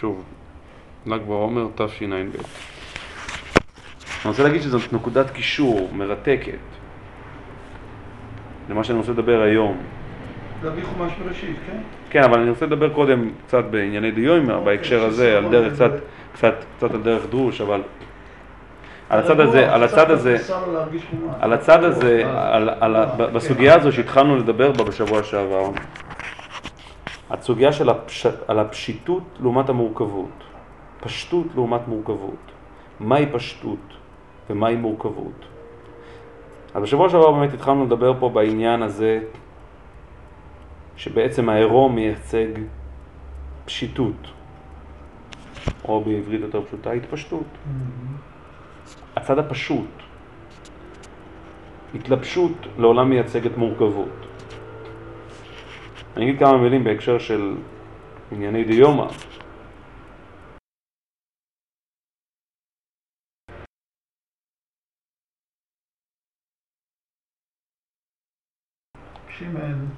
[0.00, 0.24] שוב,
[1.06, 2.12] ל"ג בעומר תשע"ב.
[2.12, 2.30] אני
[4.24, 6.58] רוצה להגיד שזאת נקודת קישור מרתקת
[8.70, 9.76] למה שאני רוצה לדבר היום.
[10.64, 11.78] להביא חומש בראשית, כן?
[12.10, 15.90] כן, אבל אני רוצה לדבר קודם קצת בענייני דיומא, אוקיי, בהקשר הזה, על דרך קצת,
[16.32, 17.82] קצת, קצת על דרך דרוש, אבל
[19.10, 20.36] על הצד הזה, על הצד הזה.
[21.40, 25.70] על הצד הזה, אה, בסוגיה הזו שהתחלנו לדבר בה בשבוע שעבר,
[27.46, 30.44] הסוגיה של הפש, על הפשיטות לעומת המורכבות,
[31.00, 32.52] פשטות לעומת מורכבות,
[33.00, 33.78] מהי פשטות
[34.50, 35.44] ומהי מורכבות.
[36.74, 39.20] אז בשבוע שעבר באמת התחלנו לדבר פה בעניין הזה
[40.96, 42.46] שבעצם העירום מייצג
[43.64, 44.32] פשיטות,
[45.84, 47.46] או בעברית יותר פשוטה, התפשטות.
[47.66, 48.16] מהמם.
[49.16, 49.90] הצד הפשוט.
[51.94, 54.26] התלבשות לעולם מייצגת מורכבות.
[56.16, 57.56] אני אגיד כמה מילים בהקשר של
[58.32, 59.06] ענייני דיומא.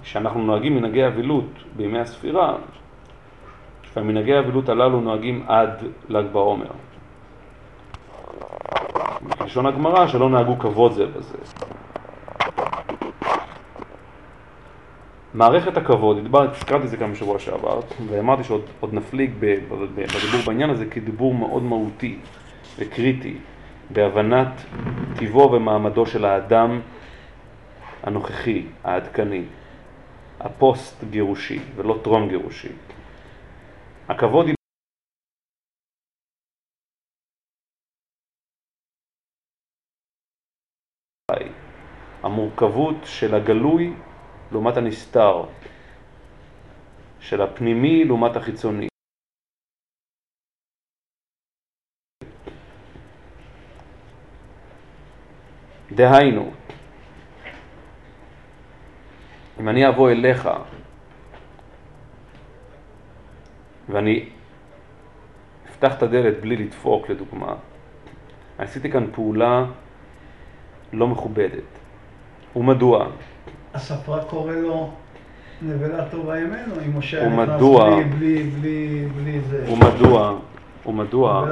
[0.03, 1.45] כשאנחנו נוהגים מנהגי אבילות
[1.77, 2.59] בימי הספירה,
[3.95, 6.71] והמנהגי האבילות הללו נוהגים עד ל"ג בעומר.
[9.41, 11.39] בלשון הגמרא שלא נהגו כבוד זה בזה.
[15.39, 20.87] מערכת הכבוד, הזכרתי את זה גם בשבוע שעבר, ואמרתי שעוד עוד נפליג בדיבור בעניין הזה
[20.87, 22.19] כדיבור מאוד מהותי
[22.79, 23.39] וקריטי
[23.91, 24.49] בהבנת
[25.19, 26.81] טיבו ומעמדו של האדם
[28.03, 29.45] הנוכחי, העדכני,
[30.41, 32.69] הפוסט גירושי ולא טרום גירושי.
[34.09, 34.55] הכבוד היא
[42.23, 43.93] המורכבות של הגלוי
[44.53, 45.45] לעומת הנסתר,
[47.21, 48.89] של הפנימי לעומת החיצוני.
[55.93, 56.51] דהיינו,
[59.61, 60.49] אם אני אבוא אליך
[63.89, 64.29] ואני
[65.71, 67.55] אפתח את הדלת בלי לדפוק לדוגמה,
[68.59, 69.65] עשיתי כאן פעולה
[70.93, 71.79] לא מכובדת.
[72.57, 73.09] ומדוע?
[73.79, 74.91] הספרה קורא לו
[75.63, 77.91] נבלה טובה ימינו, אם משה היה ומדוע?
[77.91, 79.73] נכנס בלי, בלי, בלי, בלי זה.
[79.73, 80.35] ומדוע?
[80.87, 81.45] ומדוע?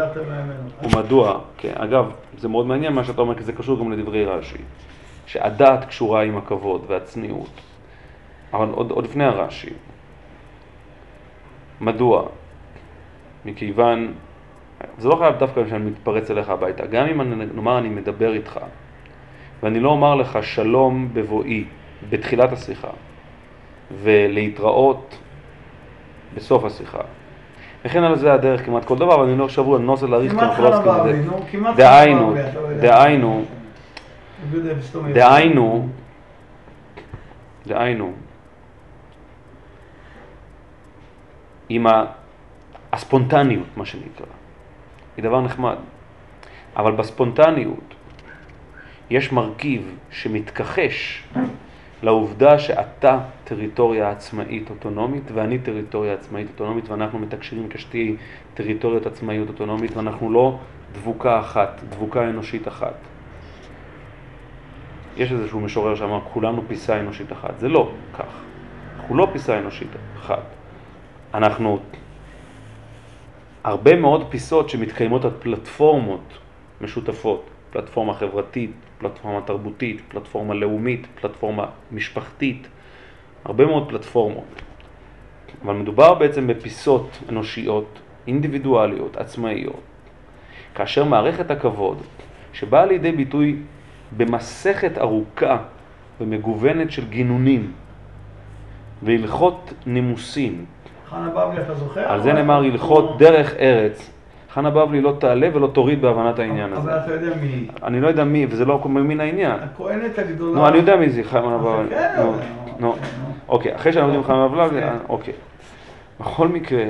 [0.83, 1.41] ומדוע?
[1.59, 4.59] כן, אגב, זה מאוד מעניין מה שאתה אומר, כי זה קשור גם לדברי רש"י,
[5.27, 7.51] שהדעת קשורה עם הכבוד והצניעות.
[8.53, 9.73] אבל עוד, עוד לפני הרש"י,
[11.81, 12.23] מדוע?
[13.45, 14.13] מכיוון,
[14.99, 18.61] זה לא חייב דווקא שאני מתפרץ אליך הביתה, גם אם אני, נאמר אני מדבר איתך,
[19.63, 21.65] ואני לא אומר לך שלום בבואי
[22.11, 22.91] בתחילת השיחה,
[24.03, 25.19] ולהתראות
[26.35, 27.01] בסוף השיחה.
[27.85, 30.33] וכן על זה הדרך כמעט כל דבר, אבל אני לא שבוע, אני לא רוצה להאריך
[30.33, 31.77] כי כמעט אנחנו לא עוסקים בזה.
[31.77, 32.35] דהיינו.
[32.81, 33.45] דהיינו.
[35.13, 35.89] דהיינו,
[37.67, 38.13] דהיינו,
[41.69, 41.87] עם
[42.93, 44.27] הספונטניות, מה שנקרא,
[45.17, 45.77] היא דבר נחמד,
[46.77, 47.95] אבל בספונטניות
[49.11, 51.25] יש מרכיב שמתכחש
[52.03, 58.17] לעובדה שאתה טריטוריה עצמאית אוטונומית ואני טריטוריה עצמאית אוטונומית ואנחנו מתקשרים כשתי
[58.55, 60.59] טריטוריות עצמאיות אוטונומית ואנחנו לא
[60.93, 62.95] דבוקה אחת, דבוקה אנושית אחת.
[65.17, 68.43] יש איזשהו משורר שאמר כולנו פיסה אנושית אחת, זה לא כך,
[68.97, 70.45] אנחנו לא פיסה אנושית אחת,
[71.35, 71.79] אנחנו
[73.65, 76.39] הרבה מאוד פיסות שמתקיימות על פלטפורמות
[76.81, 82.69] משותפות, פלטפורמה חברתית, פלטפורמה תרבותית, פלטפורמה לאומית, פלטפורמה משפחתית,
[83.45, 84.63] הרבה מאוד פלטפורמות.
[85.65, 89.81] אבל מדובר בעצם בפיסות אנושיות, אינדיבידואליות, עצמאיות,
[90.75, 92.03] כאשר מערכת הכבוד,
[92.53, 93.57] שבאה לידי ביטוי
[94.17, 95.59] במסכת ארוכה
[96.21, 97.73] ומגוונת של גינונים
[99.03, 100.65] והלכות נימוסים,
[101.11, 102.01] חנה בבלי, אתה זוכר?
[102.01, 104.11] על זה נאמר הלכות דרך ארץ.
[104.57, 107.05] חנה בבלי לא תעלה ולא תוריד בהבנת העניין אבל הזה.
[107.05, 107.69] אתה יודע מי.
[107.83, 109.61] אני לא יודע מי, וזה לא מן העניין.
[109.61, 110.61] הכהנת הגדולה.
[110.61, 111.89] נו, אני יודע מי זה חנה בבלי.
[111.89, 112.43] כן, נו, אבל-.
[112.67, 112.95] כן, נו.
[113.49, 114.87] אוקיי, אחרי שאנחנו יודעים חנה בבלי, כן.
[114.87, 115.35] אה, אוקיי.
[116.21, 116.85] בכל מקרה,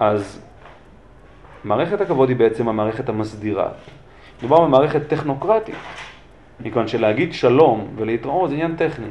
[0.00, 0.42] אז
[1.64, 3.68] מערכת הכבוד היא בעצם המערכת המסדירה.
[4.38, 5.74] מדובר במערכת טכנוקרטית,
[6.60, 9.08] מכיוון שלהגיד שלום ולהתראות זה עניין טכני.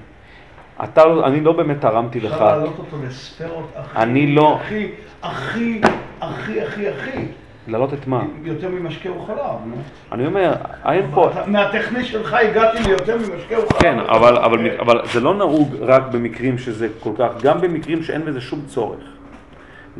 [0.84, 2.32] אתה, לא- אני לא באמת תרמתי לך.
[2.34, 4.92] אפשר להעלות אותו לספרות הכי, אני לא- הכי,
[5.24, 5.82] הכי,
[6.22, 7.26] הכי, הכי, הכי.
[7.68, 8.24] להעלות את מה?
[8.44, 9.76] יותר ממשקה וחלב, נו.
[10.12, 10.54] אני אומר,
[10.86, 11.30] אין פה...
[11.48, 13.80] מהטכני שלך הגעתי ליותר ממשקה וחלב.
[13.82, 18.26] כן, אבל, אבל, אבל זה לא נהוג רק במקרים שזה כל כך, גם במקרים שאין
[18.26, 19.04] בזה שום צורך.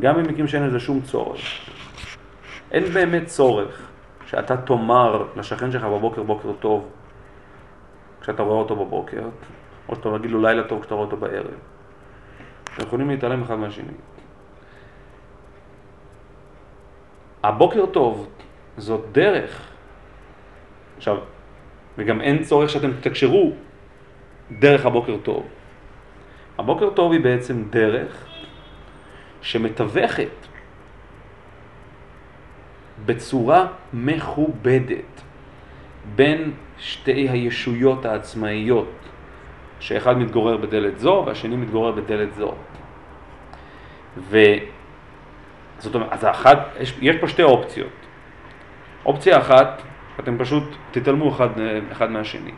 [0.00, 1.40] גם במקרים שאין לזה שום צורך.
[2.72, 3.82] אין באמת צורך
[4.26, 6.84] שאתה תאמר לשכן שלך בבוקר בוקר טוב,
[8.20, 9.22] כשאתה רואה אותו בבוקר,
[9.92, 11.54] או שאתה תגיד לו לילה טוב כשאתה רואה אותו בערב.
[12.74, 13.92] אתם יכולים להתעלם אחד מהשני.
[17.42, 18.28] הבוקר טוב
[18.76, 19.68] זאת דרך.
[20.96, 21.18] עכשיו,
[21.98, 23.52] וגם אין צורך שאתם תקשרו
[24.58, 25.46] דרך הבוקר טוב.
[26.58, 28.26] הבוקר טוב היא בעצם דרך
[29.42, 30.46] שמתווכת
[33.06, 35.22] בצורה מכובדת
[36.16, 39.01] בין שתי הישויות העצמאיות,
[39.82, 42.54] שאחד מתגורר בדלת זו והשני מתגורר בדלת זו.
[44.16, 47.92] וזאת אומרת, אז האחד, יש, יש פה שתי אופציות.
[49.06, 49.82] אופציה אחת,
[50.20, 51.48] אתם פשוט תתעלמו אחד,
[51.92, 52.50] אחד מהשני.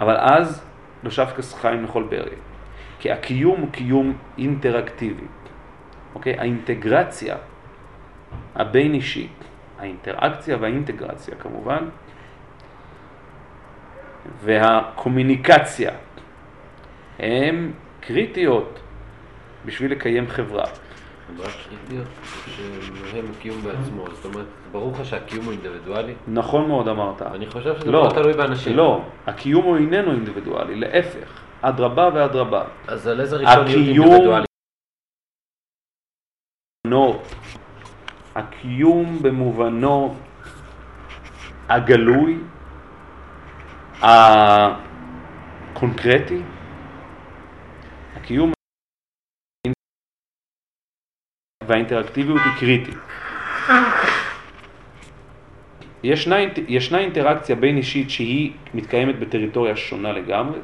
[0.00, 0.64] אבל אז
[1.02, 2.36] לא שבקס חיים לכל ברי.
[2.98, 5.26] כי הקיום הוא קיום אינטראקטיבי.
[6.14, 6.38] אוקיי?
[6.38, 7.36] האינטגרציה
[8.54, 9.44] הבין אישית,
[9.78, 11.88] האינטראקציה והאינטגרציה כמובן,
[14.44, 15.90] והקומוניקציה
[17.18, 18.78] הן קריטיות
[19.66, 20.64] בשביל לקיים חברה.
[21.38, 22.06] רק קריטיות
[23.10, 26.14] שהן הקיום בעצמו, זאת אומרת, ברור לך שהקיום הוא אינדיבידואלי?
[26.28, 27.22] נכון מאוד אמרת.
[27.22, 28.76] אני חושב שזה לא, תלוי באנשים.
[28.76, 32.64] לא, הקיום הוא איננו אינדיבידואלי, להפך, אדרבה ואדרבה.
[32.88, 34.46] אז על איזה אינדיבידואלית?
[36.86, 37.22] במובנו,
[38.34, 40.14] הקיום במובנו
[41.68, 42.38] הגלוי,
[45.72, 46.42] הקונקרטי,
[48.22, 48.52] הקיום
[51.68, 52.94] והאינטראקטיביות היא קריטית.
[56.04, 56.36] ישנה,
[56.68, 60.58] ישנה אינטראקציה בין אישית שהיא מתקיימת בטריטוריה שונה לגמרי,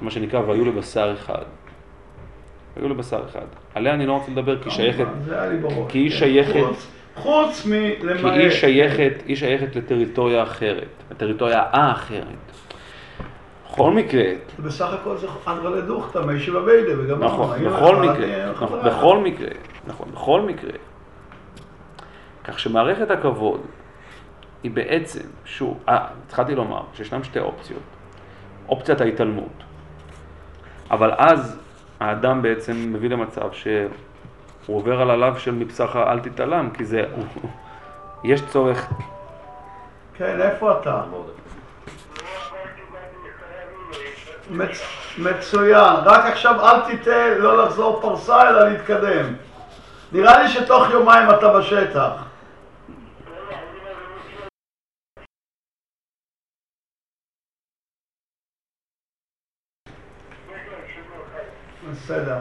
[0.00, 1.44] מה שנקרא והיו לבשר אחד.
[2.76, 3.46] היו לבשר אחד.
[3.74, 5.06] עליה אני לא רוצה לדבר כי שייכת.
[5.88, 6.10] כי היא.
[6.10, 8.32] שייכת- חוץ- חוץ כי מלמעט.
[8.32, 12.63] היא שייכת, היא שייכת לטריטוריה אחרת, לטריטוריה האחרת.
[13.74, 14.22] בכל מקרה,
[14.58, 18.80] בסך הכל זה אנדרא לדוכתא, מישיבה ביידה, וגם נכון, היו בכל לך מקרה, נכון.
[18.84, 19.48] בכל מקרה,
[19.86, 20.70] נכון, בכל מקרה.
[22.44, 23.60] כך שמערכת הכבוד
[24.62, 27.80] היא בעצם, שוב, אה, התחלתי לומר שישנם שתי אופציות.
[28.68, 29.62] אופציית ההתעלמות.
[30.90, 31.60] אבל אז
[32.00, 33.88] האדם בעצם מביא למצב שהוא
[34.66, 37.02] עובר על הלאו של מבשרך אל תתעלם, כי זה,
[38.24, 38.92] יש צורך,
[40.14, 41.02] כן, איפה אתה?
[41.10, 41.30] מאוד.
[43.90, 44.33] מצ-
[45.18, 49.34] מצוין, רק עכשיו אל תטעה לא לחזור פרסה אלא להתקדם.
[50.12, 52.10] נראה לי שתוך יומיים אתה בשטח.
[61.90, 62.38] בסדר.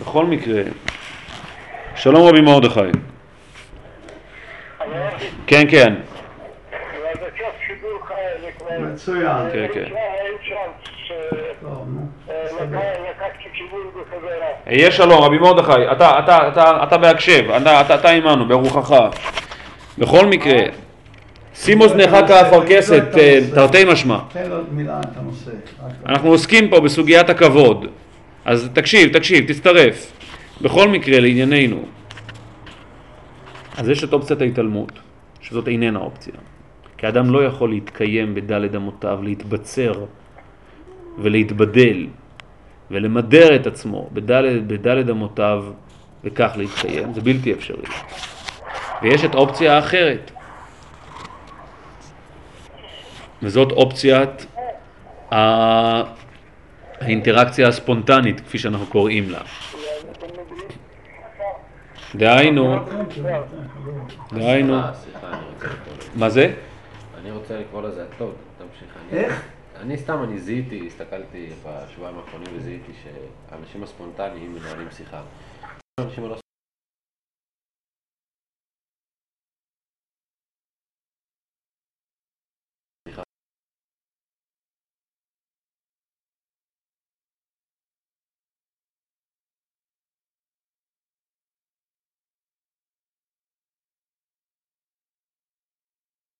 [0.00, 0.62] בכל מקרה,
[1.96, 2.80] שלום רבי מרדכי.
[5.46, 5.94] כן, כן,
[8.78, 9.50] מצוין.
[9.52, 9.84] כן, כן.
[11.60, 12.06] טוב, נו.
[12.26, 12.49] בסדר.
[12.49, 12.49] לקחתי כיוון בחזרה.
[14.66, 18.94] יהיה שלום, רבי מרדכי, אתה, אתה, אתה, אתה בהקשב, אתה, אתה, אתה עמנו, ברוחך.
[19.98, 20.58] בכל מקרה,
[21.54, 24.18] שים אוזנך כאפרכסת, אה, תרתי משמע.
[24.32, 25.50] תן לו מילה את הנושא.
[25.84, 27.86] רק- אנחנו עוסקים פה בסוגיית הכבוד,
[28.44, 30.12] אז תקשיב, תקשיב, תצטרף.
[30.62, 31.82] בכל מקרה, לענייננו.
[33.78, 34.92] אז יש את אופציית ההתעלמות,
[35.40, 36.34] שזאת איננה אופציה.
[36.98, 39.92] כי האדם לא יכול להתקיים בדלת אמותיו, להתבצר
[41.18, 42.06] ולהתבדל
[42.90, 45.64] ולמדר את עצמו בדלת, בדלת אמותיו
[46.24, 47.86] וכך להתקיים, זה בלתי אפשרי.
[49.02, 50.30] ויש את האופציה האחרת,
[53.42, 54.46] וזאת אופציית
[57.00, 59.40] האינטראקציה הספונטנית, כפי שאנחנו קוראים לה.
[62.14, 62.76] דהיינו,
[64.32, 64.80] דהיינו.
[66.14, 66.54] מה זה?
[67.20, 68.94] אני רוצה לקרוא לזה, טוב, תמשיך.
[69.12, 69.42] איך?
[69.80, 75.22] אני סתם, אני זיהיתי, הסתכלתי בשבועיים האחרונים וזיהיתי שהאנשים הספונטניים מנהלים שיחה.
[76.00, 76.36] האנשים הלא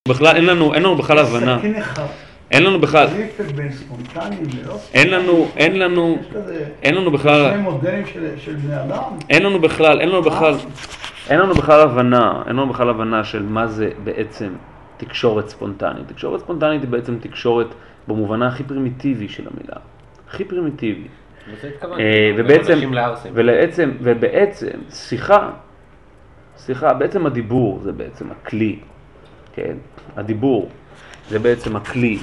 [0.09, 2.30] בכלל, אין לנו, אין לנו בכלל הבנה, סכין אחד.
[2.51, 6.19] אין לנו בכלל, חליפת בין ספונטני ללא אין לנו, אין לנו,
[6.83, 9.03] אין לנו שני בכלל, מודלים של של בני אדם.
[9.31, 10.55] אין לנו בכלל, אין לנו בכלל,
[11.31, 14.53] אין לנו בכלל הבנה, אין לנו בכלל הבנה של מה זה בעצם
[14.97, 16.09] תקשורת ספונטנית.
[16.09, 17.67] תקשורת ספונטנית היא בעצם תקשורת
[18.09, 19.77] במובנה הכי פרימיטיבי של המילה.
[20.29, 21.09] הכי פרימיטיבי.
[21.99, 22.79] אה, ובעצם.
[23.33, 25.51] ולעצם, ובעצם, שיחה,
[26.59, 28.79] שיחה, בעצם הדיבור זה בעצם הכלי,
[29.55, 29.75] כן?
[30.17, 30.71] הדיבור
[31.31, 32.19] זה בעצם הכלי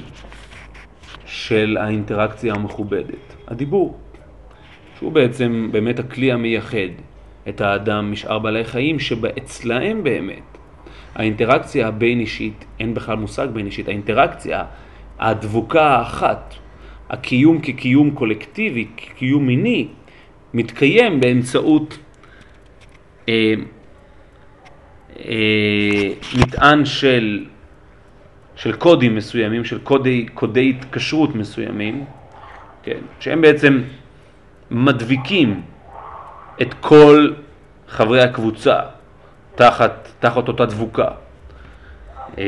[1.25, 3.35] של האינטראקציה המכובדת.
[3.47, 3.97] הדיבור,
[4.97, 6.91] שהוא בעצם באמת הכלי המייחד
[7.49, 10.57] את האדם משאר בעלי חיים, שאצלהם באמת
[11.15, 14.63] האינטראקציה הבין אישית, אין בכלל מושג בין אישית, האינטראקציה,
[15.19, 16.53] הדבוקה האחת,
[17.09, 19.87] הקיום כקיום קולקטיבי, כקיום מיני,
[20.53, 21.97] מתקיים באמצעות
[23.29, 23.53] אה,
[25.19, 26.09] אה,
[26.39, 27.45] מטען של,
[28.57, 32.05] של קודים מסוימים, של קודי, קודי התקשרות מסוימים,
[32.83, 33.81] כן, שהם בעצם
[34.71, 35.61] מדביקים
[36.61, 37.33] את כל
[37.87, 38.79] חברי הקבוצה
[39.55, 41.07] תחת, תחת אותה דבוקה.
[42.37, 42.43] אה,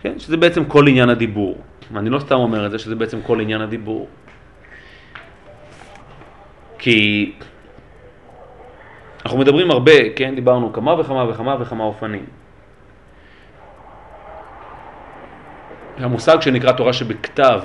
[0.00, 1.58] כן, שזה בעצם כל עניין הדיבור.
[1.96, 4.08] אני לא סתם אומר את זה, שזה בעצם כל עניין הדיבור.
[6.78, 7.32] כי
[9.24, 12.39] אנחנו מדברים הרבה, כן, דיברנו כמה וכמה וכמה וכמה אופנים.
[16.04, 17.60] המושג שנקרא תורה שבכתב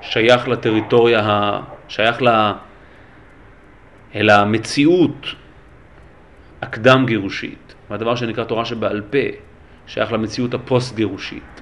[0.00, 1.60] שייך לטריטוריה, ה...
[1.88, 2.28] שייך ל...
[4.14, 5.26] אל המציאות
[6.62, 9.18] הקדם גירושית, והדבר שנקרא תורה שבעל פה
[9.86, 11.60] שייך למציאות הפוסט גירושית.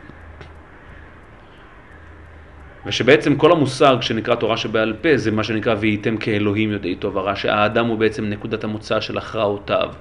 [2.87, 7.37] ושבעצם כל המושג שנקרא תורה שבעל פה זה מה שנקרא והייתם כאלוהים יודעי טוב ורע,
[7.37, 9.93] שהאדם הוא בעצם נקודת המוצא של הכרעותיו.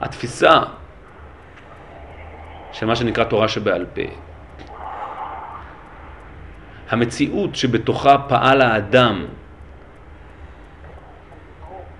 [0.00, 0.60] התפיסה
[2.72, 4.02] של מה שנקרא תורה שבעל פה,
[6.88, 9.26] המציאות שבתוכה פעל האדם,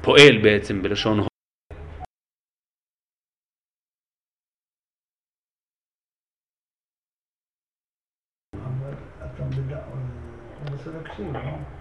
[0.01, 1.21] פועל בעצם בלשון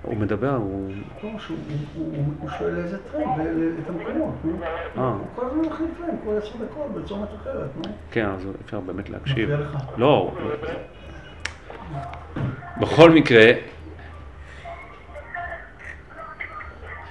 [0.08, 0.92] הוא מדבר, הוא...
[1.24, 1.30] לא,
[1.96, 3.25] הוא- שואל איזה טרמפ,
[3.84, 4.54] את המקומות, נו.
[4.98, 5.10] אה.
[5.10, 7.92] הוא כל הזמן מחליף טרמפ, כל עשר דקות, בצומת אחרת, נו.
[8.12, 9.50] כן, אז אפשר באמת להקשיב.
[9.50, 9.78] מפריע לך?
[9.98, 10.36] לא.
[12.82, 13.52] בכל מקרה,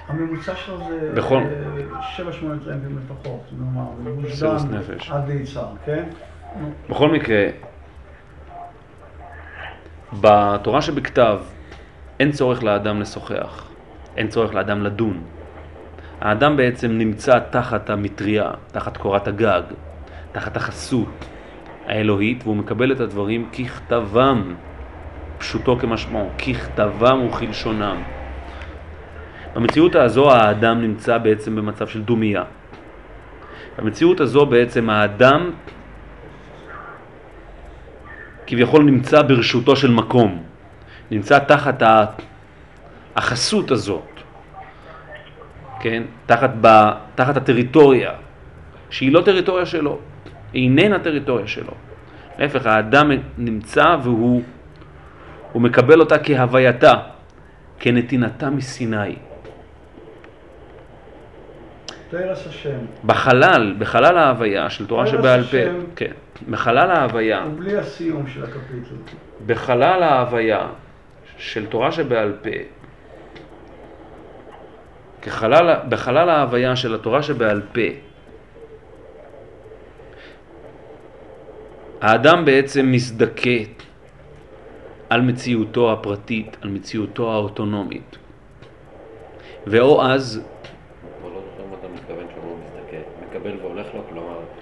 [0.07, 1.35] הממוצע שלו זה בכל-
[1.95, 5.11] אה, שבע שמונה טרמפים לפחות, נאמר, מגוש נפש.
[5.11, 6.03] עד ליצהר, כן?
[6.89, 7.45] בכל מקרה,
[10.21, 11.39] בתורה שבכתב
[12.19, 13.69] אין צורך לאדם לשוחח,
[14.17, 15.23] אין צורך לאדם לדון.
[16.21, 19.61] האדם בעצם נמצא תחת המטריה, תחת קורת הגג,
[20.31, 21.25] תחת החסות
[21.85, 24.53] האלוהית, והוא מקבל את הדברים ככתבם,
[25.37, 27.97] פשוטו כמשמעו, ככתבם וכלשונם.
[29.55, 32.43] במציאות הזו האדם נמצא בעצם במצב של דומייה.
[33.77, 35.51] במציאות הזו בעצם האדם
[38.47, 40.43] כביכול נמצא ברשותו של מקום,
[41.11, 41.83] נמצא תחת
[43.15, 44.09] החסות הזאת,
[45.79, 46.03] כן?
[46.25, 46.67] תחת, ב,
[47.15, 48.11] תחת הטריטוריה,
[48.89, 49.99] שהיא לא טריטוריה שלו,
[50.53, 51.73] איננה טריטוריה שלו.
[52.39, 54.43] להפך, האדם נמצא והוא
[55.51, 56.93] הוא מקבל אותה כהווייתה,
[57.79, 59.15] כנתינתה מסיני.
[62.09, 65.57] תרס השם, בחלל, בחלל ההוויה של תורה שבעל פה.
[65.95, 66.11] כן,
[66.49, 68.95] בחלל ההוויה, ובלי הסיום של הקפיטל.
[69.45, 70.67] בחלל ההוויה
[71.37, 72.49] של תורה שבעל פה,
[75.21, 77.81] כחלל, בחלל ההוויה של התורה שבעל פה,
[82.01, 83.49] האדם בעצם מזדכה
[85.09, 88.17] על מציאותו הפרטית, על מציאותו האוטונומית.
[89.67, 90.41] ואו אז
[91.23, 91.31] לא.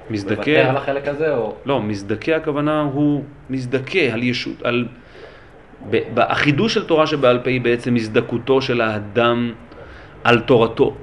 [0.09, 1.55] מזדכה- מוותר על החלק הזה, או...
[1.65, 4.87] לא, מזדכה הכוונה הוא מזדכה על ישות, על...
[6.17, 9.51] החידוש של תורה שבעל פה היא בעצם הזדכותו של האדם
[10.23, 10.93] על תורתו.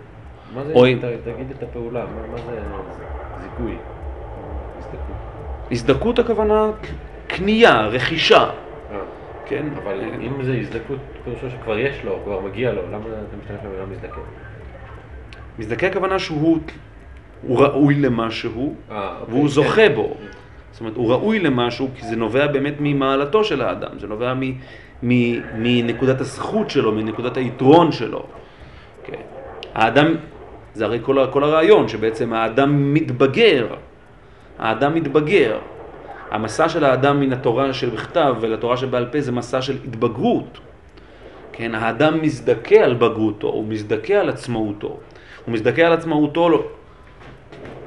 [0.55, 0.97] מה זה, אוי.
[0.97, 2.61] ת- תגיד את הפעולה, מה מה זה
[3.43, 3.75] זיכוי?
[4.79, 5.01] הזדכות.
[5.71, 6.71] הזדכות הכוונה
[7.27, 8.51] קנייה, רכישה, אה,
[9.47, 9.67] כן?
[9.83, 13.87] אבל אם זה הזדכות, פירושו שכבר יש לו, כבר מגיע לו, למה אתה משתמש במילה
[13.91, 14.21] מזדכה?
[15.59, 16.59] מזדכה הכוונה שהוא
[17.43, 19.49] הוא ראוי למשהו אה, אוקיי, והוא כן.
[19.49, 20.17] זוכה בו.
[20.73, 24.41] זאת אומרת, הוא ראוי למשהו כי זה נובע באמת ממעלתו של האדם, זה נובע מ,
[25.03, 25.13] מ,
[25.63, 28.23] מנקודת הזכות שלו, מנקודת היתרון שלו.
[29.05, 29.21] כן.
[29.75, 30.15] האדם,
[30.75, 33.67] זה הרי כל, כל הרעיון, שבעצם האדם מתבגר,
[34.59, 35.59] האדם מתבגר.
[36.31, 40.59] המסע של האדם מן התורה שבכתב ולתורה שבעל פה זה מסע של התבגרות.
[41.53, 44.97] כן, האדם מזדכה על בגרותו, הוא מזדכה על עצמאותו.
[45.47, 46.49] הוא מזדכה על עצמאותו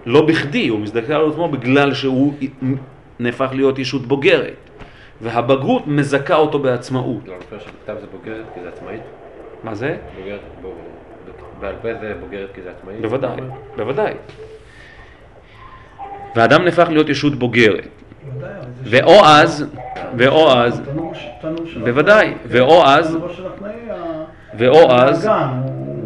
[0.05, 2.33] לא, בכדי, הוא מזדכה על עצמו בגלל שהוא
[3.19, 4.65] נהפך להיות ישות בוגרת.
[5.21, 7.27] והבגרות מזכה אותו בעצמאות.
[7.27, 9.01] לא, אני חושב שבכתב זה בוגרת כי זה עצמאית.
[9.63, 9.97] מה זה?
[10.15, 10.39] בוגרת,
[11.59, 13.01] בעל פה זה בוגרת כי זה עצמאית.
[13.01, 13.41] בוודאי,
[13.75, 14.13] בוודאי.
[16.35, 17.87] ואדם נהפך להיות ישות בוגרת.
[18.83, 19.65] ואו אז,
[20.17, 20.81] ואו אז,
[21.83, 23.17] בוודאי, ואו אז,
[24.57, 25.29] ואו אז,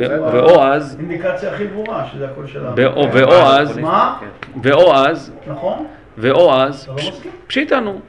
[0.05, 2.71] הגן, הוא- ו- הוא ואו אז, האינדיקציה הכי ברורה, שזה הכל שלנו.
[2.75, 4.17] ואו- ואו אז, מה?
[4.63, 5.87] ואו אז, נכון?
[6.17, 7.31] ואו אז, אתה לא מסכים?
[7.47, 7.99] פשיטנו.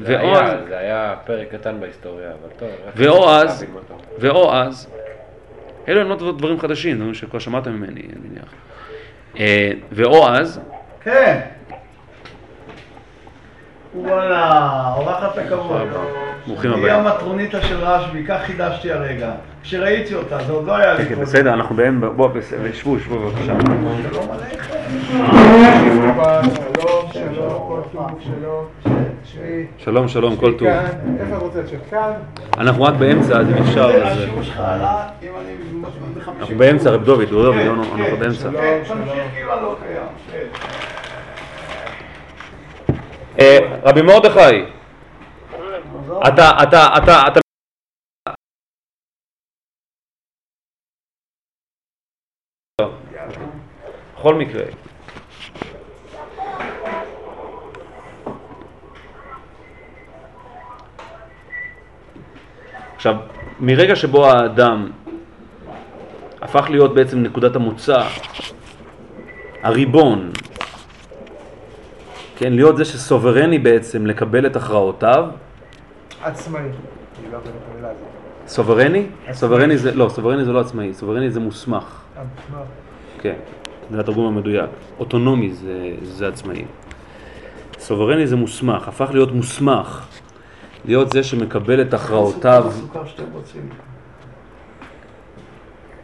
[0.00, 2.68] זה ואו היה- אז, זה היה פרק קטן בהיסטוריה, אבל טוב.
[2.68, 4.04] איך ואו אפשר אז, להבין מה אתה אומר?
[4.18, 4.88] ואו אז,
[5.88, 8.44] אלו הם לא דברים חדשים, דברים שכבר שמעתם ממני, אני מניח.
[9.38, 10.60] אה, ואו אז,
[11.02, 11.40] כן.
[13.96, 15.88] וואלה, אורחת הכבוד.
[16.46, 16.94] ברוכים היא הבאים.
[16.94, 19.30] המטרוניתה של רשב"י, כך חידשתי הרגע.
[19.62, 21.26] כשראיתי אותה, זה עוד לא היה לי כן, כן, קודם.
[21.26, 21.76] בסדר, אנחנו
[22.16, 23.44] בואו, בסדר, שבו, שבו בבקשה.
[23.44, 24.76] שלום עליכם.
[25.98, 28.64] שלום, שלום, כל טוב, שלום.
[29.78, 30.68] שלום, שלום, כל טוב.
[31.20, 31.80] איפה את רוצה לשבת?
[31.90, 32.12] כאן?
[32.58, 35.82] אנחנו רק באמצע, אז אם אפשר, השיעור שלך עלה, אם אני...
[36.40, 38.40] אנחנו באמצע, רב דוד, רב דוד, כן, אנחנו כן, באמצע.
[38.40, 38.54] שלום.
[38.54, 40.46] כן, תמשיך כאילו אני לא קיים.
[43.38, 44.64] אה, רבי מרדכי,
[46.28, 47.40] אתה, אתה, אתה, אתה...
[54.18, 54.64] בכל מקרה,
[62.96, 63.16] עכשיו,
[63.60, 64.90] מרגע שבו האדם
[66.42, 68.08] הפך להיות בעצם נקודת המוצא,
[69.62, 70.32] הריבון,
[72.36, 75.24] כן, להיות זה שסוברני בעצם לקבל את הכרעותיו,
[76.22, 76.62] עצמאי.
[77.32, 77.38] לא.
[78.46, 79.06] סוברני?
[79.32, 82.02] סוברני זה, לא, סוברני זה לא עצמאי, סוברני זה מוסמך?
[83.20, 83.34] כן,
[83.90, 84.70] זה התרגום המדויק.
[84.98, 86.64] אוטונומי זה, זה עצמאי.
[87.78, 90.06] סוברני זה מוסמך, הפך להיות מוסמך,
[90.84, 92.72] להיות זה שמקבל את הכרעותיו.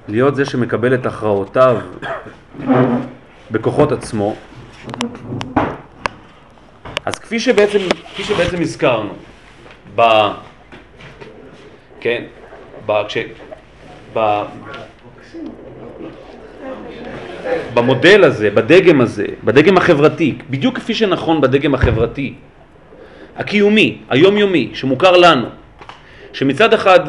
[0.08, 1.80] להיות זה שמקבל את הכרעותיו
[3.50, 4.34] בכוחות עצמו.
[7.04, 7.78] אז כפי שבעצם,
[8.12, 9.12] כפי שבעצם הזכרנו,
[9.94, 10.02] ב...
[12.00, 12.24] כן,
[12.86, 12.92] ב...
[13.08, 13.18] כש...
[14.14, 14.42] ב...
[17.74, 22.34] במודל הזה, בדגם הזה, בדגם החברתי, בדיוק כפי שנכון בדגם החברתי,
[23.36, 25.46] הקיומי, היומיומי, שמוכר לנו,
[26.32, 27.00] שמצד אחד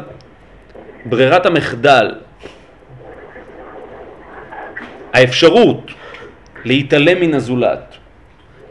[1.06, 2.16] ברירת המחדל,
[5.14, 5.92] האפשרות
[6.66, 7.93] להתעלם מן הזולת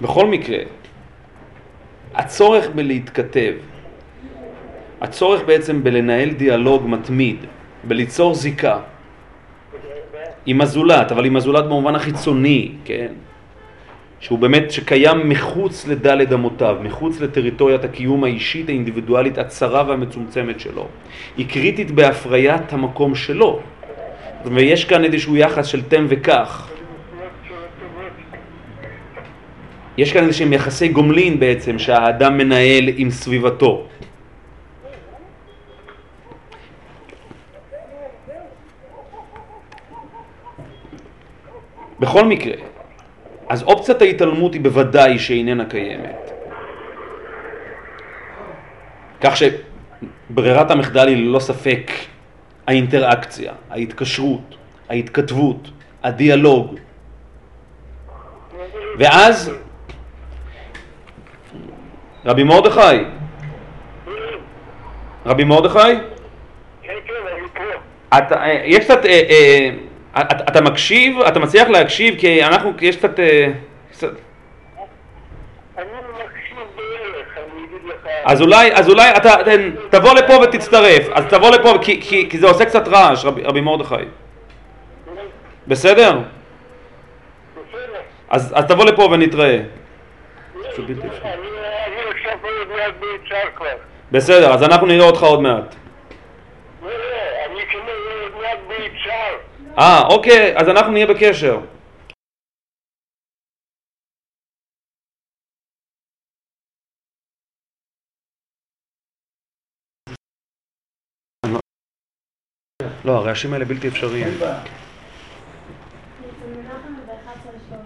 [0.01, 0.57] בכל מקרה,
[2.13, 3.53] הצורך בלהתכתב,
[5.01, 7.37] הצורך בעצם בלנהל דיאלוג מתמיד,
[7.83, 8.79] בליצור זיקה
[10.45, 13.13] עם הזולת, אבל עם הזולת במובן החיצוני, כן?
[14.19, 20.87] שהוא באמת, שקיים מחוץ לדלת אמותיו, מחוץ לטריטוריית הקיום האישית האינדיבידואלית הצרה והמצומצמת שלו.
[21.37, 23.59] היא קריטית בהפריית המקום שלו.
[24.45, 26.69] ויש כאן איזשהו יחס של תן וקח.
[29.97, 33.87] יש כאן איזשהם יחסי גומלין בעצם שהאדם מנהל עם סביבתו.
[41.99, 42.53] בכל מקרה,
[43.49, 46.31] אז אופציית ההתעלמות היא בוודאי שאיננה קיימת.
[49.21, 51.91] כך שברירת המחדל היא ללא ספק
[52.67, 54.55] האינטראקציה, ההתקשרות,
[54.89, 55.69] ההתכתבות,
[56.03, 56.75] הדיאלוג.
[58.97, 59.51] ואז
[62.25, 63.03] רבי מרדכי,
[65.25, 65.79] רבי מרדכי,
[66.81, 67.63] כן, כן.
[68.17, 69.69] אתה, אה, יש קצת, אה, אה,
[70.21, 73.47] אתה, אתה מקשיב, אתה מצליח להקשיב, כי אנחנו, יש קצת, אה,
[73.91, 74.11] קצת
[75.77, 75.87] אני
[76.25, 78.07] מקשיב בערך, אני אגיד לך...
[78.23, 79.35] אז אולי, אז אולי אתה,
[79.89, 83.61] תבוא לפה ותצטרף, אז תבוא לפה, כי, כי, כי זה עושה קצת רעש, רבי, רבי
[83.61, 83.95] מרדכי.
[85.67, 86.19] בסדר?
[88.29, 89.59] אז, אז תבוא לפה ונתראה.
[94.11, 95.75] בסדר, אז אנחנו נראה אותך עוד מעט.
[96.83, 96.95] לא, לא.
[99.79, 101.57] אה, אוקיי, אז אנחנו נהיה בקשר.
[113.05, 114.27] לא, הרעשים האלה בלתי אפשריים.
[114.27, 114.59] אין בעיה.
[114.59, 114.61] אצל
[116.47, 117.81] מנחם ב-11 לשעות.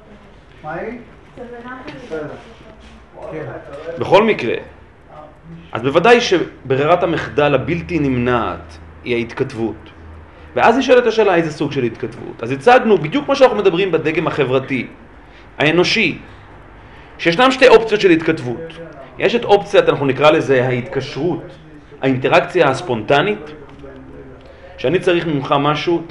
[0.63, 0.99] מה היא?
[1.35, 2.35] אצל מנחם בסדר.
[3.99, 4.55] בכל מקרה,
[5.71, 9.89] אז בוודאי שברירת המחדל הבלתי נמנעת היא ההתכתבות.
[10.55, 12.43] ואז נשאלת השאלה איזה סוג של התכתבות.
[12.43, 14.87] אז הצגנו בדיוק מה שאנחנו מדברים בדגם החברתי,
[15.57, 16.17] האנושי,
[17.17, 18.79] שישנם שתי אופציות של התכתבות.
[19.19, 21.43] יש את אופציית, אנחנו נקרא לזה ההתקשרות,
[22.01, 23.51] האינטראקציה הספונטנית,
[24.77, 26.03] שאני צריך ממך משהו,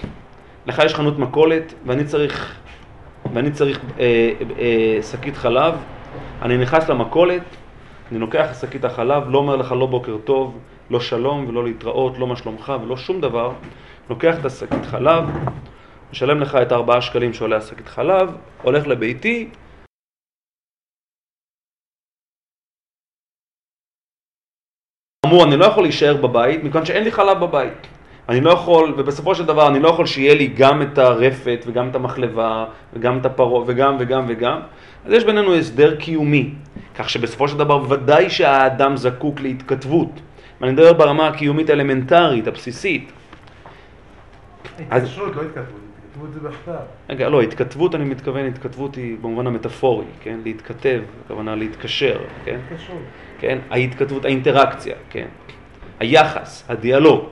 [0.67, 2.61] לך יש חנות מכולת ואני צריך,
[3.35, 5.75] ואני צריך אה, אה, שקית חלב,
[6.43, 7.43] אני נכנס למכולת,
[8.11, 10.59] אני לוקח שקית החלב, לא אומר לך לא בוקר טוב,
[10.91, 13.53] לא שלום ולא להתראות, לא מה שלומך ולא שום דבר,
[14.11, 15.25] לוקח את השקית חלב,
[16.13, 19.49] משלם לך את הארבעה שקלים שעולה השקית חלב, הולך לביתי,
[25.27, 27.94] אמרו, אני לא יכול להישאר בבית, מכיוון שאין לי חלב בבית.
[28.29, 31.89] אני לא יכול, ובסופו של דבר אני לא יכול שיהיה לי גם את הרפת וגם
[31.89, 34.61] את המחלבה וגם את הפרות וגם וגם וגם.
[35.05, 36.51] אז יש בינינו הסדר קיומי,
[36.95, 40.21] כך שבסופו של דבר ודאי שהאדם זקוק להתכתבות.
[40.61, 43.13] ואני מדבר ברמה הקיומית האלמנטרית, הבסיסית.
[44.91, 46.85] אז- התקשרות, לא התכתבות, התכתבות זה בכתב.
[47.11, 50.39] רגע, לא, התכתבות, אני מתכוון, התכתבות היא במובן המטאפורי, כן?
[50.45, 52.59] להתכתב, הכוונה להתקשר, כן?
[52.73, 53.03] התקשרות.
[53.39, 53.59] כן?
[53.71, 55.27] ההתכתבות, האינטראקציה, כן?
[56.01, 57.25] היחס, הדיאלוג.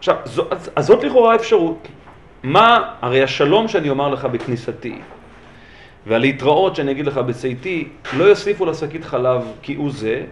[0.00, 1.88] עכשיו, זו, אז, אז זאת לכאורה האפשרות.
[2.42, 4.98] מה, הרי השלום שאני אומר לך בכניסתי,
[6.06, 10.22] והלהתראות שאני אגיד לך בצאתי, לא יוסיפו לשקית חלב כי הוא זה,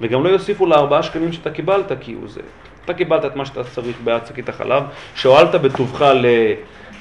[0.00, 2.40] וגם לא יוסיפו לארבעה שקלים שאתה קיבלת כי הוא זה.
[2.84, 4.82] אתה קיבלת את מה שאתה צריך בעד שקית החלב,
[5.14, 6.26] שהואלת בטובך ל...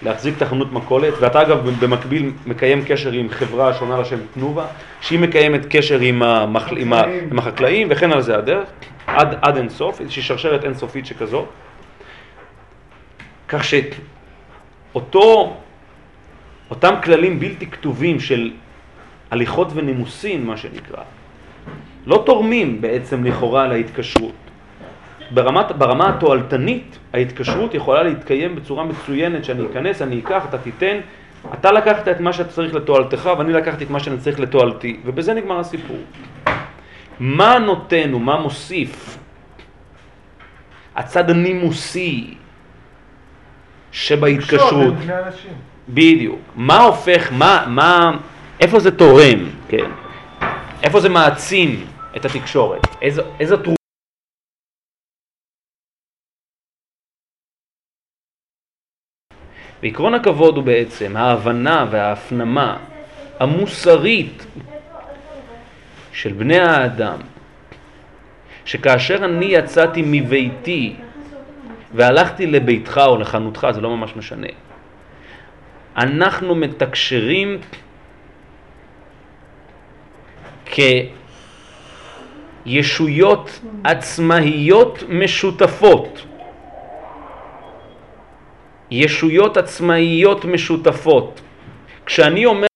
[0.03, 4.65] להחזיק את החנות מכולת, ואתה אגב במקביל מקיים קשר עם חברה שעונה לשם תנובה,
[5.01, 6.77] שהיא מקיימת קשר עם, המחל...
[6.77, 7.03] עם, ה...
[7.31, 8.69] עם החקלאים, וכן על זה הדרך,
[9.07, 11.45] עד, עד אין סוף, איזושהי שרשרת אינסופית שכזאת.
[13.47, 15.57] כך שאותו,
[16.69, 18.51] אותם כללים בלתי כתובים של
[19.31, 21.03] הליכות ונימוסין, מה שנקרא,
[22.05, 24.33] לא תורמים בעצם לכאורה להתקשרות.
[25.31, 30.99] ברמת, ברמה התועלתנית, ההתקשרות יכולה להתקיים בצורה מצוינת, שאני אכנס, אני אקח, אתה תיתן,
[31.53, 35.33] אתה לקחת את מה שאתה צריך לתועלתך ואני לקחתי את מה שאני צריך לתועלתי, ובזה
[35.33, 35.97] נגמר הסיפור.
[37.19, 39.17] מה נותן ומה מוסיף
[40.95, 42.33] הצד הנימוסי
[43.95, 44.93] שבהתקשרות?
[45.89, 46.39] בדיוק.
[46.55, 48.11] מה הופך, מה, מה,
[48.59, 49.91] איפה זה תורם, כן?
[50.83, 52.81] איפה זה מעצים את התקשורת?
[53.01, 53.75] איזו, איזו תרומה?
[59.83, 62.77] ועקרון הכבוד הוא בעצם ההבנה וההפנמה
[63.39, 64.45] המוסרית
[66.11, 67.19] של בני האדם,
[68.65, 70.95] שכאשר אני יצאתי מביתי
[71.93, 74.47] והלכתי לביתך או לחנותך, זה לא ממש משנה,
[75.97, 77.57] אנחנו מתקשרים
[82.65, 86.25] כישויות עצמאיות משותפות.
[88.91, 91.41] ישויות עצמאיות משותפות.
[92.05, 92.67] כשאני אומר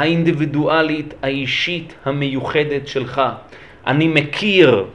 [0.00, 3.22] האינדיבידואלית, האישית, המיוחדת שלך,
[3.86, 4.86] אני מכיר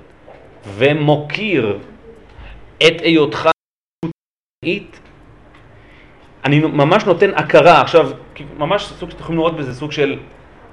[0.66, 1.80] ומוקיר
[2.88, 3.50] את היותך
[4.06, 5.00] עצמאית,
[6.46, 8.12] אני ממש נותן הכרה, עכשיו,
[8.58, 10.20] ממש סוג שאתם יכולים לראות בזה סוג של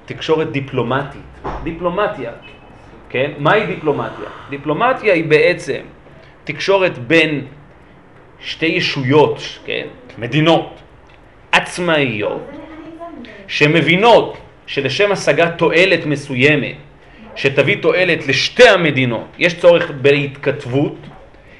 [0.05, 1.21] תקשורת דיפלומטית,
[1.63, 2.31] דיפלומטיה,
[3.09, 3.31] כן?
[3.37, 4.25] מהי דיפלומטיה?
[4.49, 5.81] דיפלומטיה היא בעצם
[6.43, 7.45] תקשורת בין
[8.39, 9.87] שתי ישויות, כן?
[10.17, 10.79] מדינות,
[11.51, 12.62] עצמאיות
[13.47, 16.75] שמבינות שלשם השגת תועלת מסוימת,
[17.35, 20.95] שתביא תועלת לשתי המדינות, יש צורך בהתכתבות,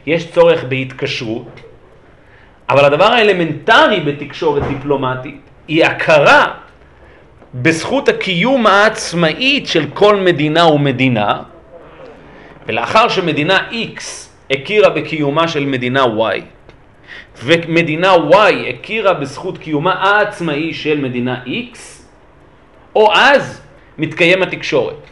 [0.05, 1.59] יש צורך בהתקשרות,
[2.69, 6.45] אבל הדבר האלמנטרי בתקשורת דיפלומטית היא הכרה
[7.53, 11.41] בזכות הקיום העצמאית של כל מדינה ומדינה,
[12.67, 14.01] ולאחר שמדינה X
[14.51, 16.41] הכירה בקיומה של מדינה Y,
[17.43, 21.77] ומדינה Y הכירה בזכות קיומה העצמאי של מדינה X,
[22.95, 23.61] או אז
[23.97, 25.09] מתקיים התקשורת.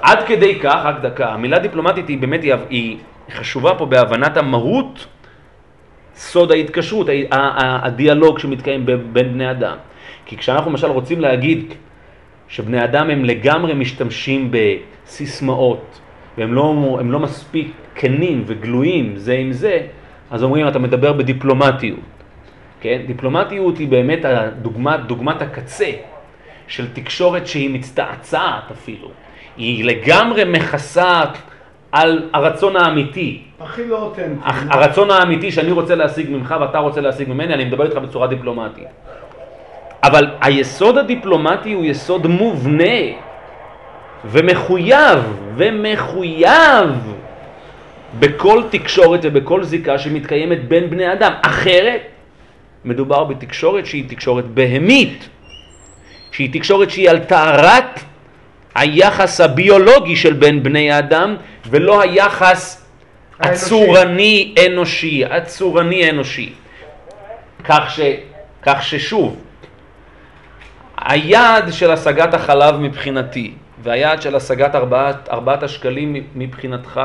[0.00, 2.96] עד כדי כך, רק דקה, המילה דיפלומטית היא באמת, היא,
[3.30, 5.06] חשובה פה בהבנת המהות,
[6.16, 9.76] סוד ההתקשרות, הדיאלוג שמתקיים בין בני אדם.
[10.26, 11.74] כי כשאנחנו למשל רוצים להגיד
[12.48, 15.98] שבני אדם הם לגמרי משתמשים בסיסמאות,
[16.38, 19.80] והם לא, לא מספיק כנים וגלויים זה עם זה,
[20.30, 22.00] אז אומרים אתה מדבר בדיפלומטיות.
[22.80, 23.00] כן?
[23.06, 25.90] דיפלומטיות היא באמת הדוגמת, דוגמת הקצה
[26.68, 29.08] של תקשורת שהיא מצטעצעת אפילו.
[29.56, 31.24] היא לגמרי מכסה
[31.92, 33.42] על הרצון האמיתי.
[33.60, 34.40] הכי לא אותנטי.
[34.70, 38.84] הרצון האמיתי שאני רוצה להשיג ממך ואתה רוצה להשיג ממני, אני מדבר איתך בצורה דיפלומטית.
[40.02, 42.98] אבל היסוד הדיפלומטי הוא יסוד מובנה
[44.24, 45.18] ומחויב,
[45.56, 47.16] ומחויב
[48.18, 51.32] בכל תקשורת ובכל זיקה שמתקיימת בין בני אדם.
[51.42, 52.00] אחרת,
[52.84, 55.28] מדובר בתקשורת שהיא תקשורת בהמית,
[56.32, 58.00] שהיא תקשורת שהיא על טהרת
[58.74, 61.36] היחס הביולוגי של בין בני האדם,
[61.70, 62.86] ולא היחס
[63.38, 63.64] האנושי.
[63.64, 66.52] הצורני אנושי, הצורני אנושי.
[67.64, 68.00] כך, ש,
[68.62, 69.36] כך ששוב,
[70.98, 73.52] היעד של השגת החלב מבחינתי,
[73.82, 77.00] והיעד של השגת ארבעת, ארבעת השקלים מבחינתך,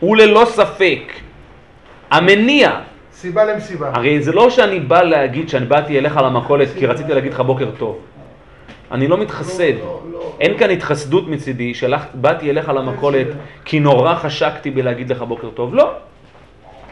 [0.00, 1.12] הוא ללא ספק
[2.10, 2.80] המניע.
[3.12, 3.90] סיבה למסיבה.
[3.94, 7.70] הרי זה לא שאני בא להגיד שאני באתי אליך למכולת כי רציתי להגיד לך בוקר
[7.78, 7.98] טוב.
[8.92, 9.72] אני לא מתחסד.
[9.78, 10.32] לא, לא.
[10.40, 13.26] אין כאן התחסדות מצידי שבאתי אליך למכולת
[13.64, 15.74] כי נורא חשקתי בלהגיד לך בוקר טוב.
[15.74, 15.92] לא.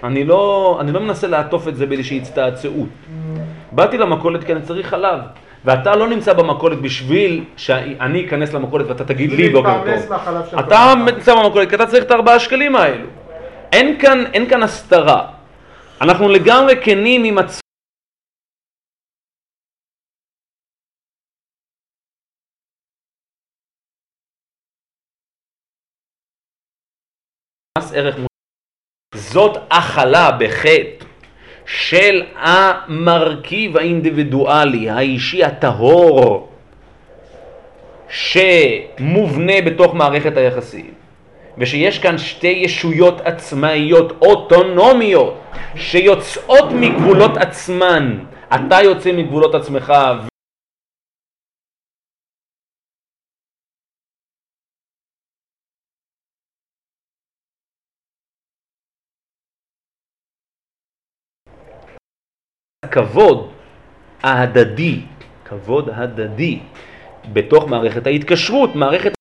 [0.05, 2.89] אני לא, אני לא מנסה לעטוף את זה באיזושהי הצטעצעות.
[3.73, 5.21] באתי למכולת כי אני צריך חלב.
[5.67, 10.13] ואתה לא נמצא במכולת בשביל שאני אכנס למכולת ואתה תגיד לי בוקר טוב.
[10.59, 10.93] אתה.
[11.07, 13.09] נמצא במכולת כי אתה צריך את הארבעה שקלים האלו.
[13.73, 15.33] אין כאן, אין כאן הסתרה.
[16.01, 17.61] אנחנו לגמרי כנים עם עצמנו.
[27.79, 28.27] מס ערך מוסף.
[29.33, 31.07] זאת הכלה בחטא
[31.67, 36.49] של המרכיב האינדיבידואלי, האישי הטהור,
[38.09, 40.91] שמובנה בתוך מערכת היחסים,
[41.59, 45.41] ושיש כאן שתי ישויות עצמאיות אוטונומיות
[45.77, 48.19] שיוצאות מגבולות עצמן.
[48.55, 49.93] אתה יוצא מגבולות עצמך
[62.97, 63.49] כבוד
[64.23, 65.01] ההדדי,
[65.45, 66.59] כבוד הדדי
[67.33, 69.16] בתוך מערכת ההתקשרות, מערכת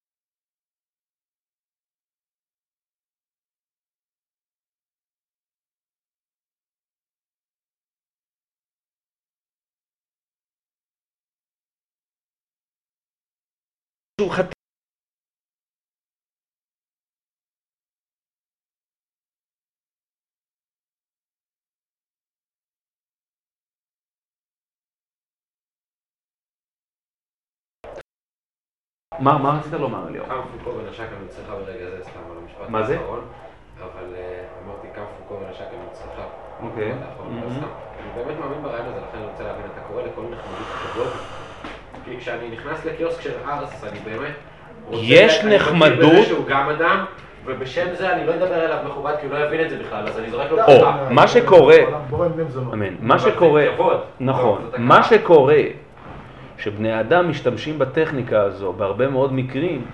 [29.19, 30.27] מה מה רצית לומר ליאור?
[30.27, 32.97] קם פוקו ונשק המצליחה ברגע זה, סתם על המשפט מה זה?
[32.97, 34.21] אבל אה,
[34.65, 36.21] אמרתי קם פוקו ונשק המצליחה.
[36.63, 36.89] אוקיי.
[36.89, 36.95] לא.
[36.95, 41.07] אני באמת מאמין ברעיון הזה, לכן אני רוצה להבין, אתה קורא לכל נחמדות כבוד?
[42.05, 44.33] כי כשאני נכנס לקיוסק של ארס, אני באמת
[44.87, 45.01] רוצה...
[45.03, 47.05] יש אני מכיר נחמדות- שהוא גם אדם,
[47.45, 50.19] ובשם זה אני לא אדבר אליו מכובד, כי הוא לא יבין את זה בכלל, אז
[50.19, 51.07] אני זורק לו או, פתיחה.
[51.11, 51.77] מה שקורה.
[52.73, 53.65] אמן, מה שקורה.
[54.19, 55.03] נכון, מה.
[55.03, 55.57] שקורה,
[56.57, 59.85] שבני אדם משתמשים בטכניקה הזו בהרבה מאוד מקרים,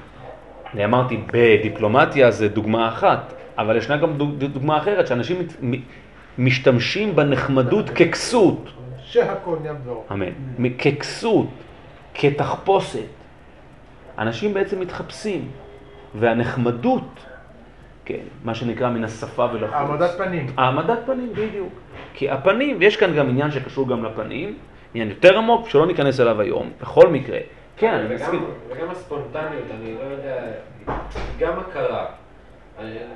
[0.73, 5.37] אני אמרתי בדיפלומטיה זה דוגמה אחת, אבל ישנה גם דוג- דוגמה אחרת, שאנשים
[6.37, 8.69] משתמשים בנחמדות ככסות,
[9.03, 10.03] שהכל נהיה בדברו.
[10.11, 11.47] אמן, ככסות,
[12.13, 12.99] כתחפושת.
[14.19, 15.47] אנשים בעצם מתחפשים,
[16.15, 17.25] והנחמדות,
[18.05, 19.73] כן, מה שנקרא מן השפה ולחוץ.
[19.73, 20.45] העמדת פנים.
[20.57, 21.73] העמדת פנים, בדיוק.
[22.13, 24.55] כי הפנים, ויש כאן גם עניין שקשור גם לפנים,
[24.93, 27.37] עניין יותר עמוק, שלא ניכנס אליו היום, בכל מקרה.
[27.77, 28.45] כן, אני מסכים.
[28.69, 30.35] וגם הספונטניות, אני לא יודע,
[31.39, 32.05] גם הכרה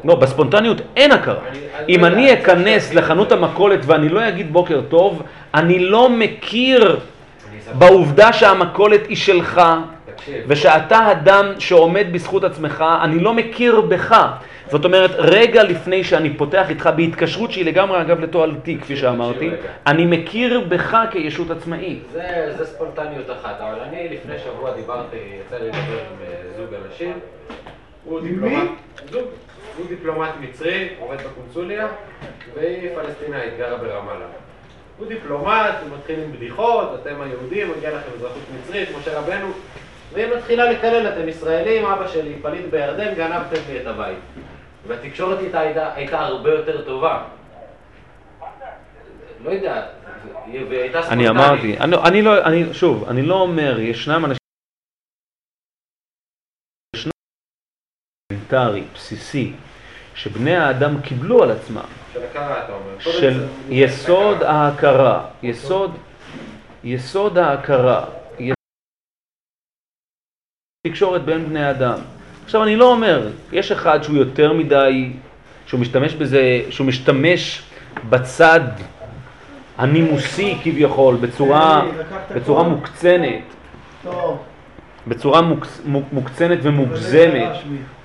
[0.03, 1.39] לא, בספונטניות אין הכרה.
[1.49, 6.99] אני אם לא אני אכנס לחנות המכולת ואני לא אגיד בוקר טוב, אני לא מכיר
[7.73, 9.61] בעובדה שהמכולת היא שלך.
[10.47, 14.25] ושאתה אדם שעומד בזכות עצמך, אני לא מכיר בך.
[14.71, 19.49] זאת אומרת, רגע לפני שאני פותח איתך בהתקשרות שהיא לגמרי, אגב, לתועלתי, כפי שאמרתי.
[19.87, 22.03] אני מכיר בך כישות עצמאית.
[22.11, 26.67] זה, זה ספונטניות אחת, אבל אני לפני שבוע דיברתי, יצא לי לדבר עם אה, זוג
[26.85, 27.13] אנשים.
[28.03, 28.69] הוא דיפלומט?
[29.11, 29.23] זוג,
[29.77, 31.87] הוא דיפלומט מצרי, עובד בקונסוליה,
[32.55, 34.25] והיא פלסטינאית, גרה ברמאללה.
[34.97, 39.47] הוא דיפלומט, הוא מתחיל עם בדיחות, אתם היהודים, מגיע לכם אזרחות מצרית, משה רבנו,
[40.13, 44.17] והיא מתחילה לקלל, אתם ישראלים, אבא שלי פליט בירדן, גנבתם לי את הבית.
[44.87, 47.27] והתקשורת איתה הייתה, הייתה הרבה יותר טובה.
[49.43, 49.87] לא יודע,
[50.45, 51.29] אני ספונטנית.
[51.29, 54.37] אמרתי, אני, אני לא, אני, שוב, אני לא אומר, ישנם אנשים...
[56.95, 57.11] ישנם
[58.31, 59.53] אלמנטרי, בסיסי,
[60.15, 62.99] שבני האדם קיבלו על עצמם, של הכרה, אתה אומר.
[62.99, 65.91] של יסוד ההכרה, יסוד,
[66.83, 68.05] יסוד ההכרה,
[70.87, 71.99] תקשורת בין בני אדם.
[72.45, 75.13] עכשיו אני לא אומר, יש אחד שהוא יותר מדי,
[75.65, 77.61] שהוא משתמש בזה, שהוא משתמש
[78.09, 78.59] בצד
[79.77, 81.85] הנימוסי כביכול, בצורה,
[82.35, 83.43] בצורה מוקצנת,
[84.03, 84.43] טוב.
[85.07, 87.49] בצורה מוקצ, מוק- מוקצנת ומוגזמת,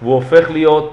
[0.03, 0.93] והוא הופך להיות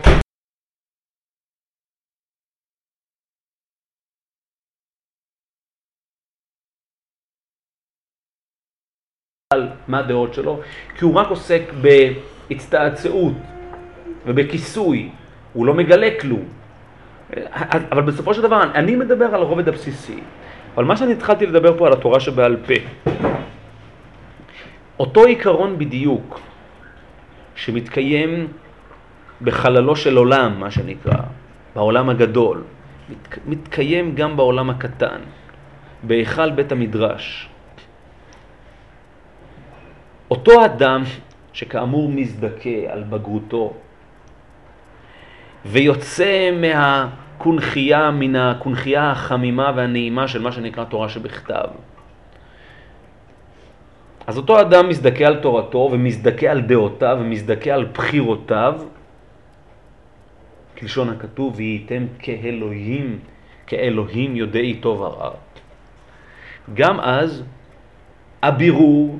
[9.87, 10.61] מה הדעות שלו,
[10.97, 11.61] כי הוא רק עוסק
[12.49, 13.33] בהצטעצעות
[14.25, 15.09] ובכיסוי,
[15.53, 16.43] הוא לא מגלה כלום.
[17.91, 20.19] אבל בסופו של דבר, אני מדבר על הרובד הבסיסי.
[20.75, 22.73] אבל מה שאני התחלתי לדבר פה על התורה שבעל פה,
[24.99, 26.39] אותו עיקרון בדיוק
[27.55, 28.47] שמתקיים
[29.41, 31.21] בחללו של עולם, מה שנקרא,
[31.75, 32.63] בעולם הגדול,
[33.09, 35.19] מת, מתקיים גם בעולם הקטן,
[36.03, 37.49] בהיכל בית המדרש.
[40.31, 41.03] אותו אדם
[41.57, 43.73] שכאמור מזדכה על בגרותו
[45.65, 51.67] ויוצא מהקונכייה, מן הקונכייה החמימה והנעימה של מה שנקרא תורה שבכתב.
[54.27, 58.81] אז אותו אדם מזדכה על תורתו ומזדכה על דעותיו ומזדכה על בחירותיו,
[60.77, 63.19] כלשון הכתוב, והייתם כאלוהים,
[63.67, 65.31] כאלוהים יודעי טוב ורע.
[66.73, 67.43] גם אז
[68.43, 69.19] הבירור,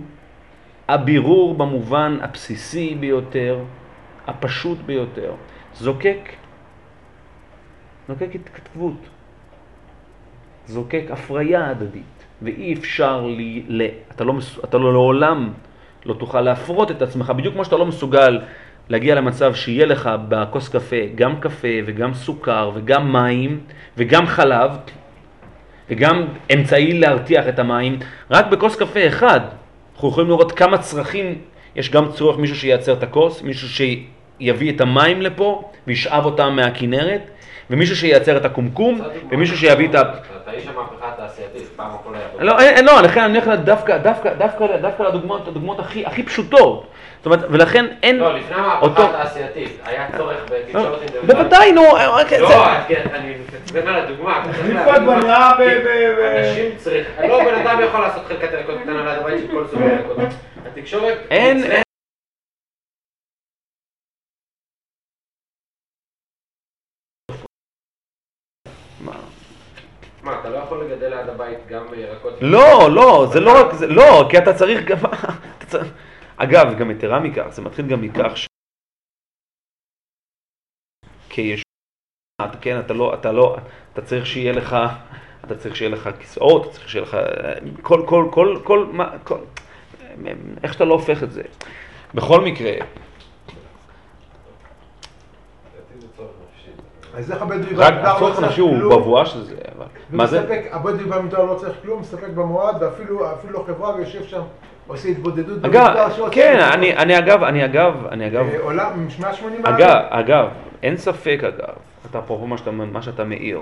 [0.88, 3.60] הבירור במובן הבסיסי ביותר,
[4.28, 5.32] הפשוט ביותר,
[5.73, 6.30] זוקק,
[8.08, 9.08] זוקק התכתבות,
[10.65, 15.54] זוקק הפריה הדדית, ואי אפשר לי, ל, אתה, לא, אתה לא לעולם
[16.06, 18.41] לא תוכל להפרות את עצמך, בדיוק כמו שאתה לא מסוגל
[18.89, 23.60] להגיע למצב שיהיה לך בכוס קפה גם קפה וגם סוכר וגם מים
[23.97, 24.71] וגם חלב
[25.89, 28.00] וגם אמצעי להרתיח את המים,
[28.32, 29.39] רק בכוס קפה אחד.
[29.98, 31.36] אנחנו יכולים לראות כמה צרכים,
[31.76, 37.22] יש גם צורך מישהו שייצר את הכוס, מישהו שיביא את המים לפה וישאב אותם מהכינרת,
[37.70, 40.02] ומישהו שייצר את הקומקום, ומישהו שיביא את ה...
[40.02, 42.44] אתה איש המהפכה התעשייתית, פעם הכל היה...
[42.44, 43.98] לא, אין, לא, לכן אני הולך דווקא,
[45.80, 46.88] הכי, הכי פשוטות.
[47.17, 49.01] זאת אומרת, ולכן אין לא, לפני אותו...
[49.01, 51.38] המהפכה התעשייתית, היה צורך בתקשורת אינדיבידואלית.
[51.38, 52.53] בוודאי, נו, רק- לא, זה-
[52.88, 54.43] כן, אני מתעצבן על הדוגמה.
[56.39, 57.30] אנשים צריכים...
[57.30, 60.17] לא, בן אדם יכול לעשות חלקת ירקות קטנה ליד הבית של כל סוגי הירקות.
[60.65, 61.17] התקשורת...
[61.32, 61.63] אין-
[70.23, 70.39] מה?
[70.41, 72.34] אתה לא יכול לגדל ליד הבית גם ירקות?
[72.41, 74.97] לא, לא, זה לא רק זה, לא, כי אתה צריך גם...
[76.38, 78.47] אגב, גם יתרה מכך, זה מתחיל גם מכך ש...
[81.30, 81.62] כיש...
[82.41, 83.58] אתה, כן, אתה לא, אתה לא,
[83.93, 84.76] אתה צריך שיהיה לך,
[85.45, 87.17] אתה צריך שיהיה לך כיסאות, אתה צריך שיהיה לך,
[87.82, 89.38] כל, כל, כל, כל, מה, כל,
[90.63, 91.43] איך שאתה לא הופך את זה.
[92.13, 92.71] בכל מקרה.
[97.13, 99.02] אז איך הבדואי רק במדבר הצורך לא צריך הנפשי הוא כלום?
[99.02, 99.86] בבואה של זה, אבל...
[100.09, 100.68] מה זה?
[100.72, 104.41] הבדואי במדבר לא צריך כלום, מסתפק במועד, ואפילו אפילו לא חברה ויושב שם,
[104.88, 106.60] עושה התבודדות אגב, כן.
[106.74, 109.80] אני, אני אגב, אני אגב, אני אגב, אה, עולם, 180 מעלות.
[109.80, 110.50] אגב, אגב,
[110.84, 111.76] אין ספק אגב,
[112.10, 113.62] אתה אפרופו מה שאתה, מה שאתה מעיר,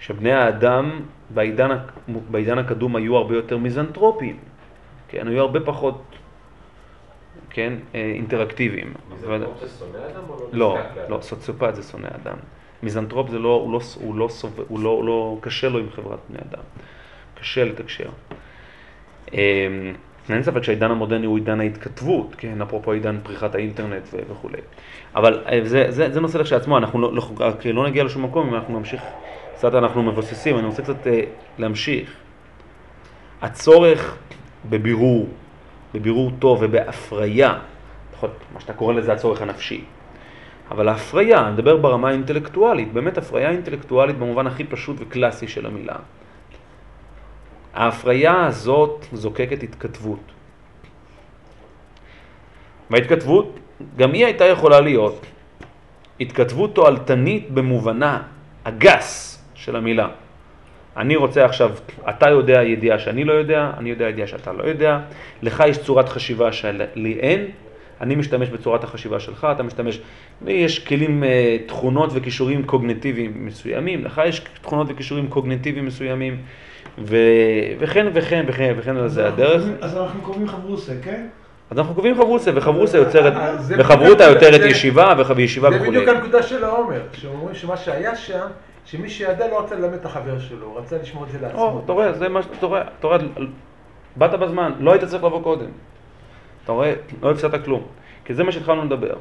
[0.00, 1.00] שבני האדם
[1.30, 4.36] בעידן, בעידן הקדום היו הרבה יותר מיזנטרופיים,
[5.08, 6.02] כן, היו הרבה פחות,
[7.50, 8.94] כן, אה, אינטראקטיביים.
[9.10, 10.48] מיזנטרופ זה שונא אדם או לא?
[10.52, 11.10] לא, נזקק לאדם?
[11.10, 12.36] לא, סוציופט זה שונא אדם.
[12.82, 14.28] מיזנטרופ זה לא, הוא לא, הוא לא,
[14.68, 16.62] הוא לא, הוא לא, קשה לו עם חברת בני אדם.
[17.40, 18.08] קשה לתקשר.
[20.34, 24.58] אין ספק שהעידן המודרני הוא עידן ההתכתבות, כן, אפרופו עידן פריחת האינטרנט וכולי.
[25.14, 28.48] אבל אה, זה, זה, זה נושא לכשעצמו, אנחנו לא, לא, רק לא נגיע לשום מקום
[28.48, 29.02] אם אנחנו נמשיך,
[29.54, 31.20] קצת אנחנו מבוססים, אני רוצה קצת אה,
[31.58, 32.10] להמשיך.
[33.42, 34.16] הצורך
[34.70, 35.28] בבירור,
[35.94, 37.54] בבירור טוב ובהפריה,
[38.12, 39.84] לפחות מה שאתה קורא לזה הצורך הנפשי,
[40.70, 45.96] אבל ההפריה, אני מדבר ברמה האינטלקטואלית, באמת הפריה אינטלקטואלית במובן הכי פשוט וקלאסי של המילה.
[47.78, 50.20] ההפריה הזאת זוקקת התכתבות.
[52.90, 53.58] וההתכתבות,
[53.96, 55.26] גם היא הייתה יכולה להיות
[56.20, 58.22] התכתבות תועלתנית במובנה
[58.64, 60.08] הגס של המילה.
[60.96, 61.70] אני רוצה עכשיו,
[62.08, 64.98] אתה יודע ידיעה שאני לא יודע, אני יודע ידיעה שאתה לא יודע,
[65.42, 67.46] לך יש צורת חשיבה שלי אין,
[68.00, 70.00] אני משתמש בצורת החשיבה שלך, אתה משתמש,
[70.46, 76.42] יש כלים, אה, תכונות וכישורים קוגנטיביים מסוימים, לך יש תכונות וכישורים קוגנטיביים מסוימים.
[77.78, 79.62] וכן וכן וכן וכן על זה הדרך.
[79.80, 81.26] אז אנחנו קוראים חברוסה, כן?
[81.70, 85.90] אז אנחנו קובעים חברוסה, וחברוסה יוצרת, אה, זה וחברותה יוצרת זה- ישיבה, וישיבה זה וכולי.
[85.90, 88.46] בדיוק הנקודה של העומר, שאומרים שמה שהיה שם,
[88.84, 91.60] שמי שידע לא רצה ללמד את החבר שלו, הוא רצה לשמור את זה לעצמו.
[91.62, 93.18] או, אתה רואה, זה מה שאתה רואה, אתה רואה,
[94.16, 95.66] באת בזמן, לא היית צריך לבוא קודם.
[96.64, 97.82] אתה רואה, לא הפסדת כלום.
[98.24, 99.14] כי זה מה שהתחלנו לדבר.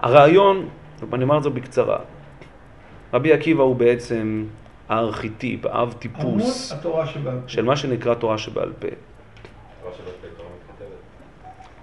[0.00, 0.68] הרעיון,
[1.10, 1.98] ואני אומר את זה בקצרה,
[3.14, 4.44] רבי עקיבא הוא בעצם
[4.92, 7.48] הארכיטיפ, האב עמוד טיפוס התורה שבעל פה.
[7.48, 8.88] של מה שנקרא תורה שבעל פה.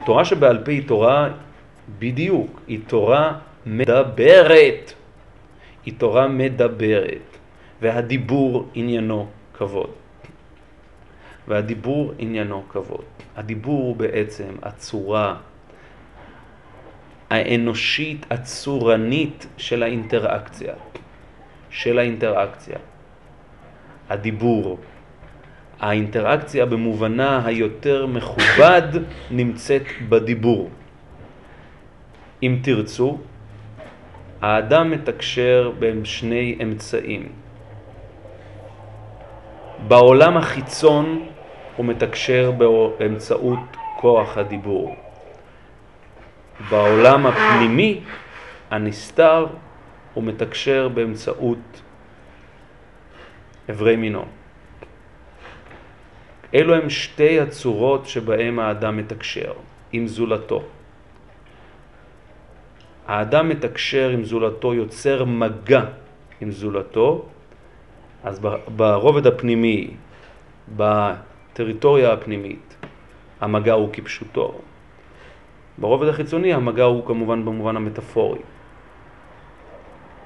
[0.06, 1.30] תורה שבעל פה היא תורה,
[2.00, 4.94] בדיוק, היא תורה מדברת.
[5.86, 7.38] היא תורה מדברת,
[7.82, 9.90] והדיבור עניינו כבוד.
[11.48, 13.06] והדיבור עניינו כבוד.
[13.36, 15.36] הדיבור הוא בעצם הצורה
[17.30, 20.74] האנושית, הצורנית של האינטראקציה.
[21.70, 22.78] של האינטראקציה.
[24.10, 24.78] הדיבור.
[25.80, 28.82] האינטראקציה במובנה היותר מכובד
[29.32, 30.70] נמצאת בדיבור.
[32.44, 33.18] אם תרצו,
[34.42, 37.30] האדם מתקשר בין שני אמצעים.
[39.88, 41.26] בעולם החיצון
[41.78, 42.52] הוא מתקשר
[43.00, 43.60] באמצעות
[43.98, 44.96] כוח הדיבור.
[46.70, 48.00] בעולם הפנימי,
[48.72, 49.48] הנסתר,
[50.14, 51.82] הוא מתקשר באמצעות
[53.70, 54.26] אברי מינו.
[56.56, 59.54] אלו הם שתי הצורות שבהם האדם מתקשר
[59.92, 60.64] עם זולתו.
[63.08, 65.86] האדם מתקשר עם זולתו, יוצר מגע
[66.42, 67.26] עם זולתו,
[68.24, 68.40] אז
[68.76, 69.92] ברובד הפנימי,
[70.76, 72.76] בטריטוריה הפנימית,
[73.42, 74.54] המגע הוא כפשוטו.
[75.78, 78.40] ברובד החיצוני המגע הוא כמובן במובן המטאפורי.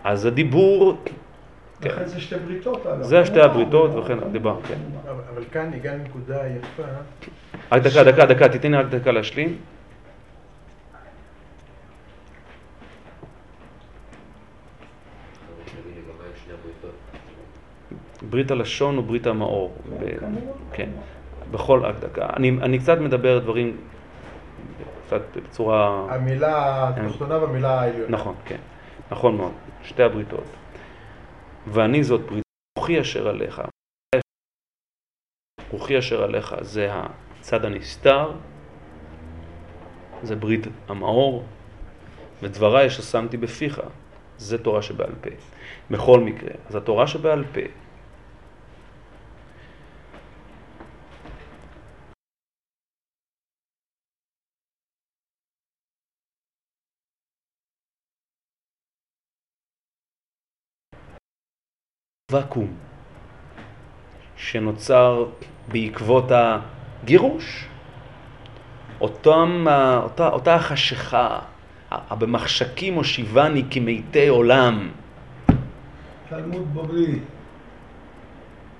[0.04, 0.98] אז הדיבור,
[1.86, 2.88] לכן זה שתי בריתות.
[3.02, 4.78] זה שתי הבריתות וכן דיבר, כן.
[5.10, 6.84] אבל כאן הגענו לנקודה יפה.
[7.72, 9.58] רק דקה, דקה, דקה, תיתן לי רק דקה להשלים.
[18.30, 19.74] ברית הלשון וברית המאור.
[20.00, 20.18] ב-
[20.74, 20.90] כן,
[21.52, 22.28] בכל רק דקה.
[22.38, 23.78] אני, אני קצת מדבר דברים
[25.08, 26.06] קצת בצורה...
[26.10, 28.10] המילה התחתונה והמילה העליונה.
[28.10, 28.58] נכון, כן.
[29.12, 29.52] נכון מאוד.
[29.84, 30.44] שתי הבריתות.
[31.68, 32.44] ואני זאת ברית
[32.78, 33.62] רוחי אשר עליך.
[35.72, 38.32] רוחי אשר עליך זה הצד הנסתר,
[40.24, 41.44] זה ברית המאור,
[42.42, 43.82] ודבריי אשר שמתי בפיך,
[44.38, 45.30] זה תורה שבעל פה.
[45.92, 47.62] בכל מקרה, אז התורה שבעל פה
[62.34, 62.68] ואקום
[64.36, 65.26] שנוצר
[65.68, 67.66] בעקבות הגירוש.
[69.02, 71.40] אותם, ה- אותה, אותה החשיכה,
[72.12, 74.90] במחשכים הושיבני כמתי עולם.
[76.30, 77.20] תלמוד בבלי.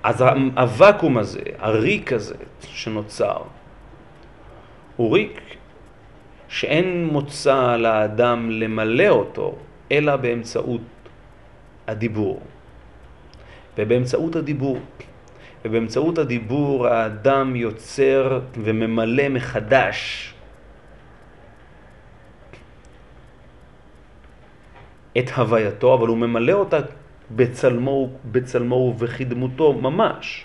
[0.02, 0.24] אז
[0.56, 3.42] הוואקום הזה, הריק הזה שנוצר,
[4.96, 5.40] הוא ריק
[6.48, 9.54] שאין מוצא לאדם למלא אותו,
[9.92, 10.80] אלא באמצעות
[11.86, 12.40] הדיבור.
[13.78, 14.78] ובאמצעות הדיבור,
[15.64, 20.30] ובאמצעות הדיבור האדם יוצר וממלא מחדש.
[25.18, 26.78] את הווייתו, אבל הוא ממלא אותה
[27.30, 30.44] בצלמו, בצלמו ובכדמותו ממש.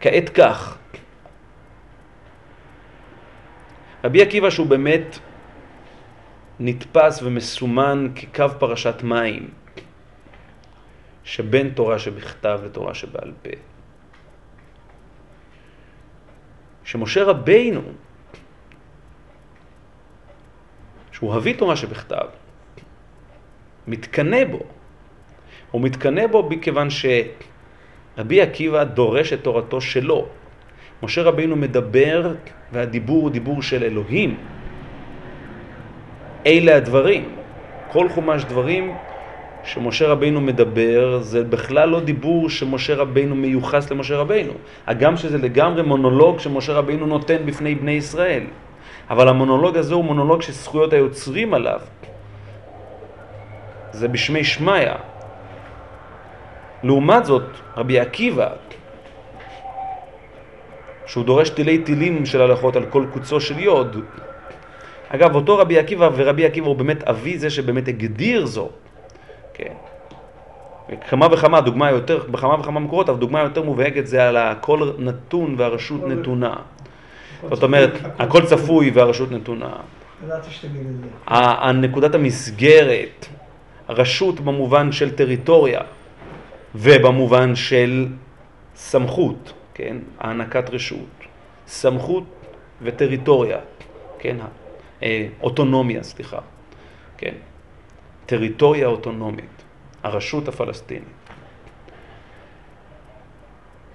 [0.00, 0.78] כעת כך,
[4.04, 5.18] רבי עקיבא שהוא באמת
[6.60, 9.48] נתפס ומסומן כקו פרשת מים
[11.26, 13.50] שבין תורה שבכתב לתורה שבעל פה.
[16.84, 17.82] שמשה רבינו,
[21.12, 22.26] שהוא הביא תורה שבכתב,
[23.86, 24.60] מתקנא בו.
[25.70, 30.28] הוא מתקנא בו מכיוון שרבי עקיבא דורש את תורתו שלו.
[31.02, 32.34] משה רבינו מדבר,
[32.72, 34.38] והדיבור הוא דיבור של אלוהים.
[36.46, 37.36] אלה הדברים.
[37.88, 38.94] כל חומש דברים
[39.66, 44.52] שמשה רבינו מדבר, זה בכלל לא דיבור שמשה רבינו מיוחס למשה רבינו.
[44.86, 48.42] הגם שזה לגמרי מונולוג שמשה רבינו נותן בפני בני ישראל.
[49.10, 51.80] אבל המונולוג הזה הוא מונולוג שזכויות היוצרים עליו.
[53.92, 54.94] זה בשמי שמיא.
[56.82, 57.46] לעומת זאת,
[57.76, 58.48] רבי עקיבא,
[61.06, 63.96] שהוא דורש תילי תילים של הלכות על כל קוצו של יוד.
[65.08, 68.70] אגב, אותו רבי עקיבא, ורבי עקיבא הוא באמת אבי זה שבאמת הגדיר זו.
[69.56, 69.72] כן.
[71.08, 75.54] כמה וכמה, דוגמה יותר, בכמה וכמה מקורות, אבל דוגמה יותר מובהקת זה על הכל נתון
[75.58, 76.54] והרשות נתונה.
[77.50, 79.72] זאת אומרת, הכל צפוי והרשות נתונה.
[81.26, 83.26] הנקודת המסגרת,
[83.88, 85.80] רשות במובן של טריטוריה
[86.74, 88.06] ובמובן של
[88.76, 89.96] סמכות, כן?
[90.18, 90.98] הענקת רשות.
[91.66, 92.24] סמכות
[92.82, 93.58] וטריטוריה,
[94.18, 94.36] כן?
[95.02, 96.38] אה, אוטונומיה, סליחה,
[97.18, 97.34] כן?
[98.26, 99.62] טריטוריה אוטונומית,
[100.02, 101.08] הרשות הפלסטינית.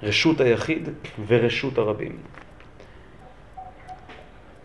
[0.04, 0.90] רשות היחיד
[1.28, 2.18] ורשות הרבים.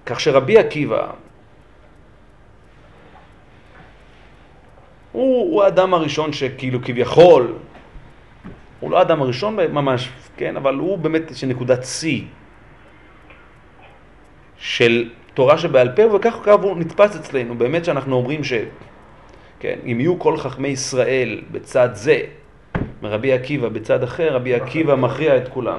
[0.07, 1.11] כך שרבי עקיבא
[5.13, 7.55] הוא, הוא האדם הראשון שכאילו כביכול,
[8.81, 12.23] הוא לא האדם הראשון ממש, כן, אבל הוא באמת שנקודת שיא
[14.57, 18.53] של תורה שבעל פה, וכך הוא נתפס אצלנו, באמת שאנחנו אומרים ש...
[19.61, 22.21] כן, אם יהיו כל חכמי ישראל בצד זה,
[23.03, 25.79] ורבי עקיבא בצד אחר, רבי עקיבא מכריע את כולם.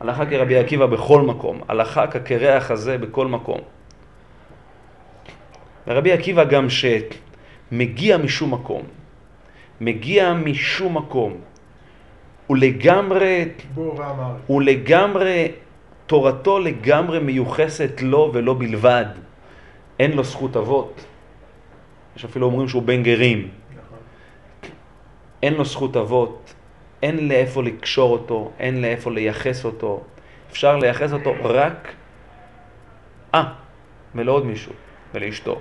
[0.00, 3.60] הלכה כרבי עקיבא בכל מקום, הלכה כקרח הזה בכל מקום.
[5.86, 8.82] ורבי עקיבא גם שמגיע משום מקום,
[9.80, 11.36] מגיע משום מקום,
[12.46, 13.44] הוא לגמרי.
[14.46, 15.52] הוא לגמרי,
[16.06, 19.06] תורתו לגמרי מיוחסת לו ולא בלבד.
[19.98, 21.04] אין לו זכות אבות.
[22.18, 23.48] יש אפילו אומרים שהוא בן גרים.
[25.42, 26.54] אין לו זכות אבות,
[27.02, 30.00] אין לאיפה לקשור אותו, אין לאיפה לייחס אותו.
[30.50, 31.88] אפשר לייחס אותו רק,
[33.34, 33.44] אה,
[34.14, 34.72] ולעוד מישהו,
[35.14, 35.58] ולאשתו.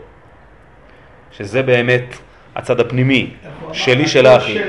[1.31, 2.17] שזה באמת
[2.55, 3.29] הצד הפנימי,
[3.73, 4.59] שלי שלה אחי,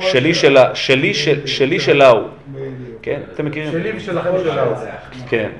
[0.00, 2.28] שלי שלה, שלי של- שלי שלה הוא,
[3.02, 3.20] כן?
[3.32, 3.72] אתם מכירים?
[3.72, 4.64] שלי ושלכם שלה.
[5.28, 5.50] כן.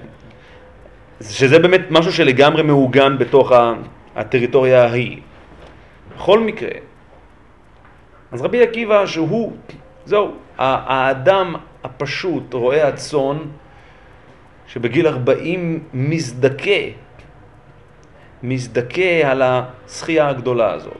[1.30, 3.52] שזה באמת משהו שלגמרי מעוגן בתוך
[4.16, 5.18] הטריטוריה ההיא.
[6.16, 6.70] בכל מקרה,
[8.32, 9.52] אז רבי עקיבא שהוא,
[10.04, 11.54] זהו, האדם
[11.84, 13.38] הפשוט, רועה הצאן,
[14.66, 16.82] שבגיל 40 מזדכה,
[18.42, 20.98] מזדכה על הזכייה הגדולה הזאת.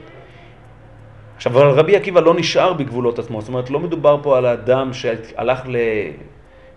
[1.35, 4.93] עכשיו, אבל רבי עקיבא לא נשאר בגבולות עצמו, זאת אומרת, לא מדובר פה על האדם
[4.93, 5.61] שהלך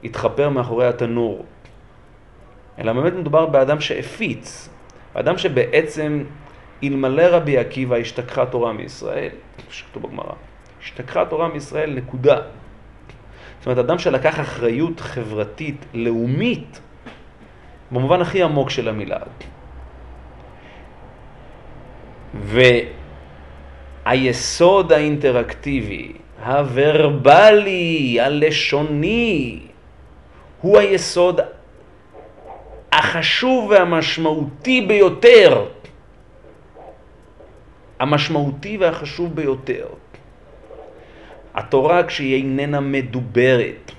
[0.03, 1.45] להתחפר מאחורי התנור,
[2.79, 4.69] אלא באמת מדובר באדם שהפיץ,
[5.15, 6.25] באדם שבעצם,
[6.85, 9.31] אלמלא רבי עקיבא השתכחה תורה מישראל,
[9.71, 10.33] שכתוב בגמרא,
[10.83, 12.41] השתכחה תורה מישראל, נקודה.
[13.59, 16.81] זאת אומרת, אדם שלקח אחריות חברתית, לאומית,
[17.91, 19.19] במובן הכי עמוק של המילה.
[24.05, 26.13] והיסוד האינטראקטיבי,
[26.45, 29.61] הוורבלי, הלשוני,
[30.61, 31.41] הוא היסוד
[32.93, 35.65] החשוב והמשמעותי ביותר.
[38.01, 39.87] המשמעותי והחשוב ביותר.
[41.55, 43.93] התורה כשהיא איננה מדוברת,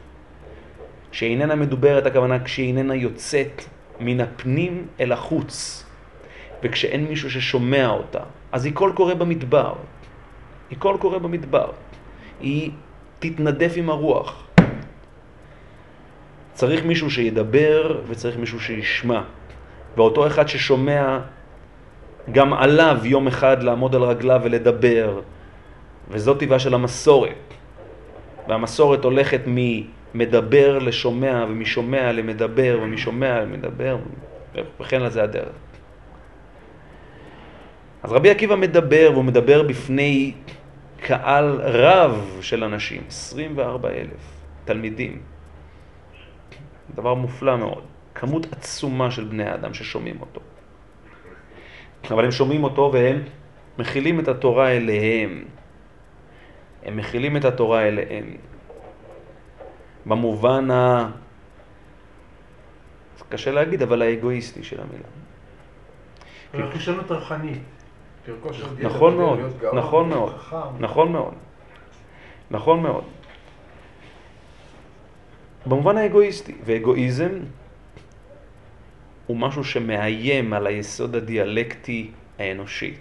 [1.12, 3.64] כשהיא איננה מדוברת הכוונה כשהיא איננה יוצאת
[4.00, 5.86] מן הפנים אל החוץ,
[6.64, 8.20] וכשאין מישהו ששומע אותה,
[8.52, 9.74] אז היא קול קורא במדבר.
[10.70, 11.72] היא קול קורא במדבר.
[12.42, 12.72] היא
[13.20, 14.48] תתנדף עם הרוח.
[16.54, 19.22] צריך מישהו שידבר וצריך מישהו שישמע.
[19.98, 21.20] ואותו אחד ששומע,
[22.32, 25.22] גם עליו יום אחד לעמוד על רגליו ולדבר.
[26.10, 27.54] וזאת טבעה של המסורת.
[28.48, 33.98] והמסורת הולכת ממדבר לשומע, ומשומע למדבר, ומשומע למדבר,
[34.80, 35.56] וכן לזה הדרך.
[38.04, 40.34] אז רבי עקיבא מדבר, והוא מדבר בפני
[41.02, 45.22] קהל רב של אנשים, 24 אלף תלמידים.
[46.96, 47.84] דבר מופלא מאוד.
[48.16, 50.42] כמות עצומה של בני האדם ששומעים אותו.
[52.12, 53.22] אבל הם שומעים אותו והם
[53.78, 55.44] מכילים את התורה אליהם.
[56.84, 58.36] הם מכילים את התורה אליהם.
[60.06, 60.68] במובן
[63.30, 66.68] קשה להגיד, אבל האגואיסטי של המילה.
[66.68, 67.62] רכושנות רוחנית.
[68.80, 69.40] נכון מאוד,
[69.74, 70.34] נכון מאוד.
[70.80, 71.34] נכון מאוד,
[72.52, 73.04] נכון מאוד.
[75.66, 77.30] במובן האגואיסטי, ואגואיזם
[79.30, 82.94] הוא משהו שמאיים על היסוד הדיאלקטי האנושי.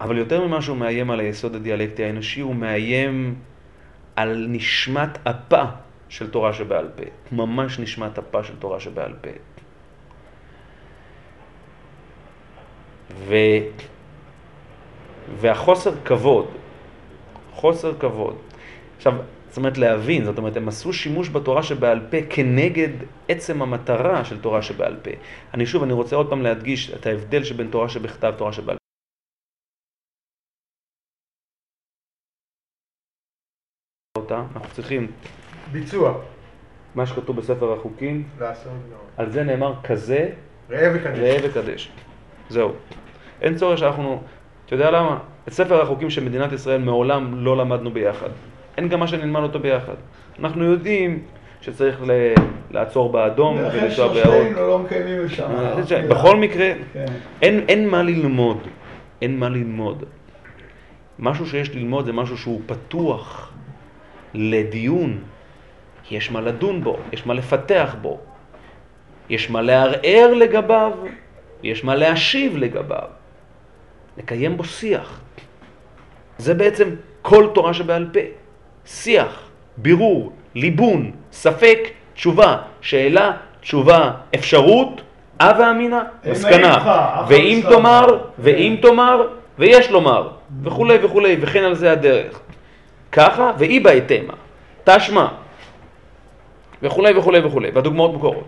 [0.00, 3.34] אבל יותר ממה שהוא מאיים על היסוד הדיאלקטי האנושי, הוא מאיים
[4.16, 5.62] על נשמת אפה
[6.08, 7.36] של תורה שבעל פה.
[7.36, 9.30] ממש נשמת אפה של תורה שבעל פה.
[13.10, 13.34] ו...
[15.36, 16.48] והחוסר כבוד,
[17.52, 18.36] חוסר כבוד.
[18.96, 19.14] עכשיו,
[19.52, 22.88] זאת אומרת להבין, זאת אומרת, הם עשו שימוש בתורה שבעל פה כנגד
[23.28, 25.10] עצם המטרה של תורה שבעל פה.
[25.54, 28.82] אני שוב, אני רוצה עוד פעם להדגיש את ההבדל שבין תורה שבכתב, תורה שבעל פה.
[34.18, 35.12] אותה, אנחנו צריכים
[35.72, 36.20] ביצוע.
[36.94, 38.72] מה שכתוב בספר החוקים, לעשות.
[39.16, 40.30] על זה נאמר כזה
[40.70, 41.18] ראה וקדש.
[41.18, 41.92] ראה וקדש.
[42.48, 42.72] זהו.
[43.40, 44.22] אין צורך שאנחנו,
[44.66, 45.18] אתה יודע למה?
[45.48, 48.30] את ספר החוקים של מדינת ישראל מעולם לא למדנו ביחד.
[48.76, 49.94] אין גם מה שנלמד אותו ביחד.
[50.38, 51.22] אנחנו יודעים
[51.60, 52.34] שצריך ל-
[52.70, 54.24] לעצור באדום ולכן ולנסוע בירוק.
[54.26, 55.50] שלושתנו לא מקיימים את שם.
[55.96, 57.04] אה, בכל מקרה, כן.
[57.42, 58.58] אין, אין מה ללמוד.
[59.22, 60.04] אין מה ללמוד.
[61.18, 63.52] משהו שיש ללמוד זה משהו שהוא פתוח
[64.34, 65.18] לדיון.
[66.10, 68.20] יש מה לדון בו, יש מה לפתח בו.
[69.28, 70.92] יש מה לערער לגביו,
[71.62, 73.08] יש מה להשיב לגביו.
[74.18, 75.20] לקיים בו שיח.
[76.38, 76.88] זה בעצם
[77.22, 78.20] כל תורה שבעל פה.
[78.86, 79.40] שיח,
[79.76, 81.78] בירור, ליבון, ספק,
[82.14, 85.02] תשובה, שאלה, תשובה, אפשרות,
[85.58, 87.24] ואמינא, אמת מסקנה.
[87.28, 88.06] ואם תאמר.
[88.38, 89.28] ואם תאמר,
[89.58, 90.28] ויש לומר,
[90.62, 92.40] וכולי וכולי, וכן על זה הדרך.
[93.12, 94.34] ככה, ואי בהתאמה,
[94.84, 95.26] תשמע,
[96.82, 98.44] וכולי וכולי וכולי, והדוגמאות מוכרות.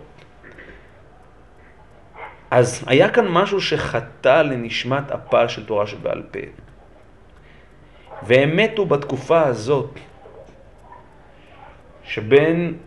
[2.51, 6.39] אז היה כאן משהו שחטא לנשמת אפה של תורה שבעל פה.
[8.23, 9.99] והם מתו בתקופה הזאת,
[12.05, 12.77] שבין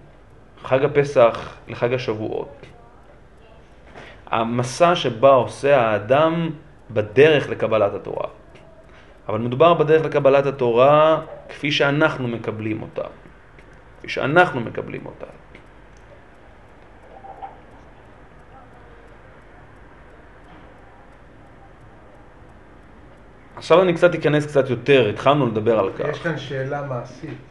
[0.65, 2.67] חג הפסח לחג השבועות.
[4.27, 6.51] המסע שבה עושה האדם
[6.91, 8.29] בדרך לקבלת התורה.
[9.29, 13.09] אבל מדובר בדרך לקבלת התורה כפי שאנחנו מקבלים אותה.
[13.99, 15.27] כפי שאנחנו מקבלים אותה.
[23.57, 26.23] עכשיו אני קצת אכנס קצת יותר, התחלנו לדבר על יש כך.
[26.23, 27.48] כאן שאלה מעשית.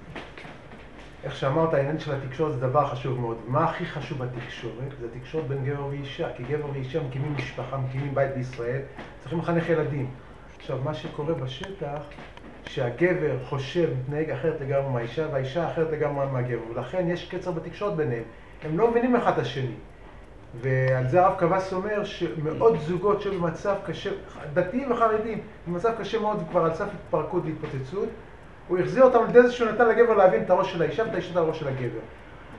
[1.28, 3.38] איך שאמרת, העניין של התקשורת זה דבר חשוב מאוד.
[3.48, 4.92] מה הכי חשוב בתקשורת?
[5.02, 6.28] זה תקשורת בין גבר ואישה.
[6.38, 8.82] כי גבר ואישה מקימים משפחה, מקימים בית בישראל,
[9.20, 10.10] צריכים לחנך ילדים.
[10.58, 12.02] עכשיו, מה שקורה בשטח,
[12.66, 16.72] שהגבר חושב, מתנהג אחרת לגמרי מהאישה, והאישה אחרת לגמרי מהגבר.
[16.72, 18.24] ולכן יש קצר בתקשורת ביניהם.
[18.64, 19.76] הם לא מבינים אחד את השני.
[20.62, 24.10] ועל זה הרב קבס אומר שמאות זוגות שהיו במצב קשה,
[24.54, 28.10] דתיים וחרדים, במצב קשה מאוד כבר על סף התפרקות והתפוצצות,
[28.68, 31.14] הוא החזיר אותם על ידי זה שהוא נתן לגבר להבין את הראש של האישה ואת
[31.14, 32.00] האישה את הראש של הגבר.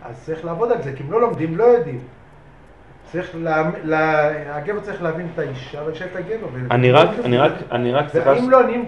[0.04, 2.00] אז צריך לעבוד על זה, כי אם לא לומדים, לא יודעים.
[3.12, 6.46] צריך, לה, לה, הגבר צריך להבין את האישה והאישה את הגבר.
[6.70, 8.84] אני רק, אני רק, אני רק, סליחה, ואם לא, אם,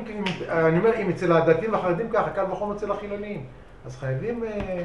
[0.48, 3.44] אני אומר, אם אצל הדתיים והחרדים ככה, קל וחומר אצל החילונים.
[3.86, 4.44] אז חייבים...
[4.44, 4.82] אה,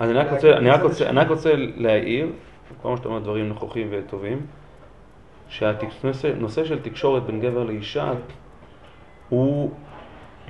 [0.00, 2.32] אז אני רק רוצה, אני רק רוצה, אני רק רוצה להעיר,
[2.82, 4.46] כל מה שאתה אומר דברים נכוחים וטובים,
[5.48, 8.12] שהנושא של תקשורת בין גבר לאישה
[9.28, 9.70] הוא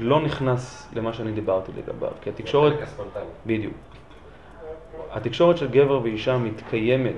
[0.01, 2.72] לא נכנס למה שאני דיברתי לגביו, כי התקשורת.
[3.46, 3.74] בדיוק,
[5.11, 7.14] התקשורת של גבר ואישה מתקיימת.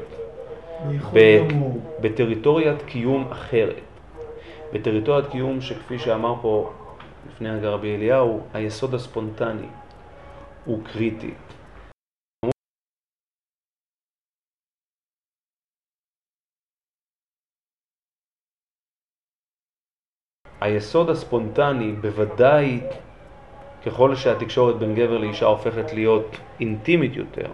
[2.01, 3.81] בטריטוריית קיום אחרת.
[4.73, 6.71] בטריטוריית קיום שכפי שאמר פה
[7.31, 9.67] לפני רגע רבי אליהו, היסוד הספונטני
[10.65, 11.35] הוא קריטי.
[20.63, 22.81] היסוד הספונטני בוודאי
[23.87, 27.47] ככל שהתקשורת בין גבר לאישה הופכת להיות אינטימית יותר,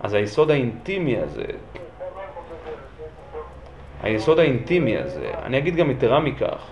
[0.00, 1.46] אז היסוד האינטימי הזה,
[4.02, 6.70] היסוד האינטימי הזה, אני אגיד גם יתרה מכך,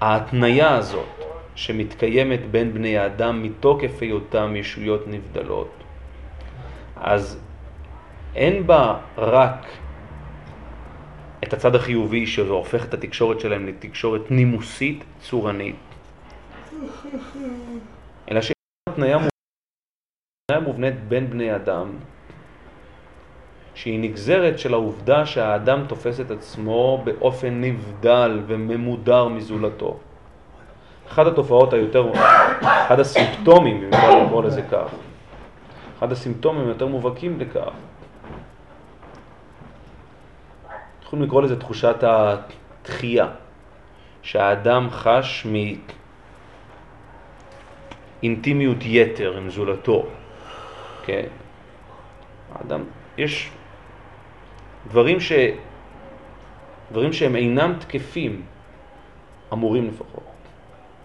[0.00, 1.21] ההתניה הזאת
[1.54, 5.70] שמתקיימת בין בני האדם מתוקף היותם ישויות נבדלות,
[6.96, 7.40] אז
[8.34, 9.66] אין בה רק
[11.44, 15.76] את הצד החיובי שזה הופך את התקשורת שלהם לתקשורת נימוסית צורנית,
[18.30, 18.52] אלא שיש
[18.88, 21.92] התניה מובנית- מובנית בין בני אדם
[23.74, 29.98] שהיא נגזרת של העובדה שהאדם תופס את עצמו באופן נבדל וממודר מזולתו.
[31.12, 32.12] אחת התופעות היותר,
[32.62, 34.90] אחד הסימפטומים, אם אפשר לקרוא לזה כך,
[35.98, 37.70] אחד הסימפטומים היותר מובהקים לכך,
[41.02, 43.26] יכולים לקרוא לזה תחושת התחייה,
[44.22, 45.46] שהאדם חש
[48.22, 50.06] מאינטימיות יתר עם זולתו.
[51.04, 51.26] כן?
[52.54, 52.80] האדם,
[53.18, 53.50] יש
[54.88, 55.32] דברים, ש...
[56.92, 58.42] דברים שהם אינם תקפים,
[59.52, 60.31] אמורים לפחות,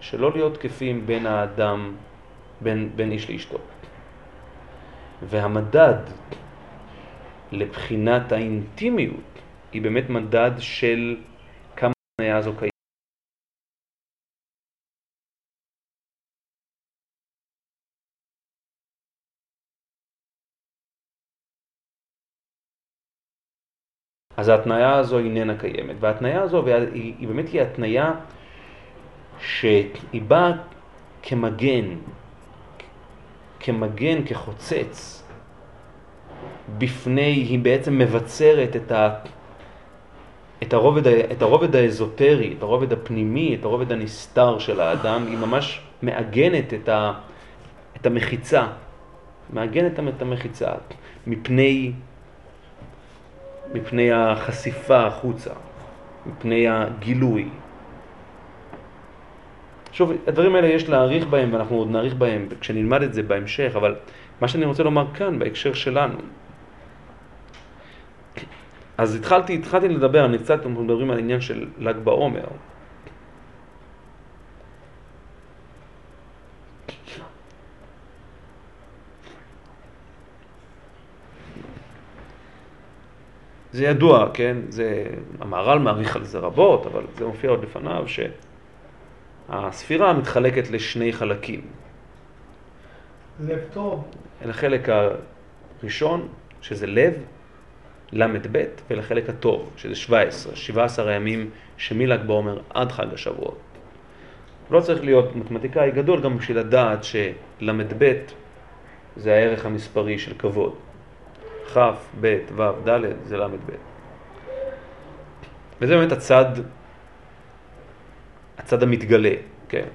[0.00, 1.96] שלא להיות תקפים בין האדם,
[2.60, 3.58] בין, בין איש לאשתו.
[5.22, 5.96] והמדד
[7.52, 9.38] לבחינת האינטימיות
[9.72, 11.16] היא באמת מדד של
[11.76, 12.72] כמה התניה הזו קיימת.
[24.36, 28.12] אז ההתניה הזו איננה קיימת, וההתניה הזו היא, היא באמת היא התניה
[29.40, 30.52] שהיא באה
[31.22, 31.84] כמגן,
[33.60, 35.22] כמגן, כחוצץ,
[36.78, 39.14] בפני, היא בעצם מבצרת את, ה,
[40.62, 45.80] את, הרובד, את הרובד האזוטרי, את הרובד הפנימי, את הרובד הנסתר של האדם, היא ממש
[46.02, 47.12] מעגנת את, ה,
[47.96, 48.66] את המחיצה,
[49.52, 50.72] מעגנת את המחיצה
[51.26, 51.92] מפני
[53.72, 55.50] מפני החשיפה החוצה,
[56.26, 57.48] מפני הגילוי.
[59.98, 63.96] שוב, הדברים האלה יש להעריך בהם ואנחנו עוד נעריך בהם כשנלמד את זה בהמשך, אבל
[64.40, 66.18] מה שאני רוצה לומר כאן בהקשר שלנו.
[68.98, 72.44] אז התחלתי, התחלתי לדבר, אני קצת, אנחנו מדברים על עניין של ל"ג בעומר.
[83.72, 84.56] זה ידוע, כן?
[84.68, 85.04] זה,
[85.40, 88.04] המהר"ל מעריך על זה רבות, אבל זה מופיע עוד לפניו,
[89.50, 91.60] שהספירה מתחלקת לשני חלקים.
[93.40, 94.04] לב טוב.
[94.44, 94.88] לחלק
[95.82, 96.28] הראשון,
[96.60, 97.14] שזה לב,
[98.12, 103.58] ל"ב, ולחלק הטוב, שזה 17, 17 הימים שמל"ג בעומר עד חג השבועות.
[104.70, 108.12] לא צריך להיות מתמטיקאי גדול גם בשביל לדעת של"ב
[109.16, 110.74] זה הערך המספרי של כבוד.
[111.74, 111.78] כ',
[112.20, 113.70] ב', ו', ד', זה ל"ב.
[115.80, 116.44] וזה באמת הצד,
[118.58, 119.34] הצד המתגלה,
[119.68, 119.86] כן.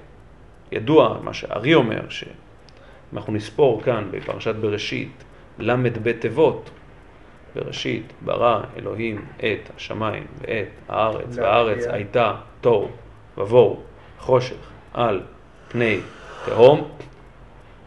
[0.72, 2.28] ידוע מה שהארי אומר, שאם
[3.12, 5.24] אנחנו נספור כאן בפרשת בראשית,
[5.58, 6.70] ל"ב תיבות,
[7.54, 12.88] בראשית ברא אלוהים את השמיים ואת הארץ, והארץ הייתה תוהו
[13.38, 13.82] ובוהו
[14.18, 15.20] חושך על
[15.68, 15.98] פני
[16.44, 16.88] תהום,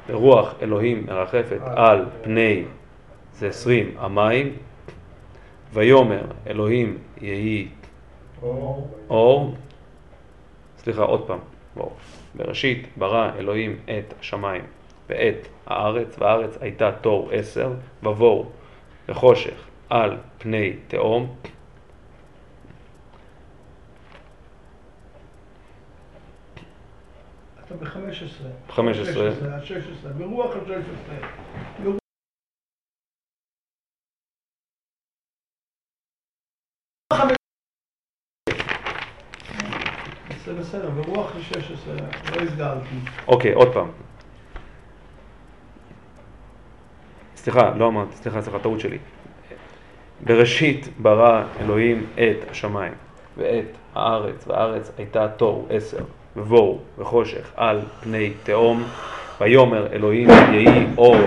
[0.10, 2.64] ורוח אלוהים מרחפת על פני
[3.34, 4.54] זה עשרים המים,
[5.74, 7.68] ויאמר אלוהים יהי
[9.10, 9.56] אור,
[10.88, 11.40] סליחה עוד פעם,
[11.78, 11.96] אור.
[12.36, 14.64] בראשית ברא אלוהים את השמיים
[15.10, 17.74] ואת הארץ, והארץ הייתה תור עשר,
[18.04, 18.46] ובואו
[19.10, 21.36] וחושך על פני תהום.
[27.66, 27.88] אתה ב-15.
[28.70, 29.32] 15.
[29.64, 31.98] 16, ברוח ה-16.
[40.48, 42.02] זה בסדר, ברוח ה-16,
[42.36, 42.96] לא הסגרתי.
[43.28, 43.88] אוקיי, עוד פעם.
[47.36, 48.98] סליחה, לא אמרתי, סליחה, סליחה, טעות שלי.
[50.24, 52.94] בראשית ברא אלוהים את השמיים
[53.38, 56.04] ואת הארץ, והארץ הייתה תוהו עשר,
[56.36, 58.84] ובואו וחושך על פני תהום,
[59.42, 61.18] ויאמר אלוהים יהי אור,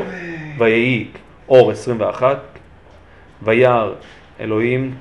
[0.59, 1.09] ויהי
[1.49, 2.39] אור עשרים ואחת,
[3.43, 3.91] וירא
[4.41, 4.95] אלוהים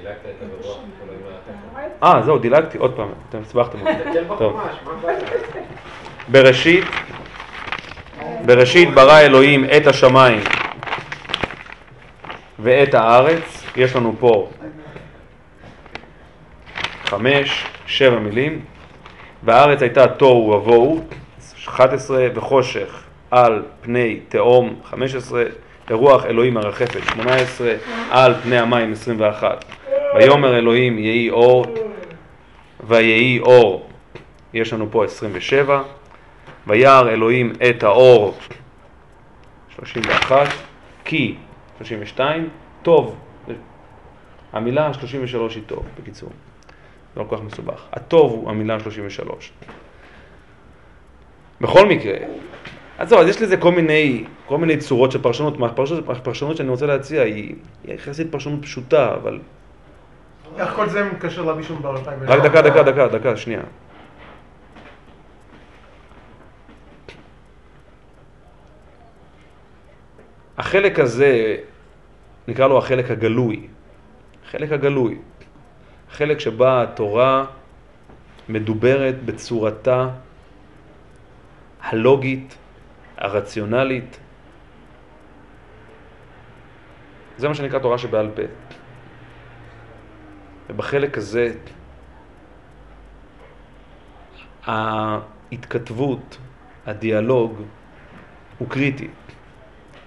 [0.00, 1.91] דילגת את הברוח, אלוהים מרחפת.
[2.02, 4.18] אה, זהו, דילגתי, עוד פעם, אתם הצבחתם אותי.
[4.38, 4.60] טוב.
[6.28, 6.84] בראשית,
[8.46, 10.40] בראשית ברא אלוהים את השמיים
[12.58, 14.50] ואת הארץ, יש לנו פה
[17.04, 18.60] חמש, שבע מילים,
[19.42, 21.04] והארץ הייתה תוהו ובוהו,
[21.68, 25.44] 11, וחושך על פני תהום, 15,
[25.90, 27.72] ורוח אלוהים מרחפת, 18,
[28.10, 29.64] על פני המים, 21.
[30.14, 31.66] ויאמר אלוהים יהי אור,
[32.82, 33.88] ויהי אור,
[34.54, 35.82] יש לנו פה 27,
[36.66, 38.34] וירא אלוהים את האור,
[39.76, 40.46] 31,
[41.04, 41.34] כי,
[41.78, 42.48] 32,
[42.82, 43.16] טוב,
[44.52, 46.30] המילה 33 היא טוב, בקיצור,
[47.16, 47.86] לא כל כך מסובך.
[47.92, 49.52] הטוב הוא המילה 33.
[51.60, 52.14] בכל מקרה,
[52.98, 55.54] אז זהו, אז יש לזה כל מיני, כל מיני צורות של פרשנות.
[55.62, 57.54] הפרשנות, הפרשנות שאני רוצה להציע היא,
[57.84, 59.38] היא יחסית פרשנות פשוטה, אבל...
[60.56, 63.60] איך כל זה מתקשר להביא שום בר אלפיים רק דקה, דקה, דקה, דקה, שנייה.
[70.58, 71.56] החלק הזה,
[72.48, 73.66] נקרא לו החלק הגלוי.
[74.46, 75.18] החלק הגלוי.
[76.10, 77.44] חלק שבה התורה
[78.48, 80.08] מדוברת בצורתה
[81.82, 82.56] הלוגית,
[83.16, 84.18] הרציונלית.
[87.38, 88.42] זה מה שנקרא תורה שבעל פה.
[90.72, 91.52] ובחלק הזה
[94.66, 96.38] ההתכתבות,
[96.86, 97.62] הדיאלוג
[98.58, 99.08] הוא קריטי.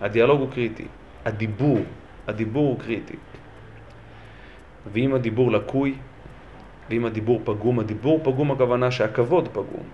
[0.02, 0.88] הדיאלוג הוא קריטי.
[1.26, 1.80] הדיבור,
[2.28, 3.16] הדיבור הוא קריטי.
[4.94, 5.96] ואם הדיבור לקוי,
[6.90, 9.86] ואם הדיבור פגום, הדיבור פגום הכוונה שהכבוד פגום.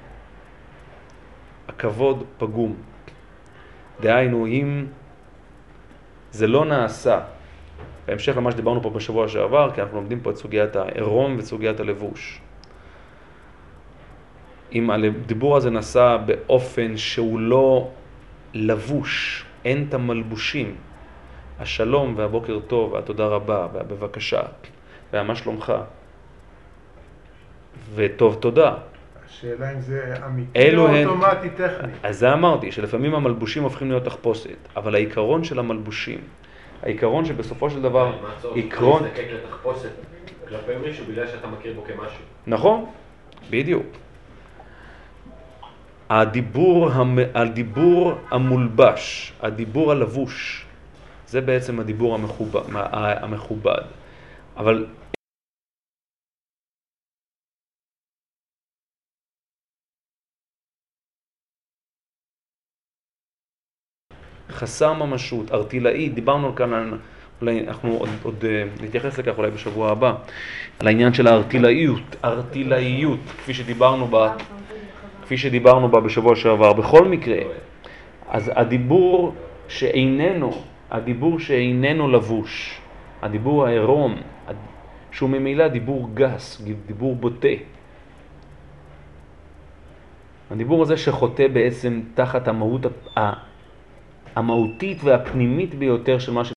[1.68, 2.76] הכבוד פגום.
[4.02, 4.86] דהיינו, אם
[6.32, 7.20] זה לא נעשה,
[8.08, 11.80] בהמשך למה שדיברנו פה בשבוע שעבר, כי אנחנו לומדים פה את סוגיית העירום ואת סוגיית
[11.80, 12.42] הלבוש.
[14.74, 17.90] אם הדיבור הזה נעשה באופן שהוא לא
[18.54, 20.76] לבוש, אין את המלבושים,
[21.60, 24.42] השלום והבוקר טוב והתודה רבה והבבקשה
[25.14, 25.74] והמה שלומך
[27.96, 28.74] וטוב תודה.
[29.28, 31.92] השאלה אם זה אמיתי או הן- אוטומטי טכני.
[32.04, 36.20] אז זה אמרתי, שלפעמים המלבושים הופכים להיות תחפושת, אבל העיקרון של המלבושים,
[36.84, 39.90] העיקרון שבסופו של דבר, מה הצורך להזדקק לתחפושת
[40.50, 42.24] כלפי מישהו בגלל שאתה מכיר בו כמשהו?
[42.48, 42.86] נכון,
[43.50, 43.86] בדיוק.
[46.10, 47.20] הדיבור, המ...
[47.34, 50.66] הדיבור המולבש, הדיבור הלבוש,
[51.28, 52.62] זה בעצם הדיבור המכובד,
[52.96, 53.82] המכובד.
[54.58, 54.86] אבל
[64.52, 66.98] חסר ממשות, ארטילאי, דיברנו כאן על,
[67.42, 70.14] אולי אנחנו עוד, עוד אה, נתייחס לכך אולי בשבוע הבא,
[70.80, 74.34] על העניין של הארטילאיות, ארטילאיות, כפי שדיברנו בה,
[75.24, 76.74] כפי שדיברנו בה בשבוע שעבר.
[76.74, 77.38] בכל מקרה,
[78.30, 79.34] אז הדיבור
[79.68, 80.52] שאיננו,
[80.92, 82.80] הדיבור שאיננו לבוש,
[83.22, 84.16] הדיבור העירום,
[85.12, 87.48] שהוא ממילא דיבור גס, דיבור בוטה,
[90.52, 92.86] הדיבור הזה שחוטא בעצם תחת המהות
[94.36, 96.52] המהותית והפנימית ביותר של מה ש...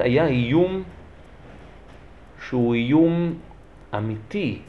[0.00, 0.82] היה איום
[2.48, 3.40] שהוא איום
[3.94, 4.62] אמיתי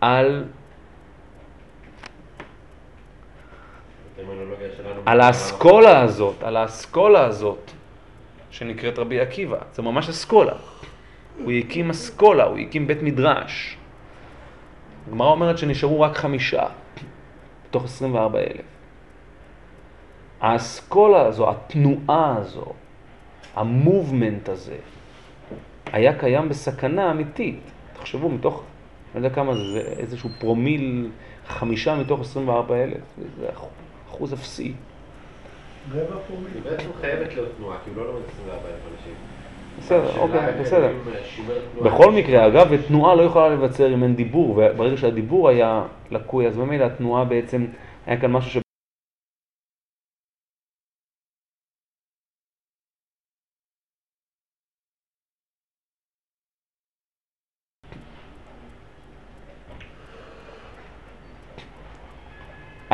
[0.00, 0.44] על,
[5.06, 7.70] על האסכולה הזאת, על האסכולה הזאת
[8.50, 9.58] שנקראת רבי עקיבא.
[9.72, 10.52] זה ממש אסכולה.
[11.44, 13.76] הוא הקים אסכולה, הוא הקים בית מדרש.
[15.08, 16.66] הגמרא אומרת שנשארו רק חמישה,
[17.68, 18.64] מתוך 24 אלף.
[20.40, 22.72] האסכולה הזו, התנועה הזו,
[23.54, 24.76] המובמנט הזה,
[25.92, 27.60] היה קיים בסכנה אמיתית.
[27.92, 28.62] תחשבו, מתוך,
[29.14, 31.10] אני לא יודע כמה זה, איזשהו פרומיל,
[31.46, 33.00] חמישה מתוך 24 אלף,
[33.40, 33.48] זה
[34.14, 34.72] אחוז אפסי.
[35.92, 36.48] רבע פרומיל.
[36.54, 39.14] היא בעצם חייבת להיות תנועה, כי הוא לא לומד 24 אלף אנשים.
[39.78, 40.92] בסדר, אוקיי, בסדר.
[41.74, 41.94] תנועה.
[41.94, 46.56] בכל מקרה, אגב, תנועה לא יכולה להיווצר אם אין דיבור, וברגע שהדיבור היה לקוי, אז
[46.56, 47.66] ממילא התנועה בעצם,
[48.06, 48.64] היה כאן משהו ש...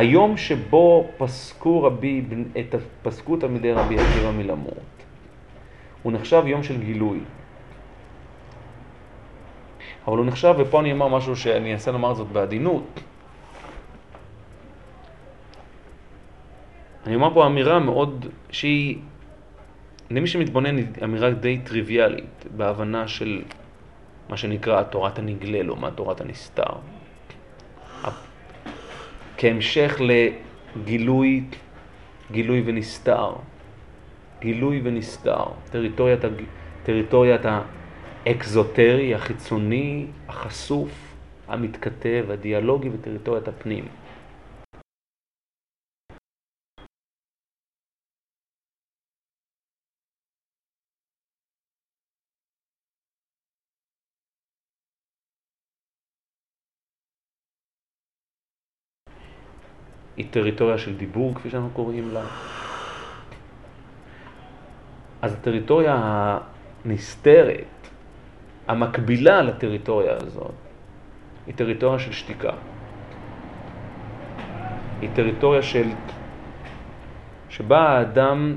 [0.01, 2.25] היום שבו פסקו רבי,
[2.61, 5.05] את פסקו תלמידי רבי עקיבא מלמות,
[6.03, 7.21] הוא נחשב יום של גילוי.
[10.07, 13.01] אבל הוא נחשב, ופה אני אומר משהו שאני אנסה לומר זאת בעדינות.
[17.07, 18.99] אני אומר פה אמירה מאוד, שהיא,
[20.11, 23.43] למי שמתבונן, היא אמירה די טריוויאלית, בהבנה של
[24.29, 26.73] מה שנקרא תורת הנגלה, לעומת תורת הנסתר.
[29.41, 31.45] כהמשך לגילוי,
[32.33, 33.33] גילוי ונסתר.
[34.41, 35.45] גילוי ונסתר.
[35.71, 36.21] טריטוריית,
[36.83, 37.41] טריטוריית
[38.27, 40.91] האקזוטרי, החיצוני, החשוף,
[41.49, 43.85] המתכתב, הדיאלוגי וטריטוריית הפנים.
[60.17, 62.23] היא טריטוריה של דיבור, כפי שאנחנו קוראים לה.
[65.23, 65.97] אז הטריטוריה
[66.85, 67.89] הנסתרת,
[68.69, 70.53] המקבילה לטריטוריה הזאת,
[71.47, 72.53] היא טריטוריה של שתיקה.
[75.01, 75.89] היא טריטוריה של...
[77.49, 78.57] שבה האדם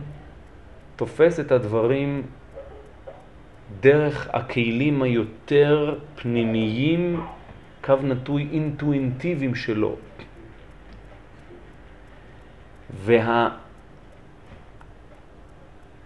[0.95, 2.22] תופס את הדברים
[3.80, 7.22] דרך הכלים היותר פנימיים,
[7.82, 9.95] קו נטוי אינטואינטיביים שלו.
[12.96, 13.50] וה...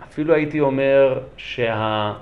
[0.04, 2.14] אפילו הייתי אומר שה...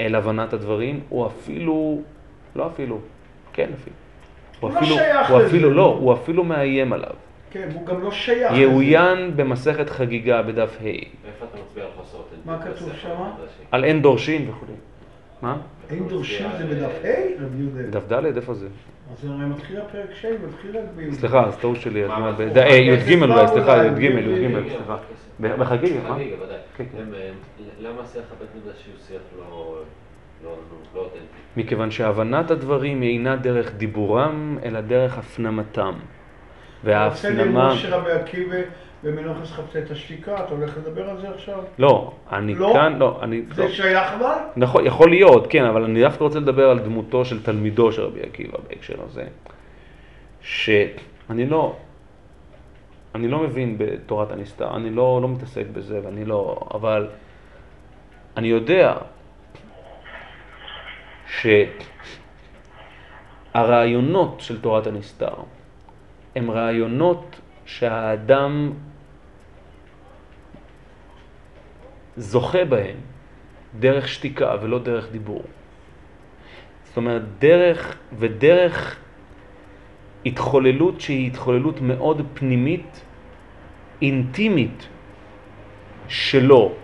[0.00, 2.02] אל הבנת הדברים, או אפילו,
[2.56, 3.00] לא אפילו,
[3.52, 3.96] כן אפילו.
[4.60, 5.46] הוא הוא לא אפילו, שייך הוא לזה.
[5.46, 7.14] אפילו לא, הוא אפילו מאיים עליו.
[7.50, 8.60] כן, הוא גם לא שייך לזה.
[8.62, 12.23] יאוין במסכת חגיגה בדף ה', איפה אתה מצביע על חוסר?
[12.44, 12.90] מה כתוב?
[13.04, 13.62] המדרשי?
[13.70, 14.66] על אין דורשין וכו'.
[15.42, 15.56] מה?
[15.90, 17.44] האם דורשים זה בדף ה'?
[17.44, 17.82] רבי יהודה.
[17.90, 18.66] דף ד', איפה זה?
[19.12, 21.12] אז זה הרי מתחיל הפרק ש', מתחיל רק.
[21.12, 22.00] סליחה, אז טעות שלי.
[22.00, 24.96] י"ג אולי, סליחה, י"ג, י"ג, י"ג, סליחה.
[25.40, 26.16] בחגיגה, מה?
[26.76, 27.04] כן, כן.
[27.80, 29.78] למה השיח הבית מדרשי הוא שיח לא...
[30.44, 30.56] לא
[30.94, 31.24] לא אותנטי?
[31.56, 35.94] מכיוון שהבנת הדברים היא אינה דרך דיבורם, אלא דרך הפנמתם.
[36.84, 37.74] וההפנמה...
[39.04, 41.58] במנוחס חפצי את השתיקה, אתה הולך לדבר על זה עכשיו?
[41.78, 42.70] לא, אני לא?
[42.72, 43.42] כאן, לא, אני...
[43.54, 43.68] זה לא.
[43.68, 44.36] שייך אבל?
[44.56, 48.20] נכון, יכול להיות, כן, אבל אני דווקא רוצה לדבר על דמותו של תלמידו של רבי
[48.22, 49.24] עקיבא בהקשר הזה.
[50.40, 51.76] שאני לא,
[53.14, 57.08] אני לא מבין בתורת הנסתר, אני לא, לא מתעסק בזה, ואני לא, אבל
[58.36, 58.94] אני יודע
[63.54, 65.34] שהרעיונות של תורת הנסתר
[66.36, 68.72] הם רעיונות שהאדם
[72.16, 72.96] זוכה בהם
[73.78, 75.42] דרך שתיקה ולא דרך דיבור.
[76.84, 79.00] זאת אומרת, דרך ודרך
[80.26, 83.04] התחוללות שהיא התחוללות מאוד פנימית,
[84.02, 84.88] אינטימית
[86.08, 86.74] שלו.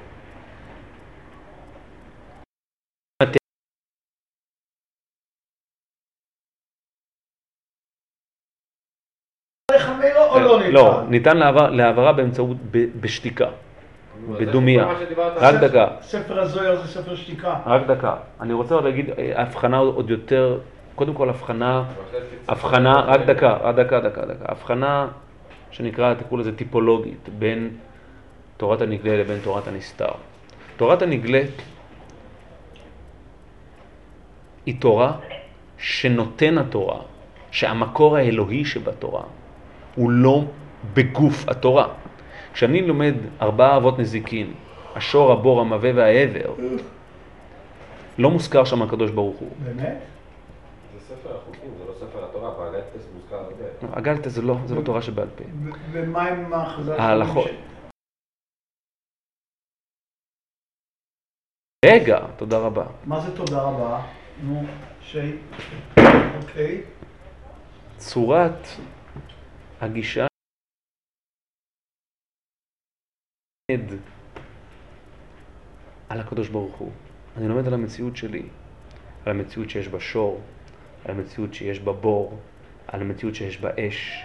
[10.35, 10.73] לא ניתן?
[10.73, 12.57] לא, ניתן להעבר- להעברה באמצעות,
[13.01, 13.51] בשתיקה,
[15.01, 15.55] שדיברת רק.
[15.55, 15.87] דקה.
[16.03, 17.57] ספר הזוהר זה ספר שתיקה.
[17.67, 18.15] רק דקה.
[18.41, 20.59] אני רוצה עוד להגיד אה, הבחנה עוד יותר,
[20.95, 21.85] קודם כל הבחנה,
[22.49, 24.45] הבחנה, רק דקה, רק דקה, דקה, דקה.
[24.49, 25.09] הבחנה
[25.71, 27.71] שנקרא, תקראו לזה טיפולוגית, בין
[28.57, 30.13] תורת הנגלה לבין תורת הנסתר.
[30.77, 31.41] תורת הנגלה
[34.67, 35.13] היא תורה
[35.79, 37.01] שנותן התורה,
[37.51, 39.23] שהמקור האלוהי שבתורה
[39.95, 40.45] הוא לא
[40.95, 41.89] בגוף התורה.
[42.53, 44.55] כשאני לומד ארבעה אבות נזיקין,
[44.95, 46.55] השור, הבור, המווה והעבר,
[48.19, 49.51] לא מוזכר שם הקדוש ברוך הוא.
[49.65, 49.99] באמת?
[50.95, 53.99] זה ספר החוקים, זה לא ספר התורה, והגטס מוזכר הרבה.
[53.99, 55.45] אגלתא זה לא, זה לא תורה שבעל פה.
[55.93, 56.93] ומה עם החז"ל?
[57.01, 57.51] ההלכות.
[61.85, 62.87] רגע, תודה רבה.
[63.05, 64.03] מה זה תודה רבה?
[64.43, 64.63] נו,
[65.01, 65.37] שי.
[66.43, 66.81] אוקיי.
[67.97, 68.67] צורת
[69.81, 70.27] הגישה
[73.77, 73.91] לומד
[76.09, 76.91] על הקדוש ברוך הוא.
[77.37, 78.43] אני לומד על המציאות שלי,
[79.27, 80.41] על המציאות שיש בה שור,
[81.05, 82.39] על המציאות שיש בה בור,
[82.87, 84.25] על המציאות שיש בה אש,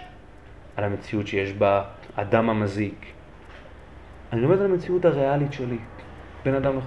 [0.76, 1.84] על המציאות שיש בה
[2.14, 3.06] אדם המזיק.
[4.32, 5.78] אני לומד על המציאות הריאלית שלי,
[6.44, 6.84] בין אדם לח...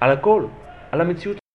[0.00, 0.46] על הכל,
[0.92, 1.45] על המציאות.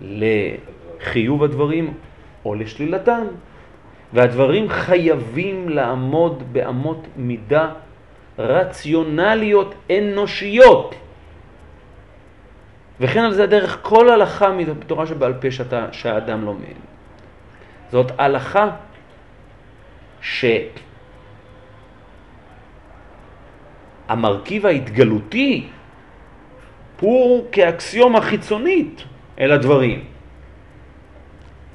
[0.00, 1.94] לחיוב הדברים
[2.44, 3.22] או לשלילתם.
[4.12, 7.72] והדברים חייבים לעמוד באמות מידה
[8.38, 10.94] רציונליות אנושיות.
[13.00, 16.78] וכן על זה הדרך כל הלכה מתורה שבעל פה שאתה, שהאדם לומד.
[17.90, 18.70] זאת הלכה
[24.08, 25.68] שהמרכיב ההתגלותי
[27.00, 29.04] הוא כאקסיומה חיצונית
[29.40, 30.04] אל הדברים.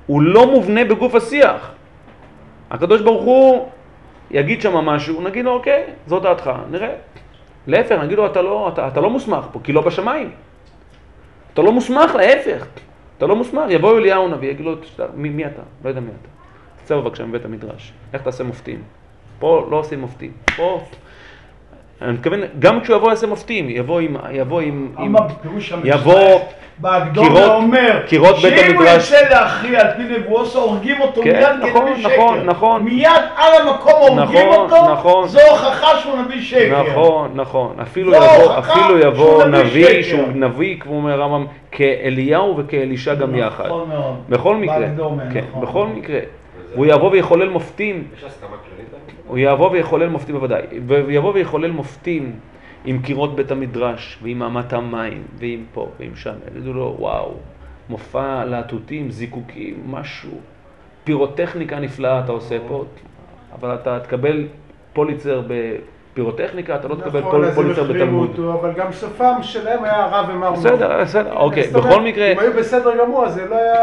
[0.05, 1.71] הוא לא מובנה בגוף השיח.
[2.71, 3.69] הקדוש ברוך הוא
[4.31, 6.95] יגיד שם משהו, נגיד לו, אוקיי, זו דעתך, נראה.
[7.67, 10.31] להפך, נגיד לו, אתה לא, אתה, אתה לא מוסמך פה, כי לא בשמיים.
[11.53, 12.65] אתה לא מוסמך, להפך.
[13.17, 13.63] אתה לא מוסמך.
[13.69, 15.61] יבוא אליהו הנביא, יגיד לו, "תשתר, מי, מי אתה?
[15.83, 16.29] לא יודע מי אתה.
[16.83, 17.93] תצא בבקשה מבית המדרש.
[18.13, 18.83] לך תעשה מופתים.
[19.39, 20.31] פה לא עושים מופתים.
[20.57, 20.81] פה...
[22.01, 24.87] אני מתכוון, גם כשהוא יבוא יעשה מופתים, יבוא עם, יבוא עם?
[25.83, 26.39] יבוא
[27.13, 31.31] קירות- אומר, קירות בית שאם הוא המדרש- יצא להכריע על פי נבואו, הורגים אותו כן,
[31.35, 32.43] מיד נכון, כנביא נכון, שקר.
[32.45, 32.83] נכון.
[32.83, 35.27] מיד על המקום הורגים נכון, אותו, נכון.
[35.27, 36.83] זו הוכחה שהוא נביא שקר.
[36.91, 37.75] נכון, נכון.
[37.81, 40.01] אפילו יבוא, אפילו שהוא יבוא נביא נביא שקר.
[40.03, 43.65] שהוא נביא, כמו אומר הרמב"ם, כאליהו וכאלישע גם יחד.
[43.65, 44.15] נכון מאוד.
[44.29, 45.61] בכל מקרה, בהקדומה, כן, נכון.
[45.61, 46.19] בכל מקרה.
[46.75, 48.82] הוא יבוא ויחולל מופתים, יש הסכמה כללית?
[49.27, 52.39] הוא יבוא ויחולל מופתים בוודאי, ויבוא ויחולל מופתים
[52.85, 57.33] עם קירות בית המדרש, ועם אמת המים, ועם פה, ועם שם, יגידו לו, וואו,
[57.89, 60.31] מופע להטוטים, זיקוקים, משהו,
[61.03, 62.85] פירוטכניקה נפלאה אתה עושה פה,
[63.53, 64.47] אבל אתה תקבל
[64.93, 65.41] פוליצר
[66.13, 68.29] בפירוטכניקה, אתה לא תקבל נכון, פול- אז הם פוליצר החרימו בתלמוד.
[68.29, 70.51] אותו, אבל גם סופם שלהם היה רע ומר.
[70.51, 73.73] בסדר, בסדר, אוקיי, זאת אומרת, בכל מקרה, אם היו בסדר גמור, אז זה לא היה...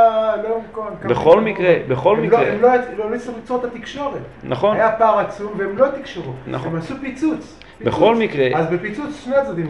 [0.42, 2.40] לא היה- בכל מקרה, בכל הם מקרה.
[2.40, 2.68] לא- הם לא
[3.10, 4.20] לא הצליחו ליצור את התקשורת.
[4.44, 6.32] נכון, היה פער עצום והם לא תקשרו.
[6.46, 6.72] נכון.
[6.72, 7.60] הם עשו פיצוץ.
[7.84, 8.14] בכל.
[8.14, 9.66] מקרה- אז בפיצוץ שני הצדדים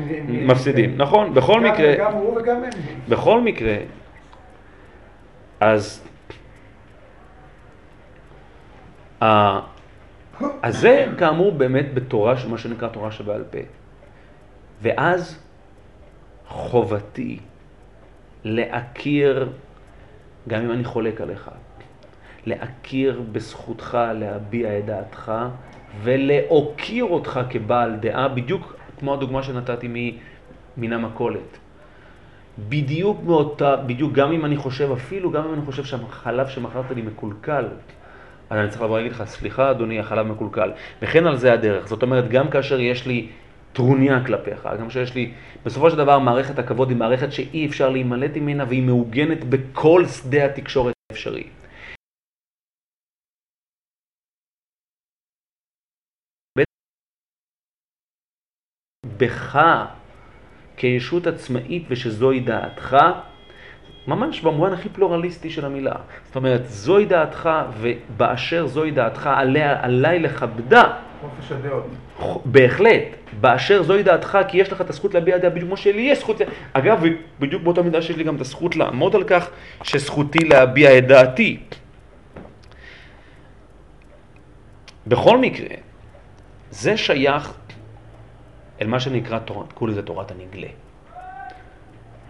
[0.49, 2.71] מפסידים, נכון, בכל מקרה, גם הוא וגם הם.
[3.09, 3.75] בכל מקרה,
[5.61, 6.03] אז,
[10.63, 13.59] אז זה כאמור באמת בתורה, מה שנקרא תורה שבעל פה.
[14.83, 15.39] ואז
[16.49, 17.39] חובתי
[18.45, 19.49] להכיר,
[20.49, 21.51] גם אם אני חולק עליך,
[22.47, 25.33] להכיר בזכותך להביע את דעתך
[26.03, 30.13] ולהוקיר אותך כבעל דעה, בדיוק כמו הדוגמה שנתתי
[30.77, 31.59] מן המכולת.
[32.69, 37.03] בדיוק מאותה, בדיוק גם אם אני חושב, אפילו גם אם אני חושב שהחלב שמכרת לי
[37.03, 37.65] מקולקל,
[38.51, 40.73] אז אני צריך לבוא להגיד לך, סליחה אדוני, החלב מקולקל.
[41.03, 41.87] וכן על זה הדרך.
[41.87, 43.29] זאת אומרת, גם כאשר יש לי
[43.73, 45.33] טרוניה כלפיך, גם שיש לי,
[45.65, 50.45] בסופו של דבר מערכת הכבוד היא מערכת שאי אפשר להימלט ממנה והיא מעוגנת בכל שדה
[50.45, 51.49] התקשורת האפשרי.
[59.17, 59.59] בך
[60.77, 62.97] כישות עצמאית ושזוהי דעתך,
[64.07, 65.95] ממש במובן הכי פלורליסטי של המילה.
[66.27, 70.83] זאת אומרת, זוהי דעתך, ובאשר זוהי דעתך, עליה, עליי לכבדה.
[71.21, 71.87] חופש הדעות.
[72.45, 73.03] בהחלט,
[73.41, 76.41] באשר זוהי דעתך, כי יש לך את הזכות להביע דעה בדיוק כמו שלי יש זכות,
[76.73, 77.05] אגב,
[77.41, 79.51] בדיוק באותה מידה שיש לי גם את הזכות לעמוד על כך
[79.83, 81.61] שזכותי להביע את דעתי.
[85.07, 85.77] בכל מקרה,
[86.71, 87.53] זה שייך
[88.83, 90.69] אל מה שנקרא, תורה- קראו לזה תורת הנגלה.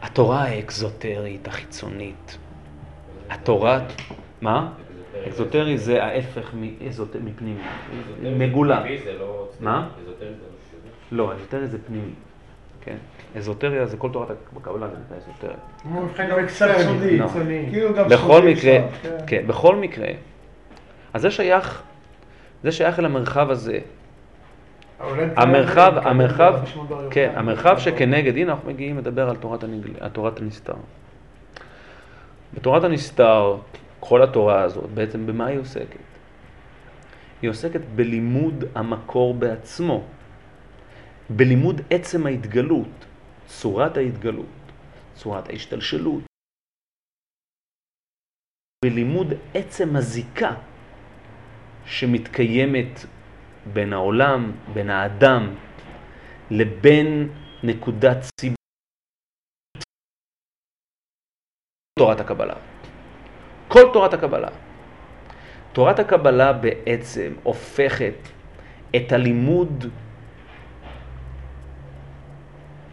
[0.03, 2.38] התורה האקזוטרית, החיצונית.
[3.30, 3.80] התורה,
[4.40, 4.72] מה?
[5.26, 6.51] אקזוטרי זה ההפך
[7.24, 7.61] מפנימי,
[8.22, 8.84] מגולה.
[9.18, 9.48] לא...
[9.61, 9.88] מה?
[10.03, 10.88] אזוטרי זה לא שזה.
[11.12, 11.32] לא,
[11.66, 12.12] זה פנימי,
[12.80, 12.96] כן?
[13.36, 15.57] אזוטריה זה כל תורת הקבלה, זה נקרא אזוטריה.
[15.82, 16.30] כמו מבחן
[17.18, 17.28] גם.
[17.70, 19.16] כאילו בכל מקרה, כן.
[19.26, 20.09] כן, בכל מקרה,
[21.12, 21.82] אז זה שייך,
[22.62, 23.78] זה שייך אל המרחב הזה.
[25.36, 27.07] המרחב, המרחב, יוחאי.
[27.11, 29.30] כן, המרחב שכנגד, הנה אנחנו מגיעים לדבר
[30.01, 30.74] על תורת הנסתר.
[32.55, 33.57] בתורת הנסתר,
[34.01, 36.11] כל התורה הזאת, בעצם במה היא עוסקת?
[37.42, 40.05] היא עוסקת בלימוד המקור בעצמו,
[41.30, 43.07] בלימוד עצם ההתגלות,
[43.46, 44.46] צורת ההתגלות,
[45.14, 46.22] צורת ההשתלשלות,
[48.84, 50.55] בלימוד עצם הזיקה
[51.84, 53.07] שמתקיימת
[53.66, 55.54] בין העולם, בין האדם,
[56.50, 57.28] לבין
[57.62, 58.56] נקודת ציבור.
[61.98, 62.54] תורת הקבלה.
[63.68, 64.48] כל תורת הקבלה.
[65.72, 68.14] תורת הקבלה בעצם הופכת
[68.96, 69.84] את הלימוד,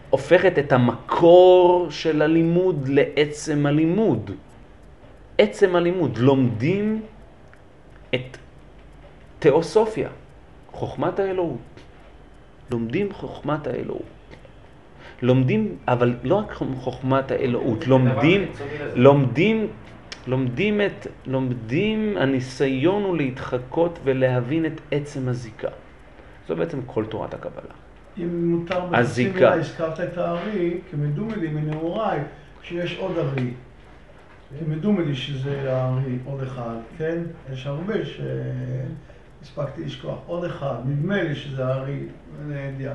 [0.10, 4.32] הופכת את המקור של הלימוד לעצם הלימוד.
[5.38, 6.18] עצם הלימוד.
[6.18, 7.02] לומדים
[8.16, 8.38] את
[9.40, 10.10] תיאוסופיה,
[10.78, 11.58] חוכמת האלוהות.
[12.72, 14.18] לומדים חוכמת האלוהות.
[15.22, 18.46] לומדים, אבל לא רק חוכמת האלוהות, לומדים,
[18.96, 19.68] לומדים,
[20.28, 25.68] לומדים את, לומדים, הניסיון הוא להתחקות ולהבין את עצם הזיקה.
[26.48, 27.74] זו בעצם כל תורת הקבלה.
[28.18, 29.34] אם מותר בחצי הזיקה.
[29.34, 32.20] מילה, הזכרת את הארי, כמדומדי מנעוריי,
[32.64, 33.52] שיש עוד ארי.
[34.60, 37.18] כמדומדי שזה הארי, עוד אחד, כן?
[37.54, 37.94] יש הרבה
[39.48, 40.16] שהספקתי לשכוח.
[40.28, 42.00] עוד אחד, נדמה לי שזה הארי,
[42.68, 42.94] ידיעה.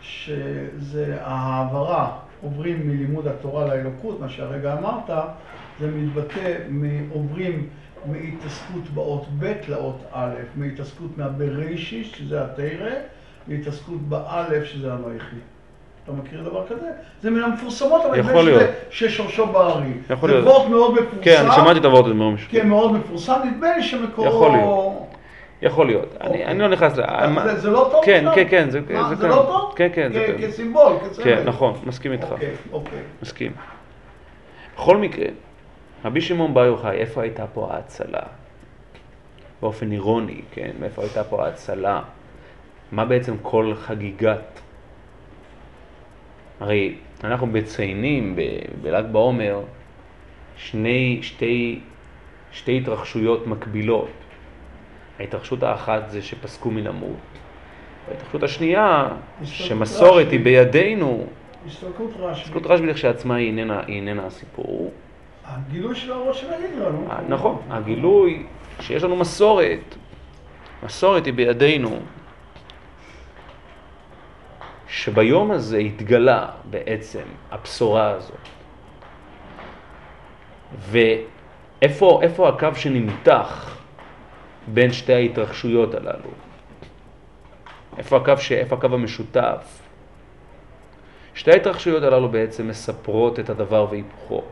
[0.00, 2.10] שזה ההעברה,
[2.42, 5.10] עוברים מלימוד התורה לאלוקות, מה שהרגע אמרת,
[5.80, 7.66] זה מתבטא, מ- עוברים
[8.06, 12.90] מהתעסקות באות ב' לאות א', מהתעסקות מהבראשיש, שזה התרא,
[13.48, 15.36] להתעסקות באלף, שזה הנויכי.
[16.04, 16.90] אתה מכיר דבר כזה?
[17.22, 18.62] זה מן המפורסמות, אבל יכול להיות.
[18.90, 19.92] ששורשו בארי.
[20.10, 20.48] יכול זה להיות.
[20.48, 21.22] וורט מאוד מפורסם.
[21.22, 22.48] כן, אני שמעתי את הוורט הזה מאוד משהו.
[22.50, 23.40] כן, מאוד מפורסם.
[23.44, 24.28] נדמה לי שמקורו...
[24.28, 24.95] יכול להיות.
[25.62, 26.16] יכול להיות.
[26.20, 26.46] אני, אוקיי.
[26.46, 27.26] אני לא נכנס ל...
[27.26, 28.24] מה- זה- זה לא טוב כן?
[28.34, 29.28] כן, כן, זה, מה, זה, זה כן.
[29.28, 29.72] לא טוב?
[29.76, 30.46] כן, כן, זה כן.
[30.48, 31.24] כסימבול, כסמל.
[31.24, 32.26] כן, נכון, מסכים איתך.
[32.32, 32.98] אוקיי, אוקיי.
[33.22, 33.52] מסכים.
[34.74, 35.26] בכל מקרה,
[36.04, 38.20] רבי שמעון בר יוחאי, איפה הייתה פה ההצלה?
[39.62, 40.70] באופן אירוני, כן?
[40.80, 42.00] מאיפה הייתה פה ההצלה?
[42.92, 44.60] מה בעצם כל חגיגת?
[46.60, 48.36] הרי אנחנו מציינים
[48.82, 49.60] בל"ג בעומר
[50.56, 51.80] שני, שתי,
[52.52, 54.08] שתי התרחשויות מקבילות.
[55.20, 57.16] ההתרחשות האחת זה שפסקו מן המות.
[58.08, 59.08] וההתרחשות השנייה,
[59.42, 60.36] הסתלקות שמסורת רשב"י.
[60.36, 61.26] היא בידינו,
[61.66, 62.42] הסתלקות רשב"י.
[62.42, 64.92] הסתכלות רשב"י לכשעצמה היא איננה, היא איננה הסיפור.
[65.44, 67.10] הגילוי של הראש של ההידרה, נו.
[67.10, 68.46] אה, נכון, הגילוי
[68.80, 69.96] שיש לנו מסורת,
[70.82, 71.98] מסורת היא בידינו,
[74.88, 78.48] שביום הזה התגלה בעצם הבשורה הזאת.
[80.78, 83.75] ואיפה איפה הקו שנמתח
[84.66, 86.30] בין שתי ההתרחשויות הללו?
[87.98, 88.52] איפה הקו, ש...
[88.52, 89.82] איפה הקו המשותף?
[91.34, 94.42] שתי ההתרחשויות הללו בעצם מספרות את הדבר והיפוכו.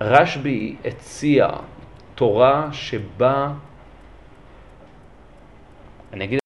[0.00, 1.48] רשב"י הציע
[2.14, 3.52] תורה שבה,
[6.12, 6.38] אני אגיד,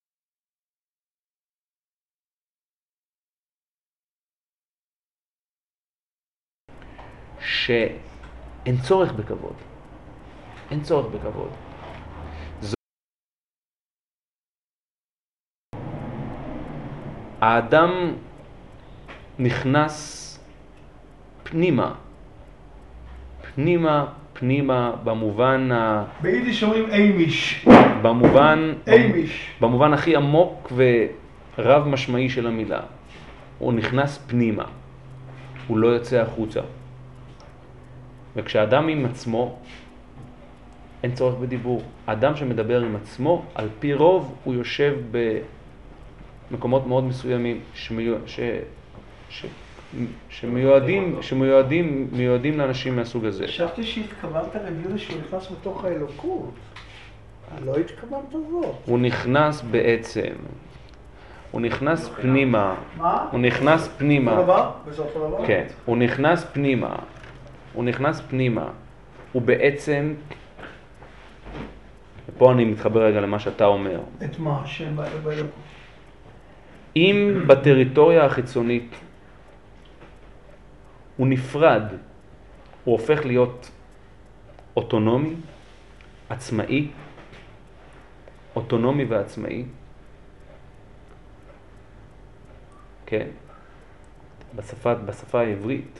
[7.39, 9.76] שאין צורך בכבוד.
[10.71, 11.49] אין צורך בכבוד.
[17.41, 18.13] האדם
[19.39, 20.23] נכנס
[21.43, 21.93] פנימה,
[23.55, 26.05] פנימה, פנימה, במובן, ה...
[26.21, 27.65] ביידיש אומרים אימיש.
[28.01, 29.51] במובן, אימיש.
[29.61, 30.71] במובן הכי עמוק
[31.57, 32.81] ורב משמעי של המילה.
[33.59, 34.65] הוא נכנס פנימה,
[35.67, 36.61] הוא לא יוצא החוצה.
[38.35, 39.59] וכשאדם עם עצמו,
[41.07, 41.81] אין צורך בדיבור.
[42.05, 44.95] אדם שמדבר עם עצמו, על פי רוב הוא יושב
[46.51, 48.17] במקומות מאוד מסוימים שמיוע...
[48.25, 48.39] ש...
[49.29, 49.45] ש...
[50.29, 53.47] שמיועדים, שמיועדים מיועדים לאנשים מהסוג הזה.
[53.47, 56.51] חשבתי שהתכוונת לגיל שהוא נכנס בתוך האלוקות.
[57.65, 58.75] לא התכוונת זאת.
[58.85, 60.33] הוא נכנס בעצם,
[61.51, 63.27] הוא נכנס פנימה, מה?
[63.31, 64.71] הוא נכנס אותו פנימה, דבר?
[64.85, 65.47] וזה אותו דבר?
[65.47, 66.95] כן, הוא נכנס פנימה,
[67.73, 68.69] הוא נכנס פנימה,
[69.31, 70.13] הוא בעצם,
[72.29, 74.61] ופה אני מתחבר רגע למה שאתה אומר, את מה?
[74.65, 75.51] שם באלוקות.
[76.95, 78.95] אם בטריטוריה החיצונית
[81.17, 81.83] הוא נפרד,
[82.83, 83.71] הוא הופך להיות
[84.75, 85.35] אוטונומי,
[86.29, 86.87] עצמאי,
[88.55, 89.65] אוטונומי ועצמאי,
[93.05, 93.27] כן,
[94.55, 95.99] בשפה, בשפה העברית,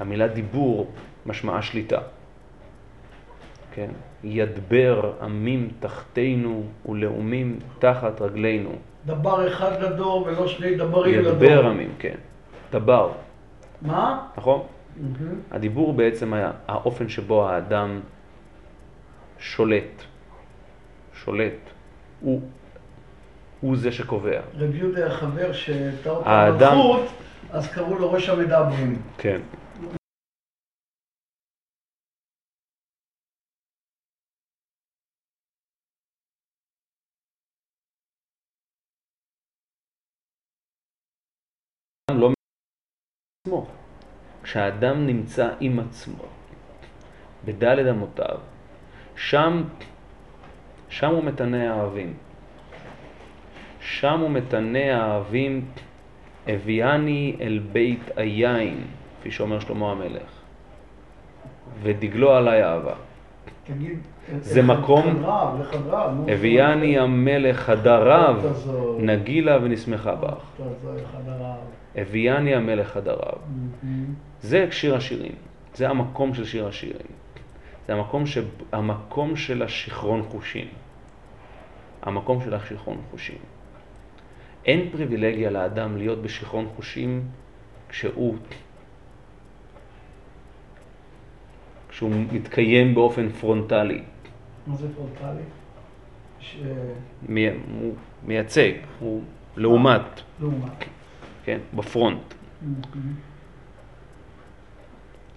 [0.00, 0.92] המילה דיבור
[1.26, 1.98] משמעה שליטה,
[3.74, 3.90] כן,
[4.24, 8.70] ידבר עמים תחתינו ולאומים תחת רגלינו.
[9.06, 11.32] דבר אחד לדור ולא שני דברים לדור.
[11.32, 12.14] ידבר עמים, כן.
[12.72, 13.12] דבר,
[13.82, 14.26] מה?
[14.38, 14.62] נכון?
[15.50, 18.00] הדיבור בעצם היה האופן שבו האדם
[19.38, 20.02] שולט.
[21.24, 21.52] שולט.
[22.20, 22.40] הוא,
[23.60, 24.40] הוא זה שקובע.
[24.58, 27.06] רב יהודה החבר שהייתה אותה האדם- מלכות,
[27.52, 29.02] אז קראו לו ראש המדברים.
[29.18, 29.40] כן.
[43.48, 43.66] עצמו.
[44.42, 46.24] כשהאדם נמצא עם עצמו,
[47.44, 48.38] בדלת אמותיו,
[49.16, 49.62] שם,
[50.88, 52.14] שם הוא מתנה האהבים.
[53.80, 55.64] שם הוא מתנה האהבים,
[56.46, 58.84] הביאני אל בית היין,
[59.20, 60.30] כפי שאומר שלמה המלך,
[61.82, 62.94] ודגלו עליי אהבה.
[63.64, 63.98] תגיד,
[64.40, 65.24] זה מקום-.
[66.28, 68.98] הביאני המלך חדריו, תעזור.
[69.00, 70.60] נגילה ונשמחה בך.
[71.96, 73.38] הביאני המלך חדריו.
[73.82, 74.14] מהמם.
[74.40, 75.32] זה שיר השירים,
[75.74, 77.06] זה המקום של שיר השירים.
[77.86, 78.38] זה המקום, ש...
[78.72, 80.66] המקום של השיכרון חושים.
[82.02, 83.38] המקום של השיכרון חושים.
[84.66, 87.22] אין פריבילגיה לאדם להיות בשיכרון חושים
[87.88, 88.34] כשהוא,
[91.88, 94.02] כשהוא מתקיים באופן פרונטלי,
[94.68, 95.42] מה זה פרונטלי?
[96.40, 96.56] ש-
[97.28, 97.48] מי...
[97.80, 97.94] הוא
[98.26, 99.22] מייצג, הוא
[99.56, 100.84] לעומת, לעומת.
[101.44, 102.34] כן, בפרונט.
[102.62, 103.14] מהמם.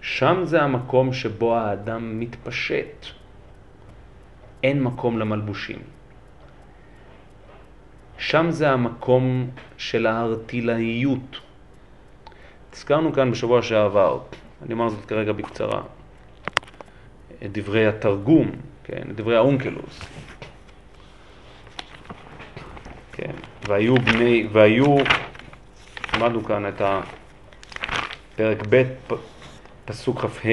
[0.00, 3.06] שם זה המקום שבו האדם מתפשט.
[4.62, 5.78] אין מקום למלבושים.
[8.18, 11.40] שם זה המקום של הארטילאיות.
[12.72, 14.20] הזכרנו כאן בשבוע שעבר,
[14.62, 15.82] אני אומר זאת כרגע בקצרה.
[17.44, 18.50] את דברי התרגום,
[18.84, 20.00] כן, דברי האונקלוס.
[23.12, 23.32] כן,
[23.68, 24.96] והיו בני, והיו,
[26.14, 29.14] למדנו כאן את הפרק ב', פ-
[29.84, 30.48] פסוק כ"ה,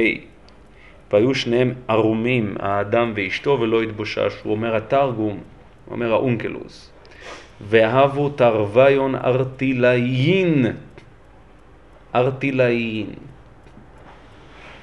[1.11, 4.33] והיו שניהם ערומים, האדם ואשתו, ולא התבושש.
[4.43, 5.37] הוא אומר התרגום,
[5.85, 6.91] הוא אומר האונקלוס.
[7.61, 10.65] והבו תרוויון ארטילאיין,
[12.15, 13.13] ארטילאיין.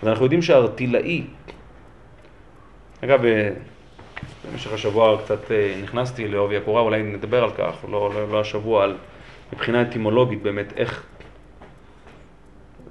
[0.02, 1.23] ואנחנו יודעים שהארטילאי,
[3.05, 3.51] אגב, אה,
[4.51, 8.85] במשך השבוע קצת אה, נכנסתי לעובי הקורה, אולי נדבר על כך, לא, לא, לא השבוע,
[8.85, 8.97] על
[9.52, 11.06] מבחינה אטימולוגית באמת, איך...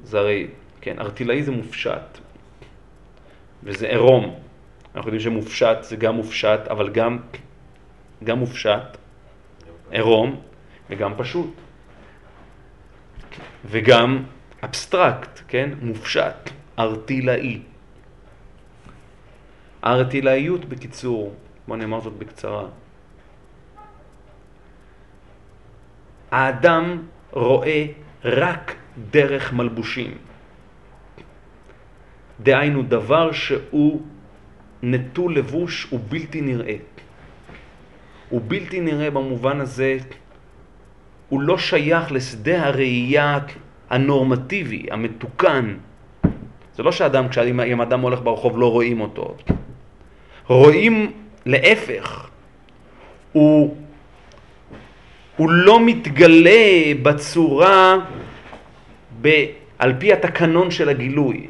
[0.03, 0.47] זה הרי,
[0.81, 2.17] כן, ארטילאי זה מופשט,
[3.63, 4.39] וזה עירום.
[4.95, 7.19] אנחנו יודעים שמופשט זה גם מופשט, אבל גם,
[8.23, 8.97] גם מופשט,
[9.91, 10.41] עירום,
[10.89, 11.53] וגם פשוט.
[13.65, 14.23] וגם
[14.63, 15.69] אבסטרקט, כן?
[15.81, 16.49] מופשט,
[16.79, 17.59] ארטילאי.
[19.85, 21.33] הארטילאיות בקיצור,
[21.67, 22.65] בוא נאמר זאת בקצרה.
[26.31, 27.01] האדם
[27.31, 27.85] רואה
[28.23, 28.75] רק
[29.11, 30.17] דרך מלבושים.
[32.39, 34.01] דהיינו דבר שהוא
[34.83, 36.75] נטול לבוש ובלתי נראה.
[38.29, 39.97] הוא בלתי נראה במובן הזה,
[41.29, 43.39] הוא לא שייך לשדה הראייה
[43.89, 45.77] הנורמטיבי, המתוקן.
[46.75, 49.37] זה לא שאדם, כשאם אדם הולך ברחוב לא רואים אותו.
[50.47, 51.11] רואים
[51.45, 52.29] להפך,
[53.31, 53.77] הוא,
[55.37, 57.95] הוא לא מתגלה בצורה,
[59.21, 59.45] ב,
[59.79, 61.47] על פי התקנון של הגילוי,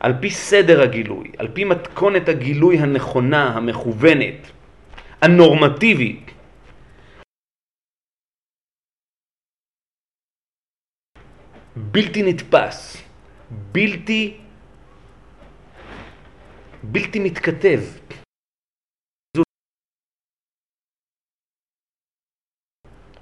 [0.00, 4.50] על פי סדר הגילוי, על פי מתכונת הגילוי הנכונה, המכוונת,
[5.22, 6.30] הנורמטיבית.
[11.76, 13.02] בלתי נתפס,
[13.50, 14.36] בלתי,
[16.82, 17.80] בלתי מתכתב.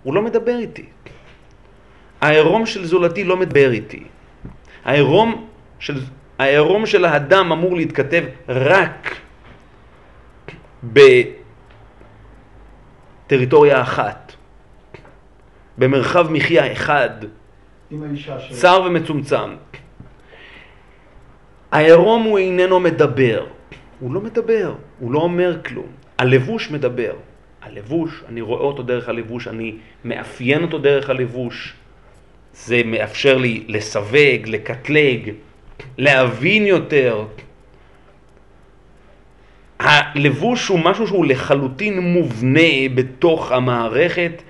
[0.02, 0.86] הוא לא מדבר איתי.
[2.20, 4.06] העירום של זולתי לא מדבר איתי.
[4.84, 6.00] העירום של,
[6.38, 9.16] העירום של האדם אמור להתכתב רק
[13.26, 14.32] בטריטוריה אחת,
[15.78, 17.10] במרחב מחיה אחד.
[18.50, 19.50] צר ומצומצם.
[21.72, 23.46] העירום הוא איננו מדבר.
[24.00, 25.86] הוא לא מדבר, הוא לא אומר כלום.
[26.18, 27.12] הלבוש מדבר.
[27.62, 29.74] הלבוש, אני רואה אותו דרך הלבוש, אני
[30.04, 31.74] מאפיין אותו דרך הלבוש.
[32.52, 35.30] זה מאפשר לי לסווג, לקטלג,
[35.98, 37.24] להבין יותר.
[39.78, 44.42] הלבוש הוא משהו שהוא לחלוטין מובנה בתוך המערכת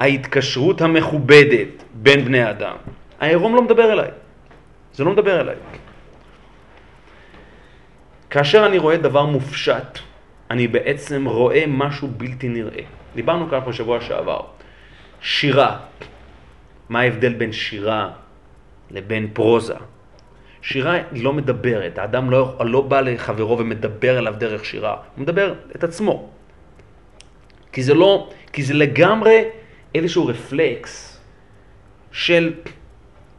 [0.00, 2.76] ההתקשרות המכובדת בין בני אדם.
[3.20, 4.10] העירום לא מדבר אליי,
[4.94, 5.56] זה לא מדבר אליי.
[8.30, 9.98] כאשר אני רואה דבר מופשט,
[10.50, 12.82] אני בעצם רואה משהו בלתי נראה.
[13.14, 14.40] דיברנו כאן בשבוע שעבר.
[15.20, 15.78] שירה,
[16.88, 18.10] מה ההבדל בין שירה
[18.90, 19.74] לבין פרוזה?
[20.62, 25.54] שירה היא לא מדברת, האדם לא, לא בא לחברו ומדבר אליו דרך שירה, הוא מדבר
[25.76, 26.30] את עצמו.
[27.72, 29.44] כי זה לא, כי זה לגמרי
[29.94, 31.20] איזשהו רפלקס
[32.12, 32.52] של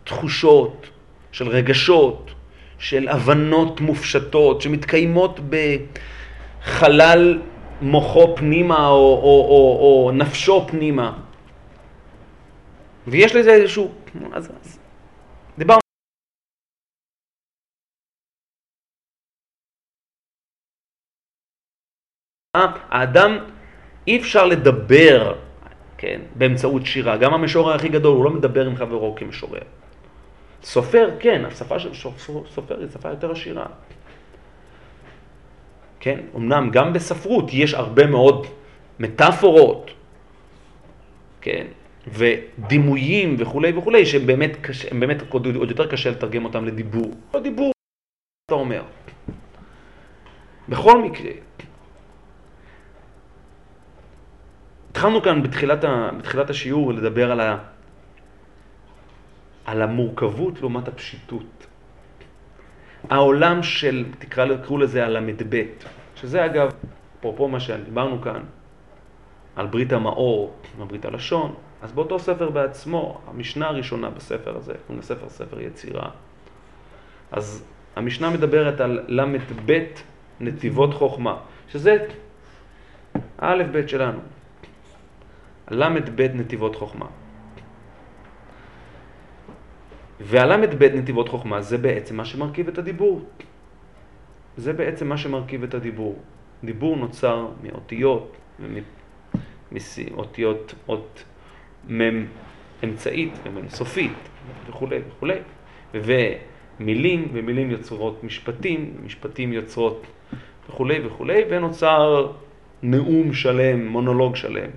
[0.03, 0.89] תחושות,
[1.31, 2.31] של רגשות,
[2.79, 5.39] של הבנות מופשטות שמתקיימות
[6.59, 7.41] בחלל
[7.81, 11.19] מוחו פנימה או, או, או, או נפשו פנימה.
[13.07, 13.91] ויש לזה איזשהו...
[14.33, 14.79] אז, אז
[15.57, 15.79] דיברנו.
[22.89, 23.37] האדם,
[24.07, 25.39] אי אפשר לדבר,
[25.97, 27.17] כן, באמצעות שירה.
[27.17, 29.78] גם המשורר הכי גדול, הוא לא מדבר עם חברו כמשורר.
[30.63, 31.93] סופר, כן, השפה של
[32.49, 33.65] סופר היא שפה יותר עשירה.
[35.99, 38.47] כן, אמנם גם בספרות יש הרבה מאוד
[38.99, 39.91] מטאפורות,
[41.41, 41.67] כן,
[42.07, 47.11] ודימויים וכולי וכולי, שהם באמת, קשה, באמת עוד יותר קשה לתרגם אותם לדיבור.
[47.33, 47.71] לא דיבור,
[48.45, 48.83] אתה אומר.
[50.69, 51.31] בכל מקרה,
[54.91, 57.57] התחלנו כאן בתחילת, ה, בתחילת השיעור לדבר על, ה,
[59.69, 61.67] על המורכבות לעומת הפשיטות.
[63.09, 65.63] העולם של, תקרא, תקראו לזה הל"ב,
[66.15, 66.69] שזה אגב,
[67.19, 68.43] אפרופו מה שדיברנו כאן,
[69.55, 75.29] על ברית המאור וברית הלשון, אז באותו ספר בעצמו, המשנה הראשונה בספר הזה, קוראים לספר
[75.29, 76.09] ספר יצירה,
[77.31, 77.65] אז
[77.95, 79.83] המשנה מדברת על ל"ב
[80.39, 81.37] נתיבות חוכמה,
[81.67, 81.97] שזה
[83.37, 84.19] האלף בית שלנו,
[85.71, 87.05] ל"ב נתיבות חוכמה.
[90.19, 93.25] והל"ב נתיבות חוכמה זה בעצם מה שמרכיב את הדיבור.
[94.57, 96.19] זה בעצם מה שמרכיב את הדיבור.
[96.63, 98.37] דיבור נוצר מאותיות,
[99.71, 101.23] מאותיות, אות
[101.89, 102.25] מ'
[102.83, 104.17] אמצעית ומ' סופית
[104.67, 105.39] וכולי וכולי,
[105.93, 110.05] ומילים, ומילים יוצרות משפטים, משפטים יוצרות
[110.69, 112.31] וכולי וכולי, ונוצר
[112.83, 114.69] נאום שלם, מונולוג שלם.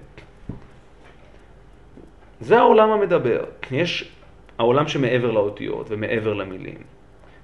[2.40, 3.44] זה העולם המדבר.
[3.70, 4.12] יש
[4.58, 6.78] העולם שמעבר לאותיות ומעבר למילים,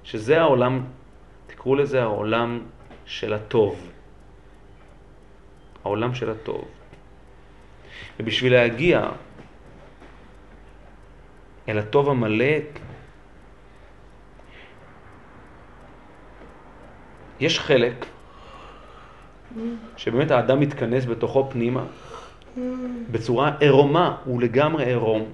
[0.03, 0.83] שזה העולם,
[1.47, 2.59] תקראו לזה העולם
[3.05, 3.91] של הטוב.
[5.83, 6.65] העולם של הטוב.
[8.19, 9.09] ובשביל להגיע
[11.69, 12.55] אל הטוב המלא,
[17.39, 18.05] יש חלק
[19.97, 21.83] שבאמת האדם מתכנס בתוכו פנימה
[23.11, 25.25] בצורה עירומה, הוא לגמרי עירום.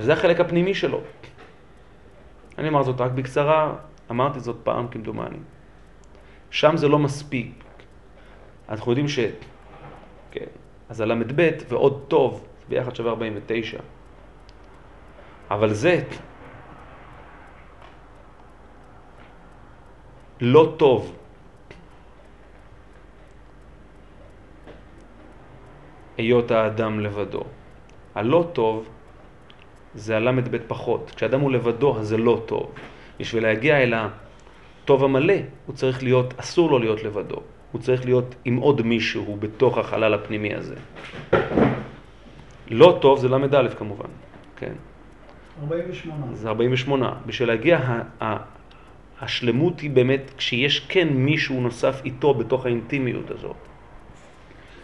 [0.00, 1.00] וזה החלק הפנימי שלו.
[2.58, 3.74] אני אומר זאת רק בקצרה,
[4.10, 5.38] אמרתי זאת פעם כמדומני.
[6.50, 7.64] שם זה לא מספיק.
[8.68, 9.18] אנחנו יודעים ש...
[10.30, 10.48] כן,
[10.88, 13.78] אז הל"ב ועוד טוב, ביחד שווה 49.
[15.50, 16.04] אבל זה
[20.40, 21.16] לא טוב.
[26.16, 27.44] היות האדם לבדו.
[28.14, 28.88] הלא טוב
[29.94, 31.12] זה הל"ב פחות.
[31.16, 32.72] כשאדם הוא לבדו, אז זה לא טוב.
[33.20, 35.34] בשביל להגיע אל הטוב המלא,
[35.66, 37.36] הוא צריך להיות, אסור לו להיות לבדו.
[37.72, 40.74] הוא צריך להיות עם עוד מישהו בתוך החלל הפנימי הזה.
[42.70, 44.08] לא טוב זה ל"א כמובן,
[44.56, 44.72] כן.
[45.62, 46.26] 48.
[46.34, 47.14] זה 48.
[47.26, 48.00] בשביל להגיע,
[49.20, 53.56] השלמות היא באמת כשיש כן מישהו נוסף איתו בתוך האינטימיות הזאת.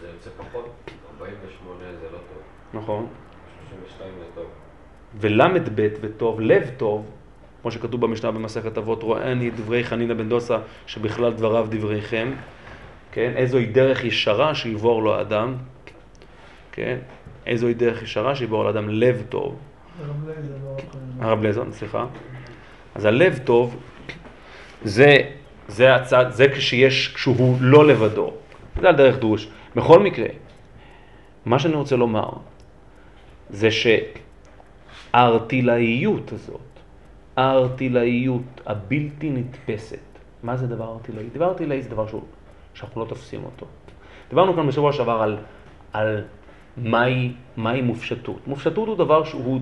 [0.01, 2.81] זה יוצא פחות, 48 זה לא טוב.
[2.81, 3.07] נכון.
[5.21, 5.81] 32 זה טוב.
[5.81, 7.05] ול"ב וטוב, לב טוב,
[7.61, 10.57] כמו שכתוב במשנה במסכת אבות, רואה אני דברי חנינא בן דוסה,
[10.87, 12.31] שבכלל דבריו דבריכם,
[13.11, 13.33] כן?
[13.35, 15.55] איזוהי דרך ישרה שיבור לו האדם,
[16.71, 16.97] כן?
[17.45, 19.55] איזוהי דרך ישרה שיבור לאדם לב טוב.
[20.07, 20.53] הרב לייזר,
[21.21, 22.05] לא לזון, סליחה.
[22.95, 23.77] אז הלב טוב
[24.83, 25.15] זה,
[25.67, 28.33] זה הצד, זה כשיש, כשהוא לא לבדו.
[28.81, 29.49] זה על דרך דרוש.
[29.75, 30.27] בכל מקרה,
[31.45, 32.29] מה שאני רוצה לומר
[33.49, 33.71] זה
[35.11, 36.59] שהארטילאיות הזאת,
[37.35, 39.99] הארטילאיות הבלתי נתפסת,
[40.43, 41.23] מה זה דבר ארטילאי?
[41.33, 42.21] דבר ארטילאי זה דבר שהוא,
[42.73, 43.65] שאנחנו לא תופסים אותו.
[44.29, 45.37] דיברנו כאן בשבוע שעבר על,
[45.93, 46.23] על
[46.77, 48.47] מהי, מהי מופשטות.
[48.47, 49.59] מופשטות הוא דבר שהוא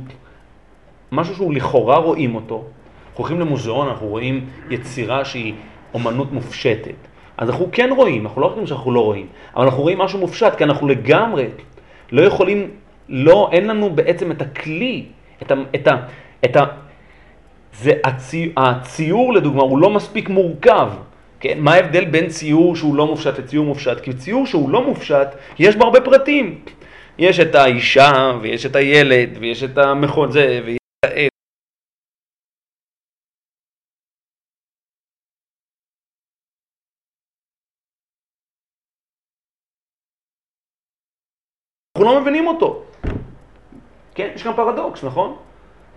[1.11, 2.55] משהו שהוא לכאורה רואים אותו.
[2.55, 5.53] אנחנו הולכים למוזיאון, אנחנו רואים יצירה שהיא
[5.93, 6.95] אומנות מופשטת.
[7.38, 10.55] אז אנחנו כן רואים, אנחנו לא חושבים שאנחנו לא רואים, אבל אנחנו רואים משהו מופשט,
[10.55, 11.47] כי אנחנו לגמרי
[12.11, 12.72] לא יכולים,
[13.09, 15.05] לא, אין לנו בעצם את הכלי,
[15.41, 15.56] את ה...
[15.76, 15.95] את ה,
[16.45, 16.66] את ה
[17.74, 20.90] זה הצי, הציור לדוגמה הוא לא מספיק מורכב.
[21.40, 21.60] כן?
[21.60, 23.99] מה ההבדל בין ציור שהוא לא מופשט לציור מופשט?
[24.02, 25.28] כי ציור שהוא לא מופשט,
[25.60, 26.66] יש בו הרבה פרטים.
[27.18, 31.30] יש את האישה, ויש את הילד, ויש את המכון זה, ויש את העץ.
[41.95, 42.84] אנחנו לא מבינים אותו.
[44.15, 45.35] כן, יש כאן פרדוקס, נכון?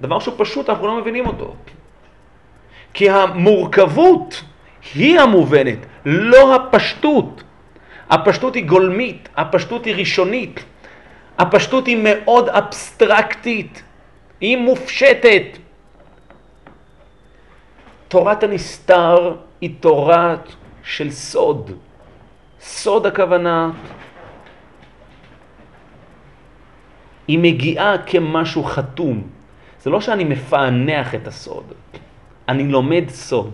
[0.01, 1.55] דבר שהוא פשוט, אנחנו לא מבינים אותו.
[2.95, 4.45] כי המורכבות
[4.95, 7.43] היא המובנת, לא הפשטות.
[8.11, 10.65] הפשטות היא גולמית, הפשטות היא ראשונית,
[11.39, 13.83] הפשטות היא מאוד אבסטרקטית,
[14.41, 15.43] היא מופשטת.
[18.09, 20.37] תורת הנסתר היא תורה
[20.83, 21.71] של סוד.
[22.61, 23.71] סוד הכוונה
[27.29, 29.31] היא מגיעה כמשהו חתום.
[29.81, 31.73] זה לא שאני מפענח את הסוד,
[32.49, 33.53] אני לומד סוד.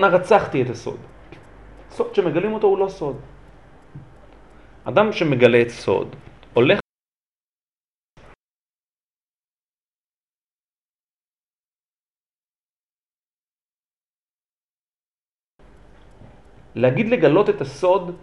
[0.00, 1.00] רצחתי את הסוד.
[1.90, 3.16] סוד שמגלים אותו הוא לא סוד.
[4.84, 6.16] אדם שמגלה את סוד,
[6.54, 6.85] הולך
[16.76, 18.14] להגיד לגלות את הסוד,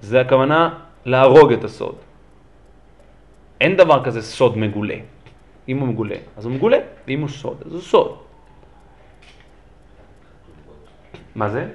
[0.00, 1.96] זה הכוונה להרוג את הסוד.
[3.60, 4.98] אין דבר כזה סוד מגולה.
[5.68, 8.10] אם הוא מגולה, אז הוא מגולה, ואם הוא סוד, אז הוא סוד.
[11.34, 11.68] מה זה?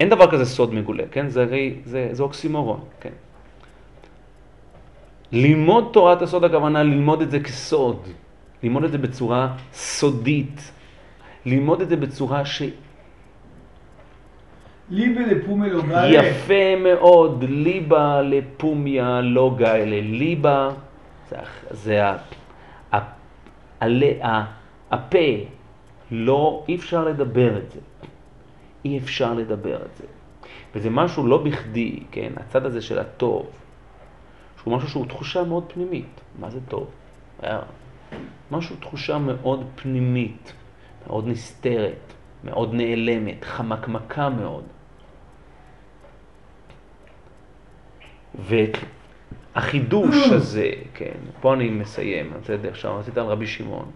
[0.00, 1.28] אין דבר כזה סוד מגולה, כן?
[1.28, 3.16] זה הרי, זה, זה אוקסימורון, כן?
[5.32, 7.98] ללמוד תורת הסוד הכוונה ללמוד את זה כסוד,
[8.64, 10.72] ללמוד את זה בצורה סודית,
[11.46, 12.62] ללמוד את זה בצורה ש,
[14.90, 16.28] ליבה לפומי לא גאלה.
[16.28, 20.00] יפה מאוד, ליבה לפומיה לא גאלה.
[20.00, 20.70] ליבה
[21.28, 21.36] זה,
[21.70, 22.16] זה ה,
[22.92, 22.98] ה,
[23.80, 23.86] ה,
[24.22, 24.44] ה,
[24.90, 25.18] הפה,
[26.10, 27.80] לא, אי אפשר לדבר את זה.
[28.84, 30.04] אי אפשר לדבר את זה.
[30.74, 33.46] וזה משהו לא בכדי, כן, הצד הזה של הטוב,
[34.62, 36.20] שהוא משהו שהוא תחושה מאוד פנימית.
[36.40, 36.90] מה זה טוב?
[38.50, 40.52] משהו, תחושה מאוד פנימית,
[41.06, 42.12] מאוד נסתרת,
[42.44, 44.64] מאוד נעלמת, חמקמקה מאוד.
[49.54, 53.90] והחידוש הזה, כן, פה אני מסיים, בסדר, עכשיו רצית על רבי שמעון.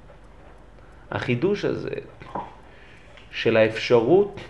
[1.11, 1.95] החידוש הזה
[3.31, 4.40] של האפשרות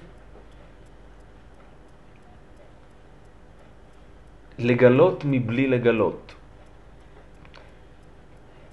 [4.58, 6.34] לגלות מבלי לגלות,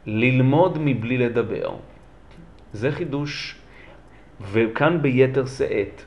[0.06, 1.76] ללמוד מבלי לדבר,
[2.73, 3.56] זה חידוש,
[4.41, 6.02] וכאן ביתר שאת.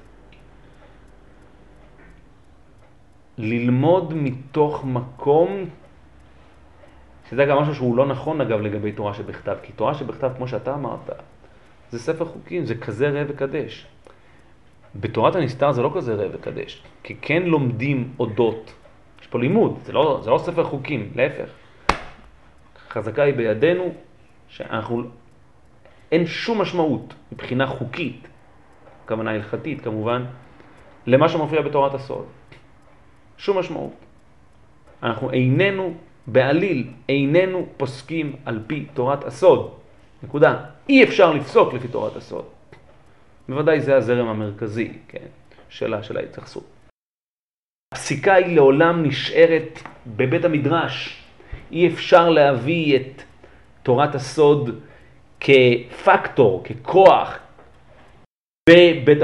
[3.38, 5.64] ללמוד מתוך מקום,
[7.30, 10.74] שזה גם משהו שהוא לא נכון אגב לגבי תורה שבכתב, כי תורה שבכתב, כמו שאתה
[10.74, 11.10] אמרת,
[11.90, 13.86] זה ספר חוקים, זה כזה ראה וקדש.
[14.94, 18.72] בתורת הנסתר זה לא כזה ראה וקדש, כי כן לומדים אודות,
[19.20, 21.50] יש פה לימוד, זה לא, זה לא ספר חוקים, להפך.
[22.90, 23.94] חזקה היא בידינו
[24.48, 25.02] שאנחנו,
[26.12, 28.28] אין שום משמעות מבחינה חוקית,
[29.04, 30.24] הכוונה הלכתית כמובן,
[31.06, 32.26] למה שמופיע בתורת הסוד.
[33.38, 33.92] שום משמעות.
[35.02, 35.94] אנחנו איננו,
[36.26, 39.74] בעליל, איננו פוסקים על פי תורת הסוד.
[40.22, 40.64] נקודה.
[40.88, 42.44] אי אפשר לפסוק לפי תורת הסוד.
[43.48, 45.26] בוודאי זה הזרם המרכזי, כן,
[45.68, 46.66] שלה, של ההתייחסות.
[47.94, 51.24] הפסיקה היא לעולם נשארת בבית המדרש.
[51.72, 53.22] אי אפשר להביא את
[53.82, 54.80] תורת הסוד
[55.40, 57.38] כפקטור, ככוח,
[58.70, 59.18] בבית.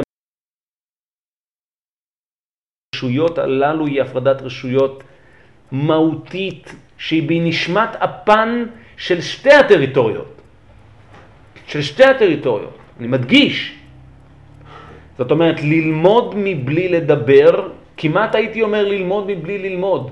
[2.95, 5.03] הרשויות הללו היא הפרדת רשויות
[5.73, 8.65] מהותית שהיא בנשמת אפן
[8.97, 10.41] של שתי הטריטוריות.
[11.67, 12.79] של שתי הטריטוריות.
[12.99, 13.75] אני מדגיש.
[15.19, 20.11] זאת אומרת, ללמוד מבלי לדבר, כמעט הייתי אומר ללמוד מבלי ללמוד.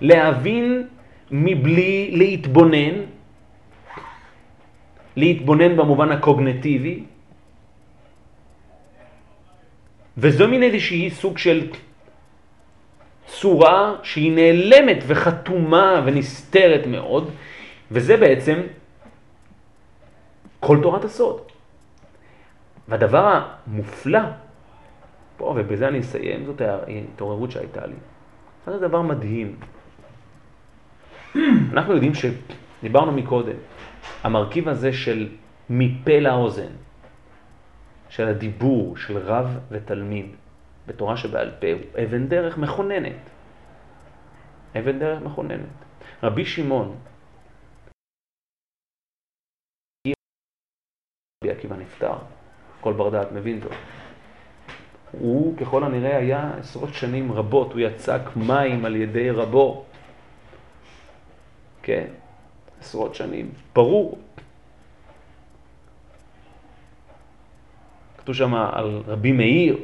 [0.00, 0.86] להבין
[1.32, 2.94] מבלי להתבונן,
[5.16, 7.04] להתבונן במובן הקוגנטיבי,
[10.16, 11.70] וזו מין איזושהי סוג של
[13.26, 17.30] צורה שהיא נעלמת וחתומה ונסתרת מאוד,
[17.90, 18.60] וזה בעצם
[20.60, 21.40] כל תורת הסוד.
[22.88, 24.20] והדבר המופלא,
[25.36, 27.94] פה ובזה אני אסיים, זאת ההתעוררות שהייתה לי.
[28.66, 29.56] זה דבר מדהים.
[31.72, 33.56] אנחנו יודעים שדיברנו מקודם,
[34.22, 35.28] המרכיב הזה של
[35.70, 36.72] מפה לאוזן,
[38.08, 40.26] של הדיבור של רב ותלמיד
[40.86, 43.30] בתורה שבעל פה, הוא אבן דרך מכוננת.
[44.78, 45.68] אבן דרך מכוננת.
[46.22, 46.96] רבי שמעון,
[51.44, 52.14] רבי עקיבא נפטר,
[52.80, 53.72] כל בר דעת מבין זאת.
[55.12, 59.84] הוא ככל הנראה היה עשרות שנים רבות, הוא יצק מים על ידי רבו.
[61.82, 62.04] כן,
[62.80, 64.18] עשרות שנים, ברור.
[68.18, 69.76] כתוב שם על רבי מאיר,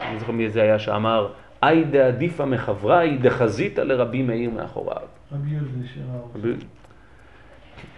[0.00, 1.32] אני זוכר מי זה היה שאמר,
[1.62, 5.02] אי דעדיפא מחברי דחזית לרבי מאיר מאחוריו.
[5.32, 5.56] רבי.
[6.34, 6.64] רבי-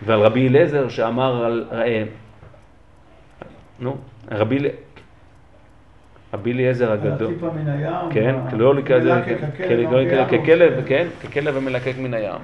[0.02, 1.66] ועל רבי אליעזר שאמר על...
[1.72, 2.04] אה,
[3.80, 3.96] נו,
[4.30, 4.58] רבי
[6.34, 7.30] רבי אליעזר על הגדול.
[7.32, 8.10] הטיפה מן הים.
[8.12, 10.42] כן, וה- לא רבי יעקב.
[10.42, 12.40] ככלב, כן, ככלב המלקק מן הים.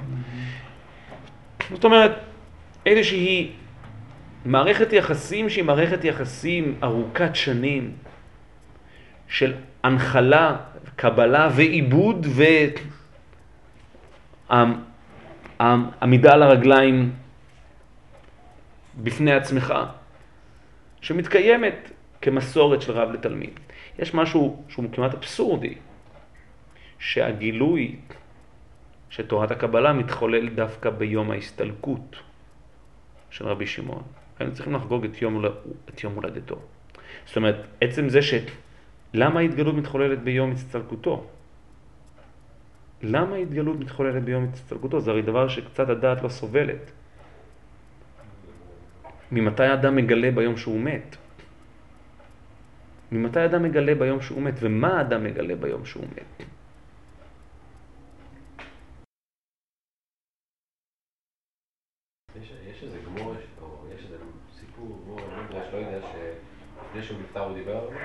[1.73, 2.13] זאת אומרת,
[2.87, 3.53] איזושהי
[4.45, 7.93] מערכת יחסים שהיא מערכת יחסים ארוכת שנים
[9.29, 10.57] של הנחלה,
[10.97, 12.27] קבלה ועיבוד
[15.61, 17.13] ועמידה על הרגליים
[19.03, 19.75] בפני עצמך,
[21.01, 21.91] שמתקיימת
[22.23, 23.61] כמסורת של רב לתלמיד.
[23.99, 25.75] יש משהו שהוא כמעט אבסורדי,
[26.99, 27.97] שהגילוי
[29.11, 32.17] של תורת הקבלה מתחולל דווקא ביום ההסתלקות
[33.31, 34.03] של רבי שמעון.
[34.39, 35.45] היינו צריכים לחגוג את יום,
[35.89, 36.59] את יום הולדתו.
[37.27, 38.35] זאת אומרת, עצם זה ש...
[39.15, 41.27] למה ההתגלות מתחוללת ביום הצטלקותו?
[43.03, 45.01] למה ההתגלות מתחוללת ביום הצטלקותו?
[45.01, 46.91] זה הרי דבר שקצת הדעת לא סובלת.
[49.33, 51.17] ממתי האדם מגלה ביום שהוא מת?
[53.13, 54.55] ממתי האדם מגלה ביום שהוא מת?
[54.61, 56.47] ומה האדם מגלה ביום שהוא מת?
[62.43, 64.17] יש יש איזה גמור, יש- או יש איזה
[64.61, 67.97] סיפור, גמור, מדרש, לא יודע, שלפני שהוא נפטר הוא דיבר על זה?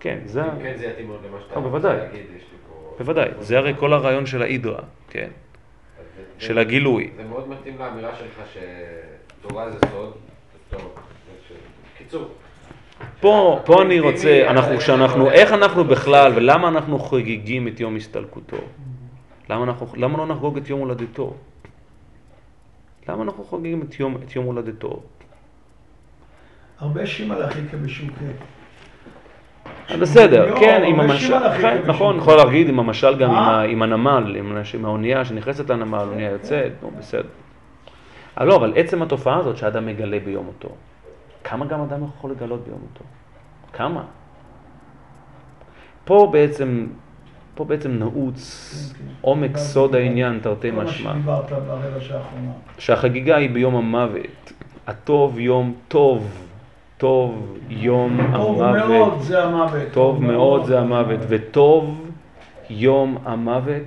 [0.00, 0.42] כן, זה...
[0.44, 1.96] ה- כן, זה יתאים מאוד למה שאתה אה, רוצה בוודאי.
[1.96, 2.94] להגיד, יש לי פה...
[2.98, 5.28] בוודאי, זה הרי כל הרעיון של ההידרה, כן,
[6.38, 7.10] של הגילוי.
[7.16, 8.42] זה מאוד מתאים לאמירה שלך
[9.40, 10.12] שתורה זה סוד,
[11.98, 12.28] קיצור.
[13.20, 15.32] פה, פה אני רוצה, אנחנו, הולך.
[15.34, 18.56] איך אנחנו בכלל, ולמה אנחנו חוגגים את יום הסתלקותו?
[19.50, 21.34] למה, אנחנו, למה לא נחגוג את יום הולדתו?
[23.08, 25.02] למה אנחנו חוגגים את יום, את יום הולדתו?
[26.80, 28.24] הרבה שימלאכי כבשוקה.
[29.90, 31.82] אה, בסדר, לא, כן, עם המשל, כן.
[31.86, 33.30] נכון, יכול להגיד עם המשל גם
[33.70, 34.36] עם, הנמל,
[34.74, 37.28] עם, האונייה שנכנסת לנמל, האונייה יוצאת, נו, בסדר.
[38.36, 40.68] אבל לא, אבל עצם התופעה הזאת שאדם מגלה ביום מותו,
[41.44, 43.04] כמה גם אדם יכול לגלות ביום מותו?
[43.72, 44.04] כמה?
[46.04, 46.86] פה בעצם,
[47.54, 49.10] פה בעצם נעוץ כן, כן.
[49.20, 49.94] עומק סוד.
[49.94, 51.12] העניין, תרתי כל מה משמע.
[51.12, 52.50] שדיברת ברבע שעה האחרונה.
[52.78, 54.52] שהחגיגה היא ביום המוות.
[54.86, 56.45] הטוב יום טוב,
[56.98, 58.88] טוב יום טוב המוות.
[58.88, 59.88] מאוד זה המוות.
[59.92, 62.10] טוב מאוד זה המוות, וטוב
[62.70, 63.82] יום המוות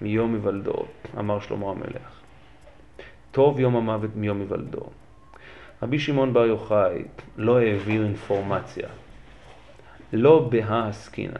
[0.00, 0.84] מיום היוולדו.
[1.18, 2.20] אמר שלמה המלך.
[3.30, 4.80] טוב יום המוות מיום היוולדו.
[5.82, 7.02] רבי שמעון בר יוחאי
[7.36, 8.88] לא העביר אינפורמציה.
[10.12, 11.34] לא בהא עסקינן.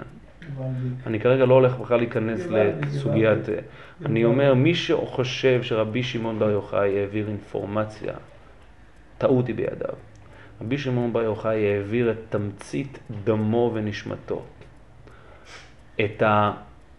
[1.06, 3.38] אני כרגע לא הולך בכלל להיכנס לסוגיית...
[3.38, 3.52] הבנתי.
[4.04, 8.14] אני אומר, מי שחושב שרבי שמעון בר יוחאי העביר אינפורמציה,
[9.18, 9.94] טעות היא בידיו.
[10.64, 14.42] רבי שמעון בר יוחאי העביר את תמצית דמו ונשמתו.
[16.00, 16.22] את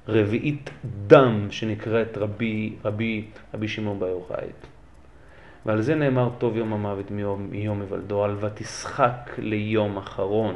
[0.08, 0.70] הרביעית
[1.08, 4.48] דם שנקראת רבי, רבי, רבי שמעון בר יוחאי.
[5.66, 10.56] ועל זה נאמר טוב יום המוות מיום, מיום היוולדו, על ותשחק ליום אחרון.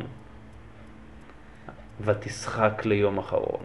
[2.02, 3.64] ותשחק ליום אחרון.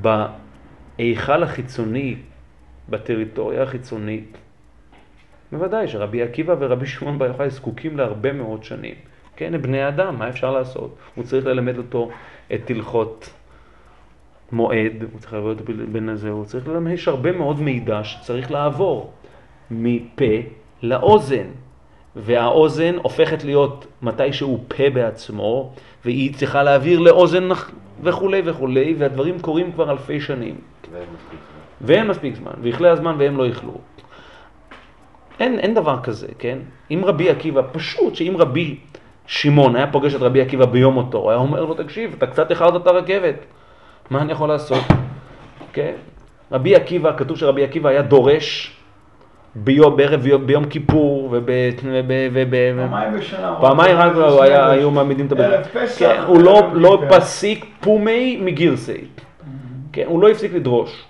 [0.00, 2.16] בהיכל החיצוני,
[2.88, 4.38] בטריטוריה החיצונית,
[5.52, 8.94] בוודאי שרבי עקיבא ורבי שמעון בר יוחאי זקוקים להרבה מאוד שנים.
[9.36, 10.96] כן, הם בני אדם, מה אפשר לעשות?
[11.14, 12.10] הוא צריך ללמד אותו
[12.54, 13.30] את הלכות
[14.52, 18.50] מועד, הוא צריך ללמד אותו בין הזה, הוא צריך ללמד, יש הרבה מאוד מידע שצריך
[18.50, 19.12] לעבור
[19.70, 20.34] מפה
[20.82, 21.46] לאוזן.
[22.16, 25.72] והאוזן הופכת להיות מתי שהוא פה בעצמו,
[26.04, 27.48] והיא צריכה להעביר לאוזן
[28.02, 30.54] וכולי וכולי, והדברים קורים כבר אלפי שנים.
[30.92, 31.86] ואין מספיק זמן.
[31.88, 33.78] ואין מספיק זמן, ויכלה הזמן והם לא יכלו.
[35.40, 36.58] אין, אין דבר כזה, כן?
[36.90, 38.76] אם רבי עקיבא, פשוט שאם רבי
[39.26, 42.50] שמעון היה פוגש את רבי עקיבא ביום מותו, הוא היה אומר לו, תקשיב, אתה קצת
[42.50, 43.34] איחרת את הרכבת,
[44.10, 44.84] מה אני יכול לעשות?
[45.72, 45.92] כן?
[46.52, 48.76] רבי עקיבא, כתוב שרבי עקיבא היה דורש
[49.54, 51.46] ביום, בערב יום- ביום כיפור וב...
[52.90, 53.54] פעמיים בשנה.
[53.60, 55.44] פעמיים רק הוא היה, היו מעמידים את הבן.
[55.44, 55.98] ערב פסח.
[55.98, 57.02] כן, הוא לא, לא.
[57.10, 59.04] פסיק פומי מגירסי.
[59.92, 61.04] כן, הוא לא הפסיק לדרוש.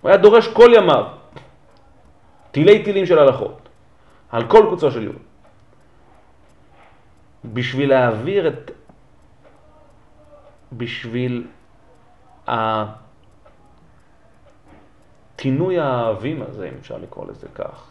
[0.00, 1.04] הוא היה דורש כל ימיו.
[2.54, 3.68] תילי תילים של הלכות.
[4.30, 5.16] על כל קוצו של יום.
[7.44, 8.70] בשביל להעביר את...
[10.72, 11.46] בשביל
[15.34, 17.90] התינוי האהבים הזה, אם אפשר לקרוא לזה כך,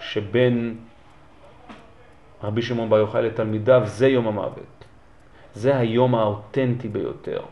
[0.00, 0.78] שבין
[2.42, 4.84] רבי שמעון בר יוחאי לתלמידיו, זה יום המוות.
[5.54, 7.42] זה היום האותנטי ביותר.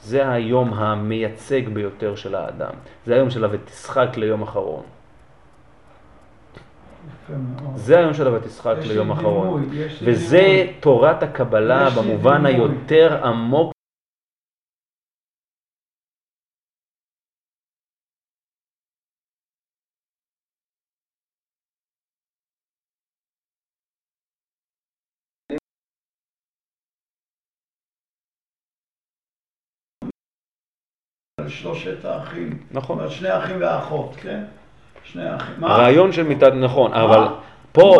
[0.00, 2.72] זה היום המייצג ביותר של האדם.
[3.06, 4.82] זה היום של ה"ותשחק ליום אחרון".
[7.74, 9.68] זה היום של ה"ותשחק יש לי ליום אחרון.
[10.02, 10.72] וזה דימוי.
[10.80, 12.54] תורת הקבלה במובן דימוי.
[12.54, 13.75] היותר עמוק
[31.46, 32.58] על שלושת האחים.
[32.70, 33.00] נכון.
[33.00, 34.44] על שני האחים והאחות, כן?
[35.04, 35.54] שני האחים.
[35.58, 35.74] מה?
[35.74, 37.34] הרעיון של מיטת, נכון, אבל מה?
[37.72, 37.96] פה,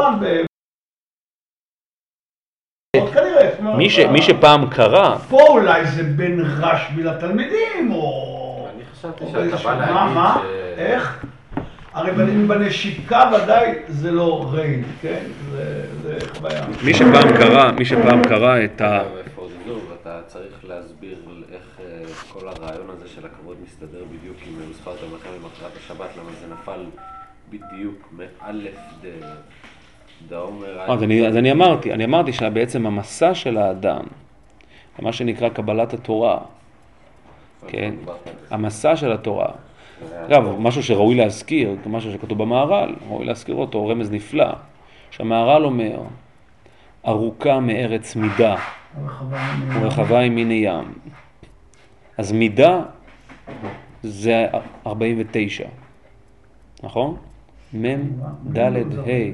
[3.77, 8.69] מי ש- מי שפעם קרא, פה אולי זה בין רשב"י לתלמידים, או...
[8.75, 9.25] אני חשבתי
[9.59, 10.37] שאתה בא מה, מה?
[10.37, 10.79] להגיד ש...
[10.79, 11.25] איך?
[11.93, 15.23] הרי בנ- בנשיקה ודאי זה לא ריין, כן?
[15.51, 16.65] זה זה חוויה.
[16.85, 19.03] מי שפעם קרא, מי שפעם קרא את ה...
[19.25, 21.17] איפה זה זוב, אתה צריך להסביר
[22.33, 26.85] כל הרעיון הזה של הכבוד מסתדר בדיוק עם מספר תלמיכם למחרת השבת, למה זה נפל
[27.51, 29.21] בדיוק מאלף ד-
[30.29, 30.91] דעומר עד...
[30.91, 34.05] אז אני, אז אני אמרתי, אני אמרתי שבעצם המסע של האדם,
[34.99, 36.39] מה שנקרא קבלת התורה,
[37.69, 37.95] כן,
[38.51, 39.49] המסע של התורה,
[40.27, 44.53] אגב, משהו שראוי להזכיר, משהו שכתוב במהר"ל, ראוי להזכיר אותו, רמז נפלא,
[45.11, 46.01] שהמהר"ל אומר,
[47.07, 48.57] ארוכה מארץ מידה
[49.75, 50.93] ורחבה היא מיני ים.
[52.19, 52.83] אז מידה
[54.03, 54.47] זה
[54.87, 55.69] 49,
[56.83, 57.17] נכון?
[57.75, 57.97] מ',
[58.53, 59.33] ד', ה'.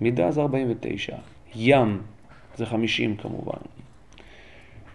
[0.00, 1.16] מידה זה 49.
[1.54, 2.02] ים
[2.54, 3.58] זה 50 כמובן.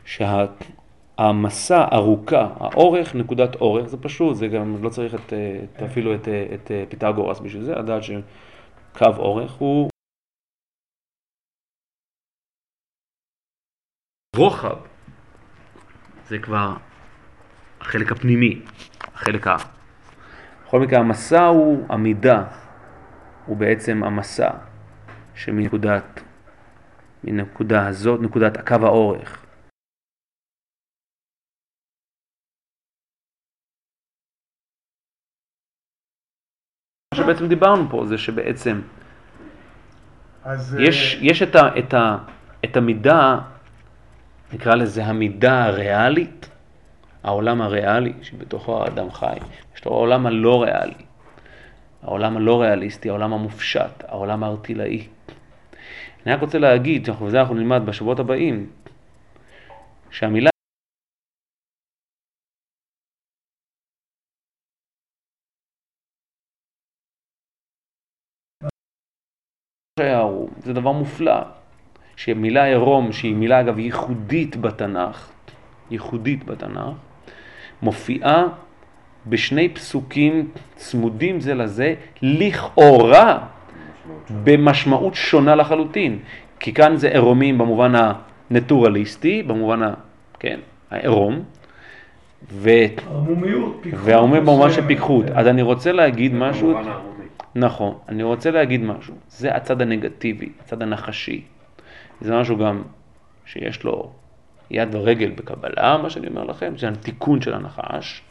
[0.06, 5.34] שהמסע ארוכה, האורך, נקודת אורך, זה פשוט, זה גם לא צריך את,
[5.64, 9.90] את, אפילו את, את פיתגורס בשביל זה, לדעת שקו אורך הוא
[14.36, 14.78] רוחב,
[16.28, 16.74] זה כבר
[17.82, 18.66] החלק הפנימי,
[19.14, 19.56] החלק ה...
[20.66, 22.44] בכל מקרה, המסע הוא המידה,
[23.46, 24.50] הוא בעצם המסע
[25.36, 26.22] שמנקודת,
[27.24, 29.46] מנקודה הזאת, נקודת הקו האורך.
[37.14, 38.82] מה שבעצם דיברנו פה זה שבעצם
[40.44, 42.18] אז אה, יש, יש את, ה, את, ה,
[42.66, 43.40] את המידה,
[44.54, 46.50] נקרא לזה המידה הריאלית,
[47.24, 49.38] העולם הריאלי שבתוכו האדם חי,
[49.76, 51.06] יש לו העולם הלא ריאלי,
[52.04, 55.08] העולם הלא ריאליסטי, העולם המופשט, העולם הארטילאי.
[56.26, 58.70] אני רק רוצה להגיד, וזה אנחנו נלמד בשבועות הבאים,
[60.12, 60.50] שהמילה
[70.64, 71.57] זה דבר מופלא,
[72.18, 75.30] שמילה עירום, שהיא מילה אגב ייחודית בתנ"ך,
[75.92, 76.96] ייחודית בתנ"ך,
[77.82, 78.44] מופיעה
[79.28, 83.40] בשני פסוקים צמודים זה לזה, לכאורה
[84.44, 86.20] במשמעות שונה לחלוטין.
[86.60, 89.94] כי כאן זה עירומים במובן הנטורליסטי, במובן ה...
[90.40, 90.60] כן,
[90.92, 91.40] העירום,
[92.52, 92.70] ו...
[93.08, 94.06] ערמומיות, פיכחות.
[94.06, 95.26] והעומד במובן של פיכחות.
[95.26, 95.38] כן.
[95.38, 96.74] אז אני רוצה להגיד משהו.
[97.56, 101.44] נכון, אני רוצה להגיד משהו, זה הצד הנגטיבי, הצד הנחשי.
[102.22, 102.84] זה משהו גם
[103.46, 104.12] שיש לו
[104.72, 108.22] יד ורגל בקבלה, מה שאני אומר לכם, זה התיקון של הנחש.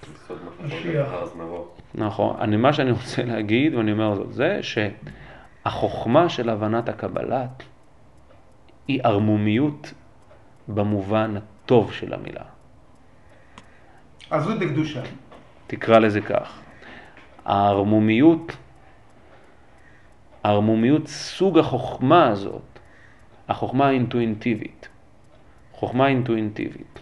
[1.94, 7.46] נכון, אני, מה שאני רוצה להגיד, ואני אומר זאת, זה שהחוכמה של הבנת הקבלה
[8.88, 9.94] היא ערמומיות
[10.68, 12.44] במובן הטוב של המילה.
[14.30, 15.02] עזות דקדושה.
[15.66, 16.60] תקרא לזה כך.
[17.44, 18.56] הערמומיות,
[20.44, 22.75] הערמומיות, סוג החוכמה הזאת,
[23.48, 24.88] החוכמה האינטואינטיבית.
[25.72, 26.98] חוכמה אינטואינטיבית.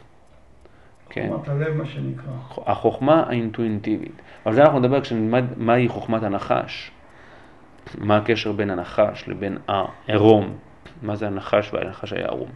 [1.10, 1.28] כן.
[1.32, 2.32] חוכמת הלב, מה שנקרא.
[2.66, 4.22] החוכמה האינטואינטיבית.
[4.44, 6.90] על זה אנחנו נדבר כשנלמד מהי חוכמת הנחש.
[7.98, 10.56] מה הקשר בין הנחש לבין העירום.
[11.02, 12.50] מה זה הנחש והנחש היה ערום.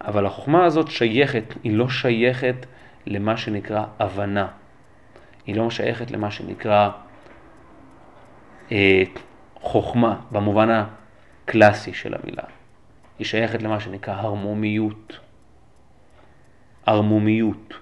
[0.00, 2.66] אבל החוכמה הזאת שייכת, היא לא שייכת
[3.06, 4.46] למה שנקרא הבנה.
[5.46, 6.90] היא לא שייכת למה שנקרא
[8.72, 9.02] אה,
[9.60, 12.42] חוכמה במובן הקלאסי של המילה.
[13.18, 15.18] היא שייכת למה שנקרא הרמומיות.
[16.86, 17.74] ערמומיות.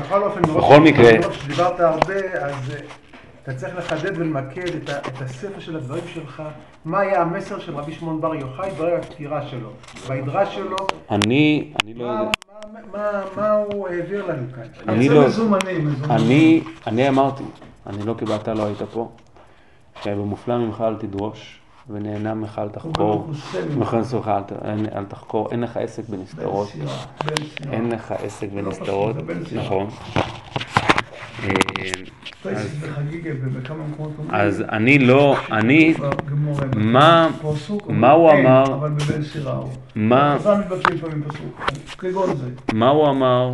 [0.00, 2.80] בכל אופן, בכל מקרה- שדיברת הרבה, אז אה,
[3.42, 6.42] אתה צריך לחדד ולמקד את, את הספר של הדברים שלך,
[6.84, 9.70] מה היה המסר של רבי שמעון בר יוחאי ברגע הפטירה שלו,
[10.08, 10.76] במדרש שלו,
[11.10, 12.30] אני, אני לא יודע.
[13.36, 14.62] מה, הוא העביר לנו כאן.
[14.88, 15.24] אני לא-.
[16.10, 17.42] אני, אני אמרתי,
[17.86, 19.10] אני לא קיבלת, לא היית פה,
[20.02, 23.30] שבמופלא ממך אל תדרוש, ונהנה ממך אל תחקור,
[23.76, 23.96] ממך
[24.96, 26.68] אל תחקור, אין לך עסק בנסתרות.
[27.72, 29.16] אין לך עסק לא בנסתרות.
[29.56, 29.88] נכון.
[34.30, 35.94] אז אני לא, אני,
[36.76, 37.28] מה-
[37.88, 38.64] מה הוא אין, אמר?
[39.94, 41.60] מה- חז"ל מבטלים לפעמים פסוק,
[41.98, 42.48] כגון זה.
[42.72, 43.50] מה הוא אמר,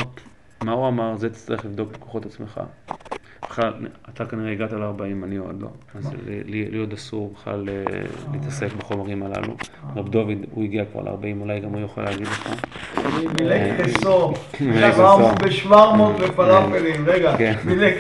[0.65, 2.61] מה הוא אמר, זה תצטרך לבדוק בכוחות עצמך.
[3.43, 3.73] בכלל,
[4.15, 5.69] אתה כנראה הגעת ל-40, אני עוד לא.
[5.95, 6.13] אז
[6.47, 7.85] לי, עוד אסור בכלל אה,
[8.33, 9.55] להתעסק בחומרים הללו.
[9.97, 12.51] רב דוד, הוא הגיע כבר ל-40, אולי גם הוא יכול להגיד לך.
[13.41, 14.33] מילי קרסו.
[15.45, 17.55] בשבע מאות ופלאפלים, רגע, כן.
[17.65, 17.93] מילי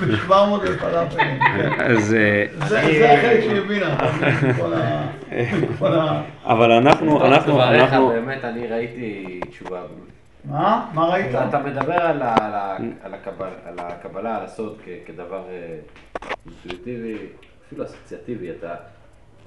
[0.00, 1.72] בשבע מאות ופלאפלים, כן.
[1.80, 3.96] אז, אה, זה זה החלק שהיא הבינה.
[6.44, 9.80] אבל אנחנו, אנחנו, אנחנו, באמת, אני ראיתי תשובה.
[10.48, 10.90] מה?
[10.94, 11.34] מה ראית?
[11.48, 15.78] אתה מדבר על ה- על ה- על הקבל- על הקבלה, על הסוד כ- כדבר אה,
[16.46, 17.18] אינטואיטיבי,
[17.66, 18.74] אפילו אסוציאטיבי, אתה,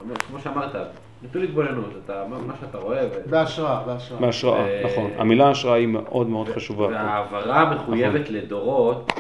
[0.02, 0.76] אומר, כמו שאמרת,
[1.24, 4.22] נטול התבוננות, אתה, מה מה שאתה רואה, בהשראה, בהשראה.
[4.22, 5.12] בהשראה, ו- נכון.
[5.18, 6.88] המילה השראה היא מאוד מאוד חשובה.
[6.88, 9.12] וההעברה המחויבת לדורות,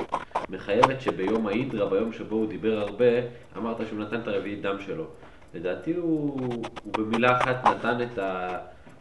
[0.49, 3.05] מחייבת שביום ההידרה, ביום שבו הוא דיבר הרבה,
[3.57, 5.03] אמרת שהוא נתן את הרביעית דם שלו.
[5.53, 6.39] לדעתי הוא,
[6.83, 8.47] הוא במילה אחת נתן את, ה,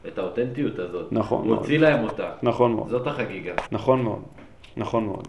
[0.09, 1.13] את האותנטיות הזאת.
[1.13, 1.59] נכון הוא מאוד.
[1.59, 2.31] הוציא להם אותה.
[2.43, 3.53] נכון מאוד, זאת החגיגה.
[3.73, 4.23] נכון מאוד,
[4.77, 5.27] נכון מאוד,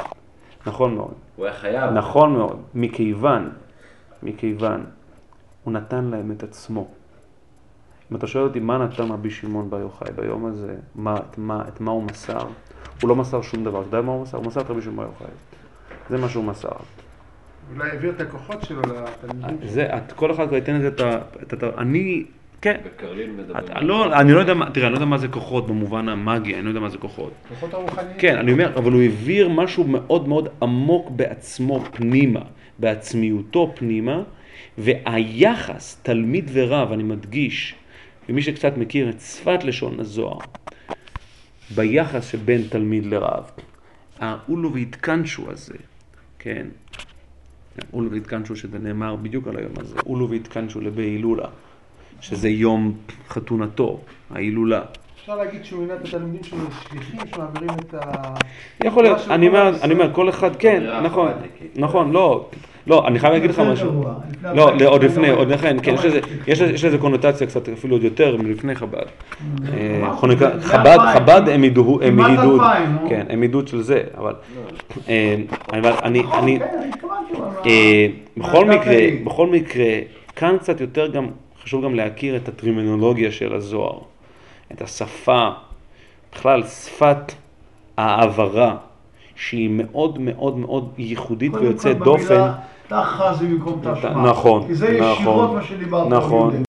[0.68, 1.14] נכון מאוד.
[1.36, 1.92] הוא היה חייב.
[1.92, 3.50] נכון מאוד, מכיוון,
[4.24, 4.86] מכיוון,
[5.64, 6.88] הוא נתן להם את עצמו.
[8.12, 11.64] אם אתה שואל אותי מה נתן רבי שמעון בר יוחאי ביום הזה, מה, את, מה,
[11.68, 12.48] את מה הוא מסר,
[13.02, 13.80] הוא לא מסר שום דבר.
[13.82, 14.38] אתה יודע מה הוא מסר?
[14.38, 15.28] הוא מסר את רבי שמעון בר יוחאי.
[16.10, 16.70] זה מה שהוא מסר.
[17.76, 19.58] אולי העביר את הכוחות שלו לתלמידים.
[19.68, 21.18] זה, את, כל אחד כבר ייתן את ה...
[21.44, 22.26] את, ה- אני,
[22.62, 22.78] כן.
[22.84, 23.60] וקרלין מדבר.
[23.60, 26.56] אתה- לא, אני לא יודע מה, תראה, אני לא יודע מה זה כוחות במובן המאגי,
[26.56, 27.34] אני לא יודע מה זה כוחות.
[27.50, 28.18] כוחות הרוחניים.
[28.18, 32.42] כן, אני אומר, אבל הוא העביר משהו מאוד מאוד עמוק בעצמו פנימה,
[32.80, 34.24] בעצמיותו פנימה,
[34.78, 37.76] והיחס, תלמיד ורב, אני מדגיש,
[38.30, 40.38] ומי שקצת מכיר את שפת לשון הזוהר,
[41.76, 43.52] ביחס שבין תלמיד לרב,
[44.20, 45.74] האולו והתקנשו הזה,
[46.40, 46.68] כן,
[47.94, 51.48] אולו והתקנשו שזה נאמר בדיוק על היום הזה, אולו והתקנשו לבי הילולה,
[52.22, 52.94] שזה יום
[53.30, 54.00] חתונתו,
[54.36, 54.82] ההילולה.
[55.22, 58.34] אפשר להגיד שהוא מינה את התלמידים שלו לשליחים שמעבירים את ה...
[58.84, 59.72] יכול להיות, אני אומר.
[59.84, 61.72] אני אומר, כל אחד, כן, נכון, חב"דניקית.
[61.80, 62.50] נכון, לא,
[62.88, 64.04] לא, אני חייב להגיד לך משהו.
[64.54, 65.30] לא, הבית, עוד לפני.
[65.30, 65.96] עוד לכן, כן,
[66.48, 69.06] יש לזה- קונוטציה קצת אפילו עוד יותר מלפני חב"ד.
[69.74, 70.98] אה, חונקה- זה חב"ד.
[71.14, 72.02] חב"ד הם עידוד.
[73.10, 74.34] כן, הם עידוד של זה, אבל,
[75.10, 75.36] אה,
[75.74, 75.82] אני,
[76.20, 76.66] נכון, אני, כן,
[77.70, 78.08] אה,
[78.38, 78.96] בכל מקרה.
[79.24, 79.86] בכל מקרה,
[80.36, 81.28] כאן קצת יותר גם,
[81.64, 84.00] חשוב גם להכיר את הטרימינולוגיה של הזוהר,
[84.72, 85.50] את השפה,
[86.34, 87.34] בכלל שפת
[87.98, 88.78] העברה,
[89.36, 92.26] שהיא מאוד מאוד מאוד ייחודית ויוצאת דופן.
[92.26, 92.56] במילה
[92.88, 94.30] תא חזי במקום תא שמע.
[94.30, 96.08] נכון, כי זה ישירות נכון, מה שדיברת.
[96.08, 96.64] נכון.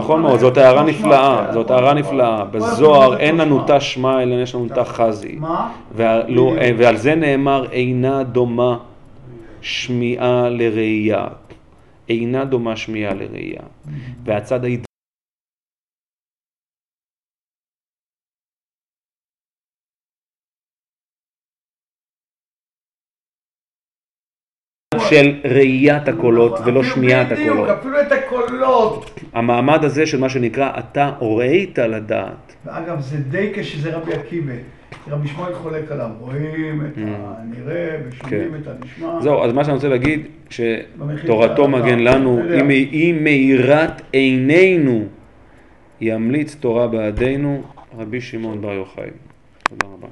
[0.00, 1.94] נכון מאוד, זאת הערה נפלאה, זאת הערה.
[1.94, 2.44] נפלאה.
[2.44, 5.38] בזוהר אין לנו תא שמע, אלא יש לנו תא חזי.
[5.96, 6.54] בדיוק.
[6.78, 8.78] ועל זה נאמר אינה דומה
[9.60, 11.26] שמיעה לראייה.
[12.08, 13.62] אינה דומה שמיעה לראייה.
[14.24, 14.80] והצד ההת...
[25.10, 27.78] של ראיית הקולות ולא שמיעת בדיוק, הקולות.
[27.78, 29.09] אפילו את הקולות.
[29.32, 32.54] המעמד הזה של מה שנקרא אתה הוראית לדעת.
[32.64, 34.52] ואגב, זה די כשזה רבי עקיבא.
[35.08, 38.60] רבי שמואל חולק עליו, רואים את הנראה ושומעים כן.
[38.62, 39.20] את הנשמע.
[39.20, 40.20] זהו, אז מה שאני רוצה להגיד,
[40.50, 41.98] שתורתו מגן.
[41.98, 42.40] לנו.
[42.60, 45.04] אם היא מאירת עינינו,
[46.00, 47.62] ימליץ תורה בעדינו,
[47.98, 49.10] רבי שמעון בר יוחאי.
[49.62, 50.06] תודה רבה.